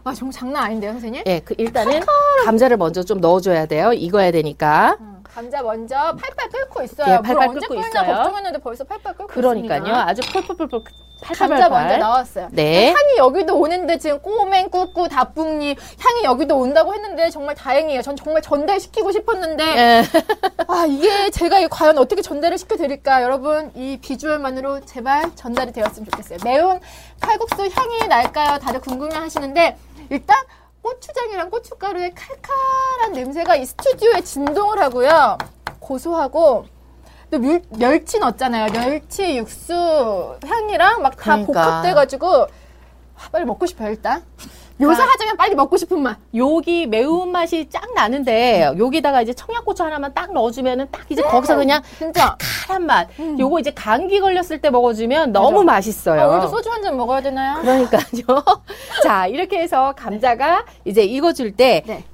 와, 0.05 0.15
정말 0.15 0.33
장난 0.33 0.63
아닌데요, 0.65 0.93
선생님? 0.93 1.23
예, 1.27 1.41
그 1.41 1.55
일단은 1.59 2.01
감자를 2.47 2.79
먼저 2.79 3.03
좀 3.03 3.21
넣어줘야 3.21 3.67
돼요. 3.67 3.93
익어야 3.93 4.31
되니까. 4.31 4.97
음, 5.01 5.14
감자 5.35 5.63
먼저 5.63 5.97
팔팔 5.97 6.49
끓고 6.49 6.83
있어요. 6.85 7.13
예, 7.13 7.17
물 7.17 7.23
팔팔 7.23 7.49
언제 7.49 7.67
끓고 7.67 7.81
있어요. 7.81 8.07
걱정했는데 8.15 8.59
벌써 8.61 8.85
팔팔 8.85 9.15
끓고 9.15 9.27
그러니까요. 9.27 9.79
있습니다. 9.79 10.09
아주 10.09 10.23
펄펄펄펄 10.33 10.83
감자 11.23 11.69
먼저. 11.69 11.97
나왔어요. 11.97 12.49
네. 12.53 12.89
향이 12.93 13.17
여기도 13.19 13.59
오는데 13.59 13.99
지금 13.99 14.21
꼬맹 14.21 14.71
꾸꾸 14.71 15.09
다뿡니 15.09 15.75
향이 15.99 16.25
여기도 16.25 16.57
온다고 16.59 16.95
했는데 16.95 17.31
정말 17.31 17.55
다행이에요. 17.57 18.03
전 18.03 18.15
정말 18.15 18.43
전달시키고 18.43 19.11
싶었는데 19.11 19.65
예. 19.65 20.03
아 20.69 20.87
이게 20.87 21.31
제가 21.31 21.67
과연 21.69 21.99
어떻게 21.99 22.23
전달을 22.23 22.57
시켜드릴까 22.59 23.23
여러분 23.23 23.73
이 23.75 23.99
비주얼만으로 24.01 24.85
제발 24.85 25.35
전달이 25.35 25.73
되었으면 25.73 26.09
좋겠어요. 26.11 26.39
매운 26.45 26.79
칼국수 27.21 27.63
향이 27.75 28.07
날까요? 28.09 28.59
다들 28.61 28.81
궁금해하시는데 28.81 29.79
일단 30.11 30.37
고추장이랑 30.85 31.49
고춧가루의 31.49 32.15
칼칼한 32.15 33.13
냄새가 33.15 33.57
이 33.57 33.65
스튜디오에 33.65 34.21
진동을 34.21 34.79
하고요. 34.81 35.39
고소하고 35.81 36.67
또 37.31 37.39
멸, 37.39 37.63
멸치 37.71 38.19
넣었잖아요. 38.19 38.71
멸치 38.71 39.39
육수 39.39 40.39
향이랑 40.45 41.01
막다 41.01 41.17
그러니까. 41.17 41.47
복합돼가지고 41.47 42.27
아, 43.17 43.29
빨리 43.33 43.47
먹고 43.47 43.65
싶어요 43.65 43.89
일단. 43.89 44.23
묘사하자면 44.77 45.37
빨리 45.37 45.55
먹고 45.55 45.77
싶은 45.77 46.01
맛. 46.03 46.19
여기 46.35 46.87
매운 46.87 47.31
맛이 47.31 47.69
쫙 47.71 47.83
나는데 47.95 48.73
여기다가 48.77 49.23
이제 49.23 49.33
청양고추 49.33 49.83
하나만 49.85 50.13
딱 50.15 50.33
넣어주면은 50.33 50.89
딱 50.91 51.03
이제 51.09 51.23
거기서 51.23 51.57
그냥 51.57 51.81
진짜. 51.99 52.37
칼한 52.67 52.85
맛. 52.87 53.09
요거 53.39 53.61
이제 53.61 53.71
감기 53.73 54.21
걸렸을 54.21 54.61
때 54.61 54.71
먹어주면 54.71 55.33
너무 55.33 55.63
맞아. 55.63 55.77
맛있어요. 55.77 56.21
아, 56.23 56.27
오늘도 56.27 56.49
소주 56.49 56.71
한 56.71 56.83
잔 56.83 56.97
먹어야 56.97 57.23
되나요? 57.23 57.61
그러니까요. 57.63 58.43
자, 59.05 59.27
이렇게 59.27 59.59
해서 59.61 59.95
감자가 59.97 60.65
이제 60.85 61.03
익어줄 61.03 61.53
때 61.57 61.83
네. 61.87 62.05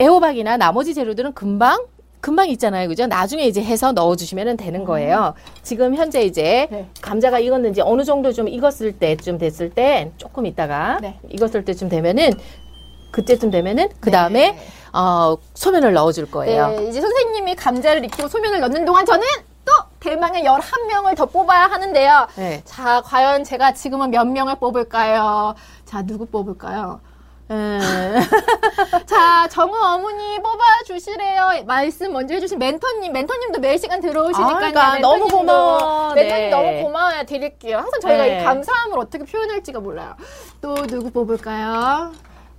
애호박이나 0.00 0.56
나머지 0.56 0.92
재료들은 0.94 1.32
금방 1.32 1.84
금방 2.24 2.48
있잖아요. 2.48 2.88
그죠? 2.88 3.06
나중에 3.06 3.44
이제 3.44 3.62
해서 3.62 3.92
넣어주시면 3.92 4.56
되는 4.56 4.84
거예요. 4.84 5.34
지금 5.62 5.94
현재 5.94 6.22
이제 6.22 6.68
네. 6.70 6.88
감자가 7.02 7.38
익었는지 7.38 7.82
어느 7.82 8.02
정도 8.02 8.32
좀 8.32 8.48
익었을 8.48 8.92
때쯤 8.92 9.36
됐을 9.36 9.68
때 9.68 10.10
조금 10.16 10.46
있다가 10.46 11.00
네. 11.02 11.18
익었을 11.28 11.66
때쯤 11.66 11.90
되면은 11.90 12.30
그때쯤 13.10 13.50
되면은 13.50 13.90
그 14.00 14.10
다음에 14.10 14.52
네. 14.52 14.66
어, 14.94 15.36
소면을 15.52 15.92
넣어줄 15.92 16.30
거예요. 16.30 16.68
네, 16.68 16.88
이제 16.88 17.02
선생님이 17.02 17.56
감자를 17.56 18.02
익히고 18.06 18.28
소면을 18.28 18.58
넣는 18.60 18.86
동안 18.86 19.04
저는 19.04 19.22
또 19.66 19.72
대망의 20.00 20.44
11명을 20.44 21.14
더 21.18 21.26
뽑아야 21.26 21.66
하는데요. 21.66 22.28
네. 22.36 22.62
자, 22.64 23.02
과연 23.02 23.44
제가 23.44 23.74
지금은 23.74 24.10
몇 24.10 24.26
명을 24.26 24.54
뽑을까요? 24.54 25.54
자, 25.84 26.00
누구 26.00 26.24
뽑을까요? 26.24 27.00
음, 27.50 27.78
자, 29.06 29.46
정우 29.48 29.74
어머니 29.76 30.38
뽑아주시래요. 30.42 31.64
말씀 31.66 32.12
먼저 32.12 32.34
해주신 32.34 32.58
멘토님. 32.58 33.12
멘토님도 33.12 33.60
매일 33.60 33.78
시간 33.78 34.00
들어오시니까요. 34.00 34.54
아, 34.54 34.58
그러니까 34.58 34.98
너무. 34.98 35.28
고마워. 35.28 36.14
멘토님 36.14 36.44
네. 36.44 36.50
너무 36.50 36.82
고마워요. 36.84 37.24
드릴게요. 37.26 37.78
항상 37.78 38.00
저희가 38.00 38.24
네. 38.24 38.40
이 38.40 38.44
감사함을 38.44 38.98
어떻게 38.98 39.24
표현할지가 39.24 39.80
몰라요. 39.80 40.14
또 40.62 40.74
누구 40.86 41.10
뽑을까요? 41.10 42.12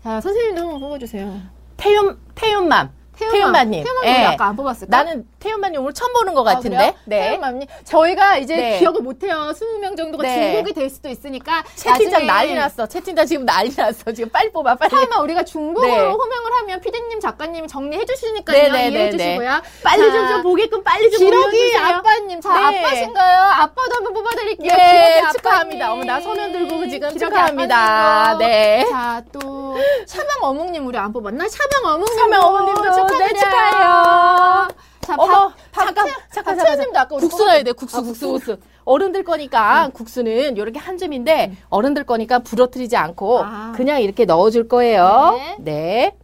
자, 0.03 0.21
선생님도 0.21 0.61
한번 0.61 0.79
뽑아주세요. 0.81 1.33
태윤, 1.77 2.19
태윤맘. 2.35 2.91
태윤맘님. 3.17 3.83
태윤맘님 3.83 4.13
예. 4.13 4.25
아까 4.25 4.45
안 4.47 4.55
뽑았을까? 4.55 4.95
나는 4.95 5.25
태윤맘님 5.45 5.79
오늘 5.79 5.93
처음 5.93 6.11
보는 6.13 6.33
것 6.33 6.43
같은데. 6.43 6.77
아, 6.77 6.93
네. 7.05 7.29
태연맘님 7.29 7.67
저희가 7.83 8.37
이제 8.37 8.55
네. 8.55 8.79
기억을 8.79 9.01
못해요. 9.01 9.53
20명 9.53 9.95
정도가 9.95 10.23
네. 10.23 10.53
중복이 10.53 10.73
될 10.73 10.89
수도 10.89 11.07
있으니까 11.07 11.63
채팅창 11.75 12.25
나중에 12.25 12.25
난리 12.25 12.55
났어. 12.55 12.87
채팅창 12.87 13.25
지금 13.27 13.45
난리 13.45 13.71
났어. 13.75 14.11
지금 14.11 14.29
빨리 14.31 14.51
뽑아, 14.51 14.75
빨리. 14.75 14.89
설마 14.89 15.19
우리가 15.19 15.43
중복으로 15.45 15.87
네. 15.91 15.99
호명을 15.99 16.53
하면 16.61 16.81
피디님 16.81 17.19
작가님이 17.19 17.67
정리해 17.67 18.03
주시니까요. 18.05 18.57
네, 18.57 18.69
네, 18.69 18.89
이해해 18.89 19.11
네, 19.11 19.17
네. 19.17 19.17
주시고요. 19.17 19.61
빨리 19.83 20.01
자, 20.01 20.11
좀, 20.11 20.27
좀 20.29 20.41
보게끔 20.43 20.83
빨리 20.83 21.11
좀 21.11 21.19
기러기. 21.19 21.77
아빠님, 21.77 22.41
자 22.41 22.71
네. 22.71 22.79
아빠신가요? 22.83 23.41
아빠도 23.43 23.95
한번 23.95 24.13
뽑아드릴게요. 24.13 24.75
네, 24.75 25.21
축하합니다. 25.31 25.93
어머, 25.93 26.03
나 26.03 26.19
손을 26.19 26.51
들고 26.51 26.87
지금 26.89 27.15
축하합니다. 27.17 28.37
네. 28.39 28.87
자, 28.89 29.21
또 29.31 29.77
샤방 30.07 30.27
어묵님 30.41 30.87
우리 30.87 30.97
안 30.97 31.13
뽑았나? 31.13 31.47
샤방 31.47 31.93
어묵님, 31.93 32.17
샤방 32.17 32.41
어묵님도 32.43 32.81
축하드려요. 32.81 33.27
네, 33.27 33.33
축하해요. 33.39 34.67
자, 35.05 35.15
어머, 35.17 35.49
박, 35.71 35.85
잠깐, 35.85 36.05
박채- 36.07 36.33
잠깐, 36.33 36.57
박채연님도 36.57 36.99
아까 36.99 37.09
잠깐. 37.09 37.17
우리 37.17 37.27
국수 37.27 37.45
넣어야 37.45 37.63
돼, 37.63 37.71
국수, 37.71 38.03
국수, 38.03 38.27
국수. 38.27 38.57
어른들 38.85 39.23
거니까 39.23 39.89
국수는 39.93 40.57
이렇게 40.57 40.79
한 40.79 40.97
줌인데 40.97 41.53
어른들 41.69 42.03
거니까 42.05 42.39
부러뜨리지 42.39 42.95
않고 42.97 43.41
아. 43.43 43.73
그냥 43.75 44.01
이렇게 44.01 44.25
넣어줄 44.25 44.67
거예요. 44.67 45.33
네. 45.37 45.55
네. 45.59 46.15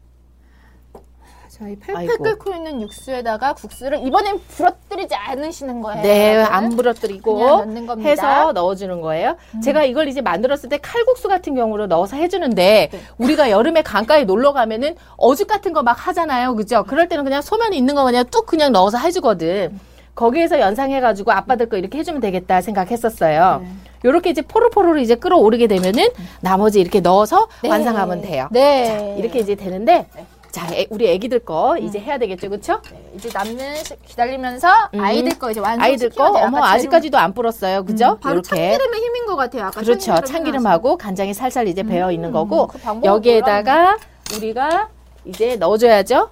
저희 1.62 1.76
팔팔 1.78 1.96
아이고. 1.96 2.24
끓고 2.24 2.56
있는 2.56 2.82
육수에다가 2.82 3.54
국수를 3.54 4.00
이번엔 4.04 4.40
부러뜨리지 4.48 5.14
않으시는 5.14 5.82
거예요. 5.82 6.02
네. 6.02 6.38
안 6.42 6.70
부러뜨리고. 6.70 7.62
음. 7.62 8.02
해서 8.02 8.52
넣어주는 8.52 9.00
거예요. 9.02 9.38
제가 9.64 9.84
이걸 9.84 10.08
이제 10.08 10.22
만들었을 10.22 10.70
때 10.70 10.80
칼국수 10.80 11.28
같은 11.28 11.54
경우로 11.54 11.86
넣어서 11.86 12.16
해주는데 12.18 12.90
네. 12.92 13.00
우리가 13.20 13.52
여름에 13.52 13.84
강가에 13.84 14.24
놀러 14.24 14.54
가면은 14.54 14.96
어죽 15.18 15.48
같은 15.48 15.72
거 15.74 15.82
막 15.82 16.08
하잖아요, 16.08 16.56
그죠? 16.56 16.84
그럴 16.88 17.08
때는 17.08 17.24
그냥 17.24 17.42
소면이 17.42 17.76
있는 17.76 17.96
거 17.96 18.04
그냥 18.04 18.24
뚝 18.32 18.46
그냥 18.46 18.72
넣어서 18.72 18.98
해주거든. 19.00 19.80
거기에서 20.14 20.60
연상해가지고 20.60 21.32
아빠들 21.32 21.70
거 21.70 21.78
이렇게 21.78 21.98
해주면 22.00 22.22
되겠다 22.22 22.62
생각했었어요. 22.62 23.62
네. 23.64 23.70
요렇게 24.06 24.30
이제 24.32 24.42
포로포로로 24.42 25.00
이제 25.00 25.16
끌어오르게 25.16 25.68
되면은 25.68 26.08
나머지 26.42 26.80
이렇게 26.82 27.00
넣어서 27.02 27.48
완성하면 27.68 28.22
돼요. 28.22 28.48
네. 28.52 29.16
이렇게 29.20 29.40
이제 29.40 29.56
되는데 29.56 30.08
자, 30.52 30.68
애- 30.74 30.88
우리 30.90 31.08
애기들 31.10 31.40
거 31.40 31.78
이제 31.78 31.98
해야 32.00 32.18
되겠죠, 32.18 32.50
그쵸? 32.50 32.82
네, 32.92 33.02
이제 33.16 33.30
남는 33.34 33.76
시- 33.86 33.96
기다리면서 34.06 34.68
음. 34.94 35.00
아이들 35.00 35.40
거 35.40 35.50
이제 35.50 35.62
완성 35.62 35.82
아이들 35.82 36.10
거 36.10 36.26
어머 36.30 36.62
아직까지도 36.64 37.18
안 37.18 37.34
불었어요, 37.34 37.86
그죠? 37.86 38.18
바로 38.22 38.36
요렇게. 38.36 38.50
참기름의 38.50 39.00
힘인 39.00 39.26
것 39.26 39.36
같아요. 39.38 39.64
아까 39.68 39.80
그렇죠. 39.82 40.20
참기름하고 40.22 40.98
간장이 40.98 41.34
살살 41.34 41.68
이제 41.70 41.84
배어 41.84 42.12
있는 42.12 42.32
거고 42.34 42.68
그 42.68 42.80
여기에다가 43.04 43.98
우리가 44.36 44.90
이제 45.24 45.56
넣어줘야죠. 45.56 46.30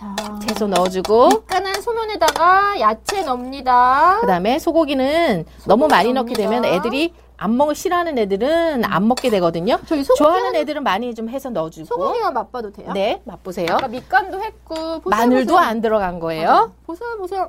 나와서. 0.00 0.38
채소 0.46 0.66
넣어주고 0.68 1.28
밑간한 1.28 1.80
소면에다가 1.80 2.78
야채 2.80 3.22
넣습니다. 3.22 4.18
그다음에 4.20 4.58
소고기는 4.58 5.44
너무 5.66 5.86
많이 5.88 6.12
넣게 6.12 6.32
넣습니다. 6.32 6.62
되면 6.62 6.64
애들이 6.64 7.12
안 7.42 7.56
먹을 7.56 7.74
싫어하는 7.74 8.18
애들은 8.18 8.84
안 8.84 9.08
먹게 9.08 9.28
되거든요. 9.30 9.76
저희 9.86 10.04
소고기 10.04 10.18
좋아하는 10.18 10.54
애들은 10.54 10.84
많이 10.84 11.12
좀 11.12 11.28
해서 11.28 11.50
넣어주고 11.50 11.86
소고기만 11.86 12.32
맛봐도 12.34 12.70
돼요? 12.70 12.92
네 12.92 13.20
맛보세요. 13.24 13.66
아까 13.72 13.88
밑간도 13.88 14.40
했고 14.40 14.74
보슬보슬. 15.00 15.10
마늘도 15.10 15.58
안 15.58 15.80
들어간 15.80 16.20
거예요. 16.20 16.72
보슬보슬 16.86 17.44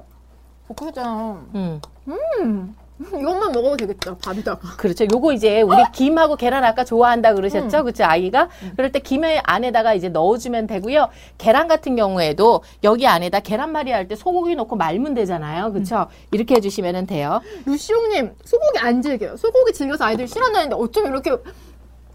볶아잖아. 0.76 1.46
음. 1.54 1.80
음, 2.08 2.76
이것만 3.08 3.52
먹어도 3.52 3.78
되겠다. 3.78 4.16
밥에다가. 4.24 4.76
그렇죠. 4.78 5.06
요거 5.12 5.34
이제 5.34 5.62
우리 5.62 5.78
김하고 5.94 6.36
계란 6.36 6.64
아까 6.64 6.84
좋아한다 6.84 7.34
그러셨죠? 7.34 7.80
음. 7.80 7.84
그쵸, 7.86 8.04
아이가? 8.06 8.50
그럴 8.76 8.92
때 8.92 9.00
김의 9.00 9.42
안에다가 9.44 9.94
이제 9.94 10.10
넣어주면 10.10 10.68
되고요. 10.68 11.10
계란 11.38 11.68
같은 11.68 11.96
경우에도 11.96 12.62
여기 12.84 13.08
안에다 13.08 13.40
계란말이 13.42 13.92
할 13.92 14.08
때 14.08 14.16
소고기 14.16 14.56
넣고 14.56 14.76
말면 14.76 15.14
되잖아요. 15.14 15.72
그쵸? 15.72 16.08
이렇게 16.32 16.56
해주시면 16.56 17.08
돼요. 17.08 17.42
루시옹님 17.66 18.34
소고기 18.44 18.80
안 18.80 19.02
즐겨요. 19.02 19.38
소고기 19.38 19.72
즐겨서 19.74 20.04
아이들 20.06 20.28
싫어하는데 20.28 20.76
어쩜 20.76 21.06
이렇게 21.08 21.32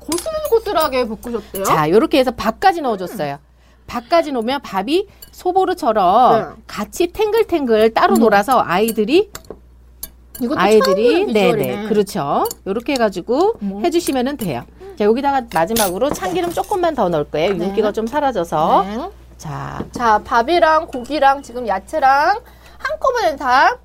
고슬고슬하게 0.00 1.06
볶으셨대요? 1.08 1.64
자, 1.64 1.88
요렇게 1.90 2.18
해서 2.18 2.30
밥까지 2.30 2.80
넣어줬어요. 2.82 3.38
밥까지 3.86 4.32
넣으면 4.32 4.60
밥이 4.60 5.06
소보루처럼 5.32 6.36
네. 6.56 6.62
같이 6.66 7.06
탱글탱글 7.08 7.94
따로 7.94 8.16
놀아서 8.16 8.60
아이들이 8.62 9.30
아이들이. 10.56 11.32
네네 11.32 11.88
그렇죠. 11.88 12.46
요렇게 12.66 12.92
해가지고 12.94 13.54
어머. 13.62 13.80
해주시면 13.80 14.36
돼요. 14.36 14.64
자 14.98 15.04
여기다가 15.04 15.42
마지막으로 15.52 16.10
참기름 16.10 16.52
조금만 16.52 16.94
더 16.94 17.08
넣을 17.08 17.24
거예요. 17.24 17.54
네. 17.54 17.66
윤기가 17.66 17.92
좀 17.92 18.06
사라져서 18.06 18.84
네. 18.84 19.10
자 19.36 19.84
자, 19.92 20.18
밥이랑 20.24 20.88
고기랑 20.88 21.42
지금 21.42 21.66
야채랑 21.68 22.40
한꺼번에 22.78 23.36
다 23.36 23.78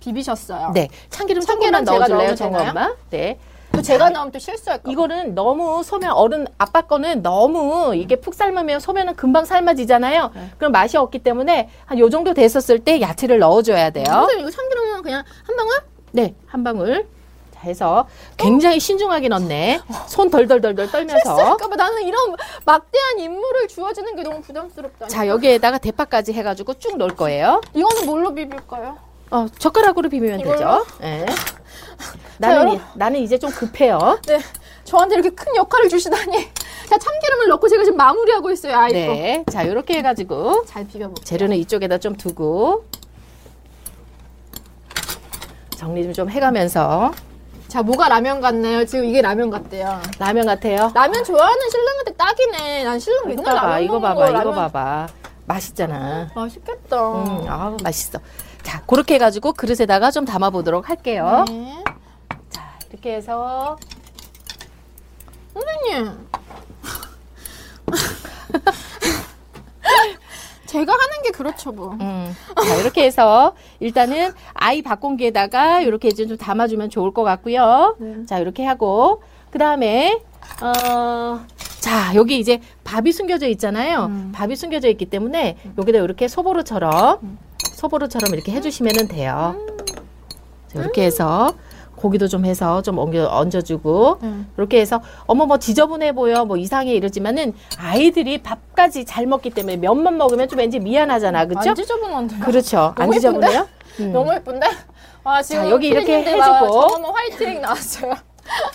비비셨어요. 0.00 0.72
네, 0.74 0.88
참기름 1.10 1.42
참기름 1.42 1.84
조금만 1.84 1.84
넣어줄래요, 1.84 2.18
넣어도 2.18 2.34
정우 2.34 2.52
되나요? 2.52 2.70
엄마? 2.70 2.94
네. 3.10 3.38
또 3.72 3.80
제가 3.82 4.10
넣으면 4.10 4.32
또 4.32 4.38
실수할까 4.38 4.82
봐. 4.84 4.90
이거는 4.90 5.34
너무 5.34 5.82
소면 5.82 6.12
어른 6.12 6.46
아빠 6.58 6.82
거는 6.82 7.22
너무 7.22 7.94
이게 7.96 8.16
푹 8.16 8.34
삶으면 8.34 8.80
소면은 8.80 9.14
금방 9.16 9.44
삶아지잖아요. 9.44 10.30
네. 10.34 10.50
그럼 10.58 10.72
맛이 10.72 10.96
없기 10.96 11.20
때문에 11.20 11.68
한 11.86 11.98
요 11.98 12.10
정도 12.10 12.34
됐었을 12.34 12.80
때 12.80 13.00
야채를 13.00 13.38
넣어줘야 13.38 13.90
돼요. 13.90 14.04
선생님 14.06 14.40
이거 14.40 14.50
참기름은 14.50 15.02
그냥 15.02 15.22
한 15.46 15.56
방울? 15.56 15.72
네, 16.12 16.34
한 16.46 16.64
방울. 16.64 17.06
자, 17.54 17.60
해서 17.62 18.08
굉장히 18.36 18.80
신중하게 18.80 19.28
넣네. 19.28 19.80
손 20.08 20.30
덜덜덜덜 20.30 20.90
떨면서. 20.90 21.36
실수할까봐 21.36 21.76
나는 21.76 22.02
이런 22.02 22.34
막대한 22.64 23.18
임무를 23.20 23.68
주어지는 23.68 24.16
게 24.16 24.22
너무 24.22 24.40
부담스럽다. 24.42 25.06
자, 25.08 25.26
여기에다가 25.28 25.78
대파까지 25.78 26.32
해가지고 26.32 26.74
쭉 26.74 26.96
넣을 26.98 27.14
거예요. 27.14 27.60
이거는 27.74 28.06
뭘로 28.06 28.34
비빌까요? 28.34 28.96
어, 29.32 29.46
젓가락으로 29.58 30.08
비비면 30.10 30.40
이걸로? 30.40 30.56
되죠. 30.56 30.86
예. 31.02 31.24
나는. 32.38 32.74
이- 32.74 32.80
나는 32.94 33.20
이제 33.20 33.38
좀 33.38 33.50
급해요. 33.50 34.18
네, 34.26 34.38
저한테 34.84 35.14
이렇게 35.14 35.30
큰 35.30 35.56
역할을 35.56 35.88
주시다니. 35.88 36.48
자, 36.88 36.98
참기름을 36.98 37.48
넣고 37.48 37.68
제가 37.68 37.84
지금 37.84 37.96
마무리하고 37.96 38.50
있어요, 38.50 38.76
아이 38.76 38.92
거. 38.92 38.98
네. 38.98 39.44
자, 39.50 39.62
이렇게 39.62 39.94
해가지고 39.98 40.64
잘 40.66 40.86
비벼볼게요. 40.86 41.24
재료는 41.24 41.56
이쪽에다 41.56 41.98
좀 41.98 42.14
두고 42.16 42.84
정리 45.76 46.02
좀 46.04 46.12
좀 46.12 46.30
해가면서 46.30 47.12
자, 47.68 47.82
뭐가 47.82 48.08
라면 48.10 48.42
같나요? 48.42 48.84
지금 48.84 49.06
이게 49.06 49.22
라면 49.22 49.48
같대요. 49.48 49.98
라면 50.18 50.44
같아요. 50.44 50.90
라면 50.94 51.24
좋아하는 51.24 51.70
신랑한테 51.70 52.12
딱이네. 52.14 52.84
난 52.84 53.00
신랑 53.00 53.30
이거 53.30 53.40
맨날 53.42 53.54
봐봐, 53.54 53.66
라면 53.66 53.82
이거 53.84 53.92
먹는 53.98 54.08
봐봐, 54.14 54.20
거, 54.20 54.28
이거 54.30 54.38
라면. 54.50 54.54
봐봐. 54.54 55.08
맛있잖아. 55.46 56.28
맛있겠다. 56.34 57.12
음, 57.12 57.46
아우 57.48 57.76
맛있어. 57.82 58.18
자, 58.62 58.82
그렇게 58.86 59.14
해가지고 59.14 59.52
그릇에다가 59.52 60.10
좀 60.10 60.24
담아보도록 60.24 60.88
할게요. 60.88 61.44
네. 61.48 61.82
자, 62.50 62.78
이렇게 62.90 63.14
해서 63.14 63.76
선생님. 65.52 66.28
제가 70.66 70.90
하는 70.90 71.22
게 71.22 71.30
그렇죠, 71.32 71.70
뭐. 71.70 71.92
음. 72.00 72.34
자, 72.66 72.74
이렇게 72.76 73.04
해서 73.04 73.54
일단은 73.78 74.32
아이 74.54 74.80
밥 74.80 75.00
공기에다가 75.00 75.80
이렇게 75.82 76.08
이제 76.08 76.26
좀 76.26 76.38
담아주면 76.38 76.88
좋을 76.88 77.12
것 77.12 77.24
같고요. 77.24 77.96
네. 77.98 78.24
자, 78.26 78.38
이렇게 78.38 78.64
하고 78.64 79.22
그 79.50 79.58
다음에 79.58 80.22
어. 80.62 81.40
자, 81.80 82.14
여기 82.14 82.38
이제 82.38 82.60
밥이 82.84 83.12
숨겨져 83.12 83.48
있잖아요. 83.48 84.06
음. 84.06 84.32
밥이 84.34 84.56
숨겨져 84.56 84.88
있기 84.88 85.06
때문에 85.06 85.58
여기다 85.76 85.98
이렇게 85.98 86.26
소보루처럼 86.26 87.38
소보루처럼 87.82 88.32
이렇게 88.34 88.52
해주시면 88.52 89.08
돼요. 89.08 89.56
자, 90.68 90.78
이렇게 90.80 91.02
해서 91.02 91.54
고기도 91.96 92.28
좀 92.28 92.44
해서 92.44 92.80
좀 92.82 92.98
얹어, 92.98 93.28
얹어주고 93.28 94.18
음. 94.22 94.50
이렇게 94.56 94.80
해서 94.80 95.00
어머 95.26 95.46
뭐 95.46 95.58
지저분해 95.58 96.12
보여 96.12 96.44
뭐 96.44 96.56
이상해 96.56 96.94
이러지만은 96.94 97.54
아이들이 97.78 98.42
밥까지 98.42 99.04
잘 99.04 99.26
먹기 99.26 99.50
때문에 99.50 99.76
면만 99.76 100.16
먹으면 100.16 100.48
좀 100.48 100.58
왠지 100.60 100.78
미안하잖아 100.78 101.46
그죠? 101.46 101.70
안 101.70 101.74
지저분한데. 101.74 102.38
그렇죠 102.38 102.94
안 102.96 103.06
너무 103.06 103.14
지저분해요? 103.14 103.68
음. 104.00 104.12
너무 104.12 104.32
예쁜데? 104.34 104.66
와, 105.24 105.42
지금 105.42 105.62
자, 105.64 105.70
여기 105.70 105.88
이렇게 105.88 106.18
해주고. 106.24 106.88
정말 106.88 107.12
화이팅 107.14 107.60
나왔어요. 107.60 108.14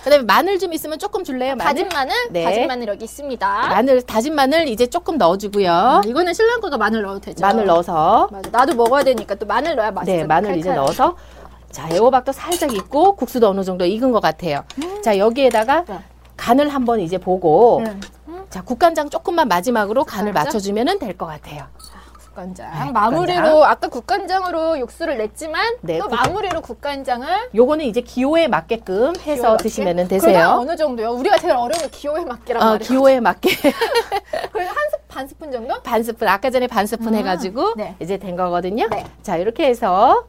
그다음에 0.03 0.23
마늘 0.23 0.59
좀 0.59 0.73
있으면 0.73 0.97
조금 0.99 1.23
줄래요? 1.23 1.55
마늘? 1.55 1.65
다진 1.83 1.89
마늘? 1.93 2.15
네. 2.31 2.43
다진 2.43 2.67
마늘 2.67 2.87
여기 2.87 3.03
있습니다. 3.05 3.67
마늘 3.67 4.01
다진 4.01 4.33
마늘 4.35 4.67
이제 4.67 4.87
조금 4.87 5.17
넣어주고요. 5.17 5.71
아, 5.71 6.01
이거는 6.05 6.33
신랑 6.33 6.61
거가 6.61 6.77
마늘 6.77 7.01
넣어도 7.01 7.19
되죠. 7.19 7.41
마늘 7.41 7.65
넣어서 7.65 8.27
맞아. 8.31 8.49
나도 8.51 8.75
먹어야 8.75 9.03
되니까 9.03 9.35
또 9.35 9.45
마늘 9.45 9.75
넣어야 9.75 9.91
맛있어. 9.91 10.11
네 10.17 10.23
마늘 10.23 10.57
이제 10.57 10.73
넣어서 10.73 11.15
자 11.71 11.87
애호박도 11.91 12.31
살짝 12.31 12.73
익고 12.73 13.15
국수도 13.17 13.49
어느 13.49 13.63
정도 13.63 13.85
익은 13.85 14.11
것 14.11 14.21
같아요. 14.21 14.63
자 15.03 15.17
여기에다가 15.17 15.83
네. 15.85 15.99
간을 16.37 16.69
한번 16.69 16.99
이제 17.01 17.17
보고 17.17 17.81
네. 17.83 17.99
자 18.49 18.61
국간장 18.63 19.09
조금만 19.09 19.47
마지막으로 19.49 20.05
간을? 20.05 20.31
맞춰주면 20.31 20.99
될 20.99 21.17
것 21.17 21.25
같아요. 21.25 21.65
국간장. 22.37 22.85
네, 22.85 22.91
마무리로. 22.91 23.65
아까 23.65 23.87
국간장으로 23.87 24.77
육수를 24.79 25.17
냈지만 25.17 25.75
네, 25.81 25.97
또 25.97 26.07
국- 26.07 26.15
마무리로 26.15 26.61
국간장을 26.61 27.27
요거는 27.55 27.85
이제 27.85 28.01
기호에 28.01 28.47
맞게끔 28.47 29.15
해서 29.15 29.25
기호에 29.25 29.49
맞게? 29.51 29.63
드시면 29.63 30.07
되세요. 30.07 30.57
어느 30.59 30.75
정도요? 30.75 31.11
우리가 31.13 31.39
제일 31.39 31.53
어려운 31.53 31.71
게 31.81 31.87
기호에 31.89 32.23
맞게란 32.25 32.61
어, 32.61 32.65
말이에요. 32.73 32.87
기호에 32.87 33.19
맞게 33.19 33.49
그래서 34.53 34.69
한 34.71 34.89
스푼 34.91 35.07
반 35.07 35.27
스푼 35.27 35.51
정도? 35.51 35.81
반 35.81 36.03
스푼 36.03 36.27
아까 36.27 36.51
전에 36.51 36.67
반 36.67 36.85
스푼 36.85 37.13
아, 37.15 37.17
해가지고 37.17 37.73
네. 37.75 37.95
이제 37.99 38.17
된 38.17 38.35
거거든요. 38.35 38.87
네. 38.89 39.03
자 39.23 39.37
이렇게 39.37 39.65
해서 39.65 40.25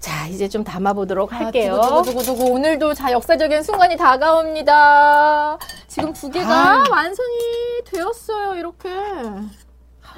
자 0.00 0.26
이제 0.26 0.48
좀 0.48 0.64
담아보도록 0.64 1.32
할게요. 1.32 1.80
두고 1.82 2.02
두고 2.02 2.22
두고 2.22 2.22
두고 2.22 2.52
오늘도 2.52 2.92
자 2.92 3.10
역사적인 3.12 3.62
순간이 3.62 3.96
다가옵니다. 3.96 5.56
지금 5.88 6.12
두 6.12 6.30
개가 6.30 6.48
아. 6.50 6.84
완성이 6.90 7.38
되었어요. 7.86 8.56
이렇게. 8.56 8.90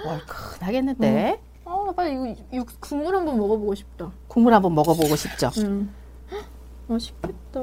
얼큰하겠는데 0.04 1.40
아, 1.64 1.82
나 1.86 1.92
빨리 1.92 2.12
이거 2.12 2.42
육, 2.52 2.80
국물 2.80 3.14
한번 3.14 3.38
먹어보고 3.38 3.74
싶다. 3.74 4.10
국물 4.28 4.52
한번 4.54 4.74
먹어보고 4.74 5.16
싶죠. 5.16 5.50
음. 5.58 5.94
맛있겠다. 6.86 7.60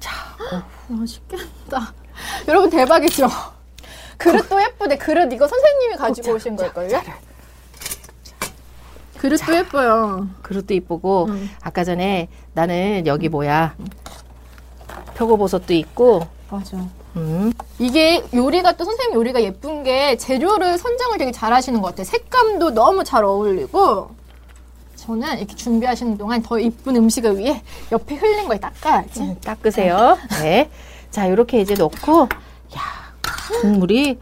자, 0.00 0.10
맛있겠다. 0.88 1.94
여러분 2.48 2.70
대박이죠? 2.70 3.28
그릇도 4.16 4.60
예쁘대. 4.60 4.96
그릇 4.96 5.32
이거 5.32 5.46
선생님이 5.46 5.96
가지고 5.96 6.32
오신 6.34 6.56
걸걸요? 6.56 7.02
그릇도 9.18 9.56
예뻐요. 9.56 10.28
그릇도 10.42 10.74
이쁘고 10.74 11.26
음. 11.26 11.50
아까 11.62 11.84
전에 11.84 12.28
나는 12.54 13.06
여기 13.06 13.28
뭐야 13.28 13.76
표고버섯도 15.16 15.72
있고 15.74 16.26
맞아. 16.50 16.78
음, 17.16 17.52
이게 17.78 18.22
요리가 18.34 18.72
또 18.72 18.84
선생님 18.84 19.14
요리가 19.16 19.42
예쁜 19.42 19.82
게 19.82 20.16
재료를 20.16 20.76
선정을 20.78 21.18
되게 21.18 21.32
잘 21.32 21.52
하시는 21.52 21.80
것 21.80 21.88
같아요. 21.88 22.04
색감도 22.04 22.70
너무 22.72 23.04
잘 23.04 23.24
어울리고 23.24 24.10
저는 24.96 25.38
이렇게 25.38 25.54
준비하시는 25.54 26.18
동안 26.18 26.42
더 26.42 26.58
이쁜 26.58 26.96
음식을 26.96 27.38
위해 27.38 27.62
옆에 27.92 28.16
흘린 28.16 28.48
걸 28.48 28.60
닦아야지. 28.60 29.20
음, 29.20 29.36
닦으세요. 29.42 30.18
네. 30.42 30.70
자 31.10 31.26
이렇게 31.26 31.60
이제 31.60 31.74
넣고 31.74 32.22
야 32.76 32.80
국물이 33.62 34.18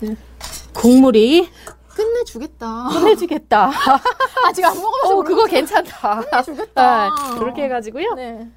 국물이 0.72 1.48
끝내주겠다. 1.88 2.88
끝내주겠다. 2.92 3.70
아직 4.46 4.64
안어 4.64 4.74
모르겠어. 4.80 5.22
그거 5.22 5.44
괜찮다. 5.46 6.20
끝내주겠다. 6.20 6.82
아, 7.06 7.34
그렇게 7.38 7.64
해가지고요. 7.64 8.14
네. 8.14 8.48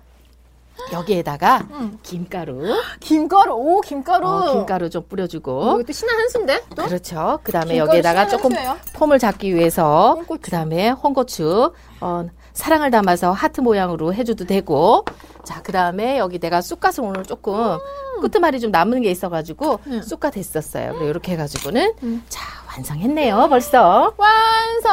여기에다가 0.93 1.67
음. 1.71 1.97
김가루, 2.03 2.75
김가루, 2.99 3.53
오, 3.53 3.81
김가루. 3.81 4.27
어, 4.27 4.53
김가루 4.53 4.89
좀 4.89 5.03
뿌려주고 5.07 5.83
또 5.83 5.91
신한 5.93 6.19
한 6.19 6.29
수인데? 6.29 6.63
또? 6.75 6.85
그렇죠. 6.85 7.39
그 7.43 7.51
다음에 7.51 7.77
여기에다가 7.77 8.27
조금? 8.27 8.51
폼을 8.93 9.19
잡기 9.19 9.53
위해서. 9.53 10.17
그 10.41 10.51
다음에 10.51 10.89
홍고추, 10.89 11.73
어, 12.01 12.27
사랑을 12.53 12.89
담아서 12.91 13.31
하트 13.31 13.61
모양으로 13.61 14.13
해줘도 14.13 14.45
되고 14.45 15.05
자, 15.43 15.61
그 15.61 15.71
다음에 15.71 16.17
여기 16.17 16.39
내가 16.39 16.61
쑥갓을 16.61 17.03
오늘 17.03 17.23
조금 17.23 17.77
끄트말이 18.21 18.59
좀 18.59 18.71
남은 18.71 19.01
게 19.01 19.11
있어가지고 19.11 19.79
음. 19.87 20.01
쑥갓 20.01 20.35
했었어요. 20.37 20.93
그리고 20.93 21.05
이렇게 21.05 21.33
해가지고는 21.33 21.93
음. 22.03 22.23
자, 22.29 22.41
완성했네요. 22.75 23.47
벌써. 23.49 24.13
완성! 24.17 24.91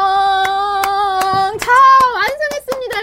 자, 1.59 1.71
완성했습니다, 2.15 3.01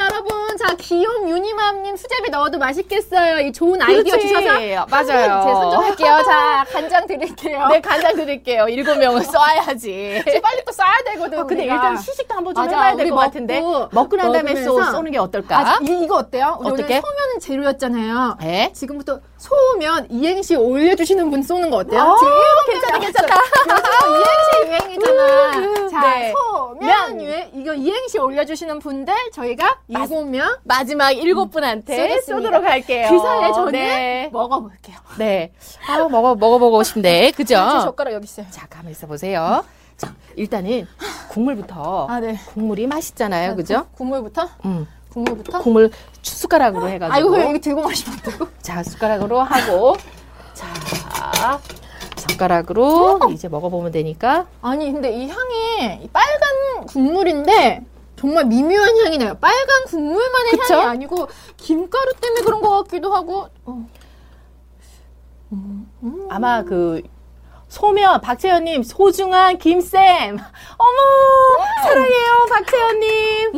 귀여운 0.92 1.30
유니맘님 1.30 1.96
수제비 1.96 2.30
넣어도 2.32 2.58
맛있겠어요. 2.58 3.39
이 3.39 3.54
좋은 3.54 3.82
아이디어 3.82 4.04
그렇지. 4.04 4.28
주셔서. 4.28 4.86
맞아요. 4.89 5.06
제가 5.06 5.42
선정할게요. 5.44 6.24
자, 6.26 6.66
간장 6.70 7.08
드릴게요. 7.08 7.68
네, 7.70 7.80
간장 7.80 8.14
드릴게요. 8.18 8.68
일곱 8.68 9.00
써야지. 9.24 10.22
이제 10.28 10.42
빨리 10.42 10.62
또 10.66 10.72
싸야 10.74 10.92
되거든. 11.14 11.39
아, 11.39 11.44
근데 11.46 11.62
우리가. 11.64 11.76
일단 11.76 11.98
시식도 11.98 12.36
한번 12.36 12.54
좀 12.54 12.66
맞아, 12.66 12.76
해봐야 12.76 12.96
될 12.98 13.10
것 13.10 13.16
같은데 13.16 13.62
먹고, 13.62 14.18
난 14.18 14.34
다음에 14.34 14.64
쏘. 14.64 14.84
쏘는 14.84 15.12
게 15.14 15.18
어떨까? 15.18 15.60
아, 15.60 15.80
이, 15.82 16.04
이거 16.04 16.16
어때요? 16.18 16.58
우리 16.60 16.74
어떻게? 16.74 16.96
소면 17.00 17.39
재료였잖아요. 17.39 18.38
네. 18.42 18.72
지금부터 18.74 19.22
소면 19.42 20.06
이행시 20.12 20.56
올려주시는 20.56 21.32
분 21.32 21.42
쏘는 21.42 21.72
거 21.72 21.78
어때요? 21.78 22.00
어, 22.00 22.16
지금 22.20 22.32
일곱 22.32 22.66
괜찮다, 22.72 22.92
명 22.92 23.02
괜찮다. 23.02 23.36
요즘 24.08 24.22
이행시 24.22 24.98
유행이잖아. 25.02 25.89
자, 25.89 26.02
네. 26.20 26.32
소면 26.32 26.78
면. 27.18 27.22
유행, 27.22 27.50
이거 27.56 27.74
이행시 27.74 28.20
올려주시는 28.20 28.78
분들 28.78 29.14
저희가 29.34 29.80
일곱 29.88 30.26
명 30.26 30.58
마지막 30.64 31.12
일곱 31.12 31.50
분한테. 31.50 32.22
쏘도록 32.22 32.64
할게요. 32.64 33.08
그 33.10 33.18
사이에 33.18 33.52
저는 33.52 33.72
네. 33.72 34.30
먹어볼게요. 34.32 34.98
네. 35.18 35.52
아, 35.88 35.98
먹어, 36.08 36.36
먹어보고 36.36 36.84
싶네. 36.84 37.32
그죠? 37.32 37.56
제 37.56 37.80
젓가락 37.82 38.14
여기 38.14 38.26
있어요. 38.26 38.46
자, 38.52 38.68
가만히 38.70 38.92
있어 38.92 39.08
보세요. 39.08 39.66
자, 39.98 40.14
일단은 40.36 40.88
국물부터. 41.30 42.06
아, 42.10 42.20
네. 42.20 42.38
국물이 42.54 42.86
맛있잖아요. 42.86 43.56
그죠? 43.56 43.88
국물부터? 43.98 44.50
음. 44.66 44.88
국물부터? 45.12 45.59
국물 45.59 45.91
숟가락으로 46.22 46.88
해가지고. 46.88 47.36
아이고, 47.36 47.49
이거 47.49 47.59
들고 47.59 47.82
마시면 47.82 48.20
어떡고 48.20 48.47
자, 48.62 48.82
숟가락으로 48.84 49.41
하고. 49.41 49.95
자, 50.53 51.59
젓가락으로 52.16 53.20
이제 53.34 53.47
먹어보면 53.47 53.91
되니까. 53.91 54.47
아니, 54.62 54.91
근데 54.91 55.12
이 55.12 55.28
향이 55.28 56.03
이 56.03 56.07
빨간 56.09 56.86
국물인데 56.88 57.84
정말 58.16 58.45
미묘한 58.45 58.97
향이 58.97 59.18
나요. 59.18 59.36
빨간 59.41 59.86
국물만의 59.88 60.51
그쵸? 60.51 60.76
향이 60.76 60.86
아니고 60.88 61.28
김가루 61.57 62.14
때문에 62.22 62.41
그런 62.43 62.62
것 62.62 62.84
같기도 62.84 63.14
하고. 63.14 63.47
어. 63.66 63.88
아마 66.30 66.64
그, 66.64 67.01
소면, 67.76 68.19
박채연님, 68.19 68.84
소중한 68.84 69.57
김쌤. 69.57 70.38
어머, 70.78 71.65
사랑해요, 71.84 72.45
박채연님. 72.49 73.51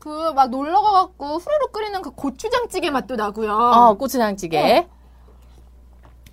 그 0.00 0.32
막 0.34 0.50
놀러 0.50 0.80
가갖고 0.82 1.38
후루룩 1.38 1.72
끓이는 1.72 2.02
그 2.02 2.10
고추장찌개 2.10 2.90
맛도 2.90 3.14
나고요. 3.14 3.52
어, 3.56 3.94
고추장찌개. 3.94 4.84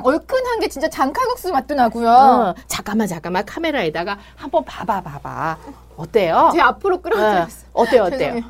얼큰한 0.02 0.60
게 0.60 0.68
진짜 0.70 0.90
장칼국수 0.90 1.52
맛도 1.52 1.76
나고요. 1.76 2.10
어, 2.10 2.56
잠깐만, 2.66 3.06
잠깐만. 3.08 3.46
카메라에다가 3.46 4.18
한번 4.36 4.66
봐봐, 4.66 5.02
봐봐. 5.02 5.58
어때요? 5.98 6.50
제 6.54 6.62
앞으로 6.62 6.96
어, 6.96 7.02
끌어들였어요. 7.02 7.70
어때요. 7.74 8.42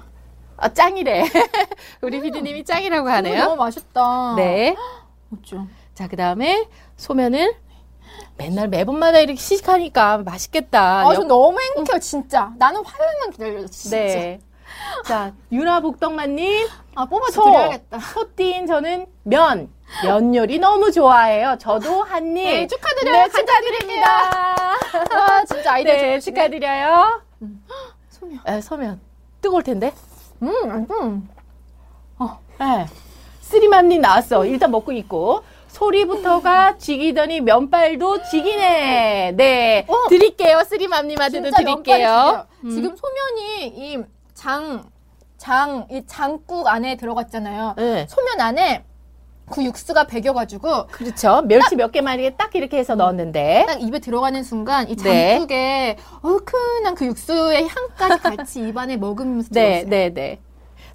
아, 0.56 0.70
짱이래. 0.70 1.26
우리 2.02 2.22
피디님이 2.22 2.64
짱이라고 2.64 3.04
너무 3.10 3.16
하네요. 3.18 3.56
맛있다. 3.58 4.36
네. 4.38 4.74
어쩌. 5.34 5.66
자, 5.94 6.08
그 6.08 6.16
다음에 6.16 6.68
소면을 6.98 7.56
맨날 8.38 8.68
매번마다 8.68 9.20
이렇게 9.20 9.40
시식하니까 9.40 10.20
맛있겠다. 10.20 11.08
아, 11.08 11.16
저 11.16 11.24
너무 11.24 11.60
행복해요, 11.60 12.00
진짜. 12.00 12.52
나는 12.58 12.84
화요일만 12.84 13.32
기다려요, 13.32 13.68
진짜. 13.68 13.98
네. 13.98 14.40
자, 15.06 15.34
유나 15.52 15.80
복덕만님, 15.80 16.68
아, 16.96 17.06
뽑아서 17.06 17.32
소, 17.32 17.44
드려야겠다. 17.46 18.00
소띠인 18.00 18.68
저는 18.68 19.08
면, 19.24 19.72
면 20.04 20.36
요리 20.36 20.60
너무 20.60 20.92
좋아해요. 20.92 21.58
저도 21.60 22.04
한 22.04 22.28
입. 22.38 22.44
네, 22.44 22.68
축하드려요. 22.68 23.16
네, 23.16 23.30
축하드립니다. 23.30 24.76
와, 25.16 25.46
진짜 25.46 25.74
아이디어 25.74 25.94
네, 25.94 26.00
좋으시네. 26.00 26.20
축하드려요. 26.20 27.22
소면. 28.10 28.40
에, 28.48 28.62
소면. 28.62 29.00
뜨거울 29.42 29.64
텐데. 29.64 29.94
음, 30.42 30.88
음. 30.92 31.30
네. 32.60 32.86
쓰리맘님 33.42 34.02
나왔어. 34.02 34.46
일단 34.46 34.72
먹고 34.72 34.92
있고. 34.92 35.44
소리부터가 35.78 36.78
지기더니 36.78 37.42
면발도 37.42 38.24
지기네. 38.24 39.34
네. 39.36 39.86
어. 39.88 40.08
드릴게요. 40.10 40.64
쓰리맘님한테도 40.64 41.52
드릴게요. 41.52 42.48
음. 42.64 42.70
지금 42.72 42.96
소면이 42.96 43.68
이 43.76 44.04
장, 44.34 44.84
장, 45.38 45.88
이 45.92 46.02
장국 46.08 46.68
안에 46.68 46.98
들어갔잖아요. 46.98 47.76
네. 47.78 48.08
소면 48.10 48.42
안에 48.42 48.84
그 49.50 49.64
육수가 49.64 50.08
배겨가지고 50.08 50.88
그렇죠. 50.88 51.42
멸치 51.48 51.76
몇 51.76 51.92
개만 51.92 52.20
이렇게 52.20 52.36
딱 52.36 52.54
이렇게 52.56 52.78
해서 52.78 52.96
넣었는데. 52.96 53.66
딱 53.68 53.82
입에 53.82 54.00
들어가는 54.00 54.44
순간 54.44 54.90
이 54.90 54.96
네. 54.96 55.34
장국에 55.34 55.98
얼큰한 56.22 56.96
그 56.96 57.06
육수의 57.06 57.68
향까지 57.68 58.36
같이 58.36 58.68
입안에 58.68 58.98
먹으면서 58.98 59.50
네, 59.52 59.86
들어갔어요. 59.86 59.90
네, 59.90 60.14
네. 60.14 60.40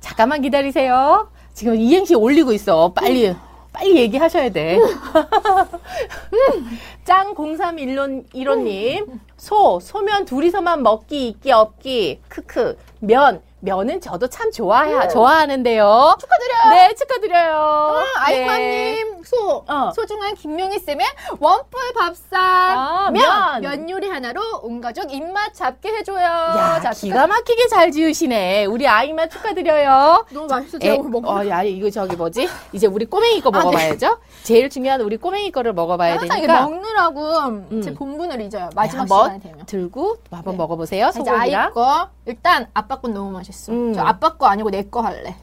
잠깐만 0.00 0.42
기다리세요. 0.42 1.30
지금 1.54 1.76
이행시 1.76 2.14
올리고 2.14 2.52
있어. 2.52 2.92
빨리, 2.92 3.34
빨리 3.72 3.96
얘기하셔야 3.96 4.50
돼. 4.50 4.78
짱 7.04 7.34
0315님, 7.34 9.20
소, 9.36 9.80
소면 9.80 10.24
둘이서만 10.24 10.82
먹기, 10.82 11.28
있기, 11.28 11.50
없기, 11.50 12.20
크크, 12.28 12.78
면, 13.00 13.42
면은 13.64 14.00
저도 14.00 14.26
참 14.26 14.50
좋아해, 14.50 15.06
좋아하는데요. 15.08 16.16
축하드려요. 16.18 16.70
네, 16.74 16.94
축하드려요. 16.94 17.94
네. 18.00 18.20
아이마님 18.20 19.22
소 19.24 19.64
어. 19.68 19.92
소중한 19.94 20.34
김명희 20.34 20.80
쌤의 20.80 21.06
원뿔 21.38 21.80
밥상 21.96 22.40
아, 22.42 23.10
면. 23.12 23.22
면. 23.22 23.60
면 23.62 23.90
요리 23.90 24.08
하나로 24.08 24.40
온 24.62 24.80
가족 24.80 25.12
입맛 25.12 25.54
잡게 25.54 25.90
해줘요. 25.90 26.24
야, 26.26 26.80
자, 26.82 26.90
기가 26.90 27.28
막히게 27.28 27.68
잘 27.68 27.92
지으시네. 27.92 28.64
우리 28.64 28.88
아이만 28.88 29.30
축하드려요. 29.30 30.26
너무 30.30 30.46
맛있어. 30.48 30.78
에, 30.78 30.80
제가 30.80 30.96
오늘 30.98 31.10
먹어. 31.10 31.32
어, 31.32 31.48
야, 31.48 31.62
이거 31.62 31.88
저기 31.88 32.16
뭐지? 32.16 32.48
이제 32.72 32.88
우리 32.88 33.04
꼬맹이 33.04 33.40
거 33.42 33.50
아, 33.50 33.58
네. 33.58 33.58
먹어봐야죠. 33.64 34.18
제일 34.42 34.70
중요한 34.70 35.00
우리 35.02 35.16
꼬맹이 35.16 35.52
거를 35.52 35.72
먹어봐야 35.72 36.14
항상 36.18 36.28
되니까. 36.40 36.62
먹느라고 36.62 37.80
제 37.80 37.94
본분을 37.94 38.40
잊어요. 38.40 38.70
마지막 38.74 39.06
시간이 39.06 39.40
되면. 39.40 39.64
들고 39.66 40.16
한번 40.32 40.54
네. 40.54 40.58
먹어보세요. 40.58 41.08
이제 41.10 41.20
아이 41.30 41.50
소고기랑. 41.50 41.72
거 41.74 42.08
일단 42.26 42.68
아빠 42.74 42.96
건 43.00 43.14
너무 43.14 43.30
맛있어. 43.30 43.51
음. 43.70 43.92
저 43.94 44.02
아빠 44.02 44.36
거 44.36 44.46
아니고 44.46 44.70
내 44.70 44.82
거 44.90 45.00
할래. 45.00 45.36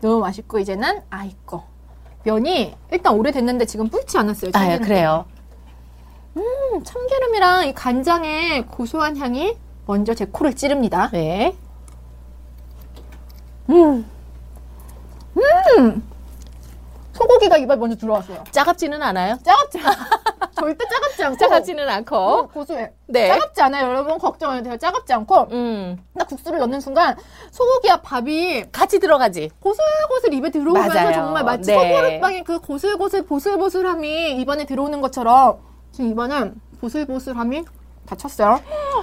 너무 0.00 0.20
맛있고 0.20 0.58
이제는 0.58 1.02
아이 1.10 1.34
거. 1.46 1.64
면이 2.24 2.74
일단 2.90 3.14
오래됐는데 3.14 3.66
지금 3.66 3.88
불지 3.88 4.18
않았어요. 4.18 4.50
아, 4.54 4.58
참기름 4.58 4.82
그래요. 4.82 5.26
때문에. 6.34 6.82
참기름이랑 6.84 7.66
이 7.68 7.72
간장의 7.74 8.66
고소한 8.66 9.16
향이 9.16 9.56
먼저 9.86 10.12
제 10.14 10.24
코를 10.26 10.54
찌릅니다. 10.54 11.08
네. 11.12 11.56
소고기가 17.12 17.56
입에 17.56 17.76
먼저 17.76 17.96
들어왔어요. 17.96 18.44
짜갑지는 18.50 19.02
않아요? 19.02 19.38
짜갑지 19.42 19.78
않아. 19.78 19.96
절대 20.56 20.84
짜갑지 20.88 21.24
않고. 21.24 21.36
짜갑지는 21.38 21.88
않고. 21.88 22.16
어, 22.16 22.48
고소해. 22.48 22.92
네. 23.06 23.28
짜갑지 23.28 23.62
않아요. 23.62 23.88
여러분 23.88 24.18
걱정 24.18 24.50
안 24.50 24.58
해도 24.58 24.70
돼요. 24.70 24.78
짜갑지 24.78 25.12
않고. 25.12 25.48
음. 25.52 26.02
딱 26.18 26.26
국수를 26.28 26.58
넣는 26.60 26.80
순간 26.80 27.16
소고기와 27.50 27.98
밥이 27.98 28.64
같이 28.72 28.98
들어가지. 28.98 29.50
고슬고슬 29.60 30.32
입에 30.34 30.50
들어오면서 30.50 30.94
맞아요. 30.94 31.12
정말 31.12 31.44
마치 31.44 31.70
네. 31.70 31.74
소보루빵의 31.74 32.44
그 32.44 32.58
고슬고슬 32.60 33.26
보슬보슬함이 33.26 34.36
입안에 34.40 34.64
들어오는 34.64 35.00
것처럼 35.00 35.58
지금 35.92 36.10
입안은 36.10 36.54
보슬보슬함이 36.80 37.64
닫혔어요. 38.06 38.60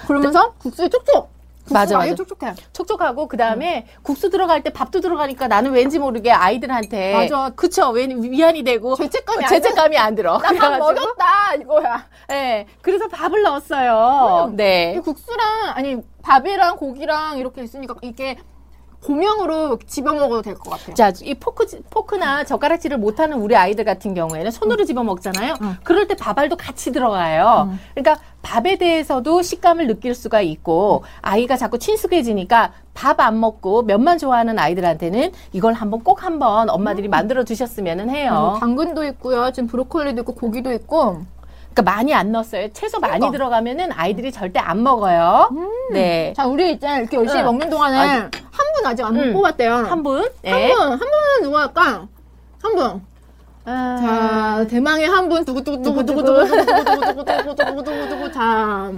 그러면서 0.07 0.53
국수에 0.59 0.89
촉촉. 0.89 1.29
맞아, 1.71 1.97
맞아. 1.97 2.13
촉촉해. 2.15 2.53
촉촉하고 2.73 3.27
그 3.27 3.37
다음에 3.37 3.87
국수 4.01 4.29
들어갈 4.29 4.63
때 4.63 4.69
밥도 4.71 4.99
들어가니까 5.01 5.47
나는 5.47 5.71
왠지 5.71 5.97
모르게 5.99 6.31
아이들한테 6.31 7.13
맞아. 7.13 7.49
그쵸 7.55 7.89
왜 7.91 8.05
위안이 8.07 8.63
되고 8.63 8.95
죄책감이 8.97 9.43
안 9.45 9.49
죄책감이 9.49 9.97
안 9.97 10.15
들어. 10.15 10.37
나밥 10.37 10.79
먹였다 10.79 11.55
이거야. 11.61 12.05
네, 12.27 12.67
그래서 12.81 13.07
밥을 13.07 13.41
넣었어요. 13.43 14.49
이 14.51 14.55
네. 14.55 14.99
국수랑 15.03 15.69
아니 15.73 15.97
밥이랑 16.21 16.77
고기랑 16.77 17.37
이렇게 17.37 17.63
있으니까 17.63 17.95
이게 18.01 18.37
고명으로 19.03 19.79
집어 19.85 20.13
먹어도 20.13 20.41
될 20.41 20.55
것 20.55 20.69
같아요. 20.71 20.93
자, 20.95 21.11
이 21.21 21.33
포크, 21.33 21.65
포크나 21.89 22.43
젓가락질을 22.45 22.97
못하는 22.97 23.37
우리 23.37 23.55
아이들 23.55 23.83
같은 23.83 24.13
경우에는 24.13 24.49
손으로 24.51 24.85
집어 24.85 25.03
먹잖아요. 25.03 25.55
응. 25.61 25.77
그럴 25.83 26.07
때 26.07 26.15
밥알도 26.15 26.55
같이 26.55 26.91
들어가요. 26.91 27.73
그러니까 27.93 28.23
밥에 28.41 28.77
대해서도 28.77 29.41
식감을 29.41 29.87
느낄 29.87 30.15
수가 30.15 30.41
있고 30.41 31.03
아이가 31.21 31.57
자꾸 31.57 31.79
친숙해지니까 31.79 32.71
밥 32.93 33.19
안 33.19 33.39
먹고 33.39 33.83
면만 33.83 34.17
좋아하는 34.17 34.59
아이들한테는 34.59 35.31
이걸 35.53 35.73
한번 35.73 36.03
꼭 36.03 36.23
한번 36.23 36.69
엄마들이 36.69 37.07
만들어 37.07 37.43
두셨으면 37.43 38.09
해요. 38.09 38.53
음, 38.55 38.59
당근도 38.59 39.05
있고요. 39.05 39.51
지금 39.51 39.67
브로콜리도 39.67 40.21
있고 40.21 40.33
고기도 40.35 40.71
있고. 40.73 41.21
그러니까 41.73 41.81
많이 41.81 42.13
안 42.13 42.31
넣었어요. 42.31 42.71
채소 42.71 42.99
많이 42.99 43.15
그러니까. 43.15 43.37
들어가면은 43.37 43.91
아이들이 43.91 44.31
절대 44.31 44.59
안 44.59 44.83
먹어요. 44.83 45.49
네. 45.91 46.33
자, 46.37 46.45
우리 46.45 46.71
이제 46.71 46.87
이렇게 46.99 47.17
열심히 47.17 47.39
응. 47.41 47.45
먹는 47.45 47.67
동안에 47.69 47.97
아, 47.97 48.29
한분 48.51 48.85
아직 48.85 49.03
안 49.03 49.15
음. 49.15 49.33
뽑았대요. 49.33 49.73
한 49.73 50.03
분. 50.03 50.19
한 50.21 50.29
네. 50.43 50.71
분, 50.73 50.81
한 50.91 50.99
분은 50.99 51.41
누구 51.41 51.57
할까? 51.57 52.07
한 52.61 52.75
분. 52.75 53.01
아, 53.65 53.97
자, 53.99 54.67
대망의 54.67 55.07
한 55.07 55.29
분, 55.29 55.43
두구두구두구두구두구두구두구두구두구두구두구 55.45 58.31
자. 58.31 58.91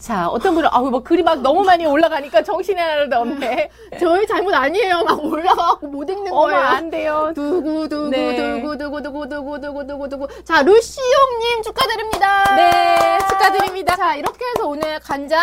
자, 0.00 0.28
어떤 0.28 0.54
분은, 0.54 0.70
아우, 0.72 0.90
뭐, 0.90 1.02
글이 1.02 1.22
막 1.22 1.42
너무 1.42 1.62
많이 1.62 1.84
올라가니까 1.84 2.42
정신이 2.42 2.80
하나도 2.80 3.16
없네. 3.20 3.70
저희 4.00 4.26
잘못 4.26 4.54
아니에요. 4.54 5.04
막 5.04 5.22
올라가고 5.22 5.86
못 5.88 6.08
읽는 6.08 6.32
거예요. 6.32 6.58
안 6.58 6.90
돼요. 6.90 7.32
두구 7.34 7.86
두구 7.86 8.10
두구 8.10 8.78
두구 8.78 9.02
두구 9.02 9.28
두구 9.28 9.60
두구두구두구. 9.60 10.26
네. 10.26 10.44
자, 10.44 10.62
루시옹님 10.62 11.62
축하드립니다. 11.62 12.56
네, 12.56 13.18
축하드립니다. 13.28 13.94
자, 13.96 14.14
이렇게 14.14 14.42
해서 14.46 14.66
오늘 14.66 14.98
간장, 15.00 15.38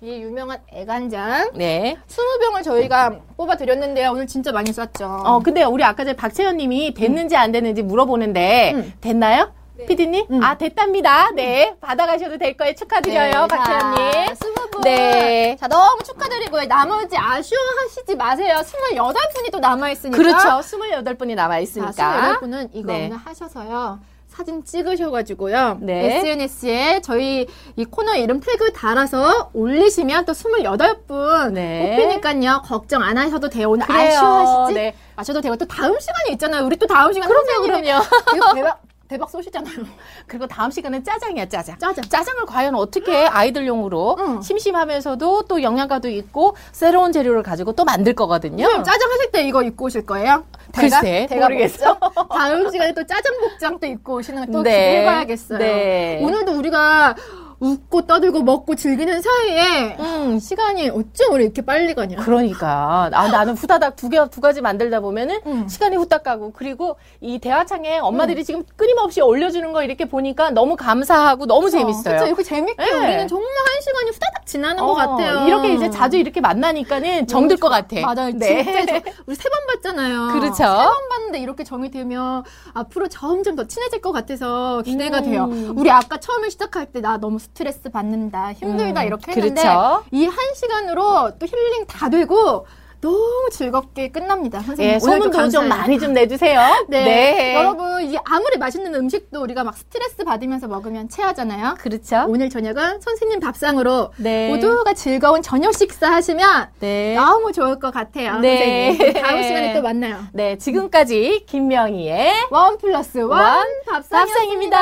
이 0.00 0.22
유명한 0.22 0.60
애간장. 0.72 1.50
네. 1.52 1.98
20병을 2.08 2.64
저희가 2.64 3.18
뽑아드렸는데요. 3.36 4.12
오늘 4.12 4.26
진짜 4.26 4.50
많이 4.50 4.72
쐈죠. 4.72 5.04
어, 5.04 5.40
근데 5.44 5.62
우리 5.64 5.84
아까 5.84 6.04
전에 6.04 6.16
박채연 6.16 6.56
님이 6.56 6.94
됐는지 6.94 7.36
안 7.36 7.52
됐는지 7.52 7.82
물어보는데, 7.82 8.72
음. 8.76 8.92
됐나요? 9.02 9.52
피디님? 9.86 10.26
음. 10.30 10.42
아, 10.42 10.56
됐답니다. 10.56 11.30
네. 11.32 11.74
받아가셔도 11.80 12.38
될 12.38 12.56
거예요. 12.56 12.74
축하드려요, 12.74 13.46
박채연 13.48 13.94
님. 13.94 14.34
스무 14.34 14.54
분. 14.70 14.80
네. 14.82 15.56
자, 15.60 15.68
너무 15.68 16.02
축하드리고요. 16.02 16.66
나머지 16.66 17.16
아쉬워하시지 17.16 18.14
마세요. 18.16 18.58
28분이 18.62 19.52
또 19.52 19.58
남아있으니까. 19.58 20.16
그렇죠. 20.16 20.48
28분이 20.60 21.36
자, 21.36 21.42
남아있으니까. 21.42 22.38
28분은 22.40 22.70
이거 22.72 22.92
네. 22.92 23.06
오늘 23.06 23.16
하셔서요. 23.16 24.00
사진 24.28 24.64
찍으셔가지고요. 24.64 25.78
네. 25.80 26.16
SNS에 26.18 27.00
저희 27.02 27.46
이 27.76 27.84
코너 27.84 28.14
이름 28.14 28.40
태그 28.40 28.72
달아서 28.72 29.50
올리시면 29.52 30.24
또 30.24 30.32
28분 30.32 31.52
네. 31.52 31.96
뽑히니까요. 31.96 32.62
걱정 32.64 33.02
안 33.02 33.18
하셔도 33.18 33.48
돼요. 33.48 33.70
오늘 33.70 33.86
그래요. 33.86 34.16
아쉬워하시지 34.18 34.74
네. 34.80 34.94
마셔도 35.16 35.40
되고 35.40 35.56
또 35.56 35.66
다음 35.66 35.98
시간이 35.98 36.30
있잖아요. 36.34 36.64
우리 36.64 36.76
또 36.76 36.86
다음 36.86 37.12
시간 37.12 37.28
그럼요, 37.28 37.62
그럼요. 37.62 38.02
이거 38.36 38.54
대박 38.54 38.80
대박 39.10 39.28
쏘시잖아요. 39.28 39.74
그리고 40.28 40.46
다음 40.46 40.70
시간은 40.70 41.02
짜장이야, 41.02 41.46
짜장. 41.46 41.76
짜장. 41.80 42.04
짜장을 42.08 42.46
과연 42.46 42.76
어떻게 42.76 43.26
아이들용으로 43.26 44.16
응. 44.20 44.40
심심하면서도 44.40 45.46
또 45.48 45.62
영양가도 45.64 46.08
있고 46.10 46.54
새로운 46.70 47.10
재료를 47.10 47.42
가지고 47.42 47.72
또 47.72 47.84
만들 47.84 48.14
거거든요. 48.14 48.62
선생님 48.62 48.84
짜장 48.84 49.10
하실 49.10 49.32
때 49.32 49.42
이거 49.42 49.64
입고 49.64 49.86
오실 49.86 50.06
거예요? 50.06 50.44
글쎄, 50.72 51.26
모르겠어. 51.28 51.94
뭐죠? 51.94 52.28
다음 52.30 52.70
시간에 52.70 52.94
또 52.94 53.04
짜장 53.04 53.36
복장 53.40 53.80
또 53.80 53.86
입고 53.88 54.14
오시는 54.18 54.46
거또 54.46 54.62
네. 54.62 54.70
기대해봐야겠어요. 54.70 55.58
네. 55.58 56.20
오늘도 56.22 56.52
우리가 56.52 57.16
웃고 57.60 58.06
떠들고 58.06 58.42
먹고 58.42 58.74
즐기는 58.74 59.20
사이에 59.20 59.96
음, 60.00 60.38
시간이 60.38 60.88
어쩜 60.88 61.32
우리 61.34 61.44
이렇게 61.44 61.60
빨리 61.62 61.94
가냐? 61.94 62.16
그러니까 62.16 63.10
아, 63.12 63.28
나는 63.28 63.54
후다닥 63.54 63.96
두 63.96 64.08
개 64.08 64.18
두 64.30 64.40
가지 64.40 64.60
만들다 64.60 65.00
보면은 65.00 65.40
음. 65.46 65.68
시간이 65.68 65.96
후딱 65.96 66.22
가고 66.22 66.52
그리고 66.52 66.96
이 67.20 67.38
대화창에 67.38 67.98
엄마들이 67.98 68.44
지금 68.44 68.64
끊임없이 68.76 69.20
올려주는 69.20 69.72
거 69.72 69.82
이렇게 69.84 70.06
보니까 70.06 70.50
너무 70.50 70.74
감사하고 70.76 71.46
너무 71.46 71.70
재밌어요. 71.70 72.02
그렇죠. 72.16 72.26
이렇게 72.26 72.42
재밌게 72.42 72.82
네. 72.82 72.90
우리는 72.92 73.28
정말 73.28 73.46
한 73.48 73.80
시간이 73.82 74.10
후다닥 74.10 74.46
지나는 74.46 74.82
것 74.84 74.90
어, 74.92 74.94
같아요. 74.94 75.46
이렇게 75.46 75.74
이제 75.74 75.90
자주 75.90 76.16
이렇게 76.16 76.40
만나니까는 76.40 77.26
정들 77.26 77.58
것 77.58 77.68
같아. 77.68 78.00
맞아요. 78.00 78.32
네. 78.34 78.64
진짜 78.64 79.00
저- 79.00 79.10
우리 79.26 79.34
세 79.36 79.48
번 79.50 79.66
봤잖아요. 79.66 80.28
그렇죠. 80.32 80.54
세 80.54 80.64
번 80.64 81.08
봤는데 81.10 81.38
이렇게 81.40 81.62
정이 81.64 81.90
되면 81.90 82.42
앞으로 82.74 83.08
점점 83.08 83.54
더 83.56 83.66
친해질 83.66 84.00
것 84.00 84.12
같아서 84.12 84.82
기대가 84.84 85.18
음. 85.18 85.24
돼요. 85.24 85.50
우리 85.76 85.90
아까 85.90 86.18
처음에 86.18 86.48
시작할 86.48 86.86
때 86.86 87.00
나 87.00 87.16
너무 87.16 87.38
스트레스 87.54 87.90
받는다, 87.90 88.52
힘들다 88.52 89.02
음, 89.02 89.06
이렇게 89.06 89.32
했는데 89.32 89.60
그렇죠. 89.62 90.04
이한 90.12 90.34
시간으로 90.54 91.32
또 91.38 91.46
힐링 91.46 91.86
다 91.86 92.08
되고 92.08 92.66
너무 93.02 93.48
즐겁게 93.50 94.08
끝납니다. 94.10 94.60
선생님 94.60 94.94
예, 94.94 94.98
오늘도 95.02 95.32
소문도 95.32 95.50
좀. 95.50 95.68
많이 95.68 95.98
좀 95.98 96.12
내주세요. 96.12 96.60
네. 96.88 97.54
여러분 97.54 98.02
이 98.02 98.14
아무리 98.26 98.58
맛있는 98.58 98.94
음식도 98.94 99.40
우리가 99.42 99.64
막 99.64 99.74
스트레스 99.74 100.22
받으면서 100.22 100.68
먹으면 100.68 101.08
체하잖아요. 101.08 101.76
그렇죠. 101.78 102.26
오늘 102.28 102.50
저녁은 102.50 103.00
선생님 103.00 103.40
밥상으로 103.40 104.12
네. 104.18 104.50
모두가 104.50 104.92
즐거운 104.92 105.40
저녁 105.40 105.72
식사 105.74 106.12
하시면 106.12 106.72
네. 106.80 107.14
너무 107.14 107.52
좋을 107.52 107.78
것 107.78 107.90
같아요. 107.90 108.38
네. 108.40 108.92
선생님. 108.94 109.22
다음 109.22 109.42
시간에 109.48 109.72
또 109.74 109.80
만나요. 109.80 110.18
네, 110.34 110.58
지금까지 110.58 111.44
김명희의 111.46 112.48
one 112.50 112.76
plus 112.76 113.16
one 113.16 113.30
one. 113.30 113.66
밥상입니다. 113.88 114.78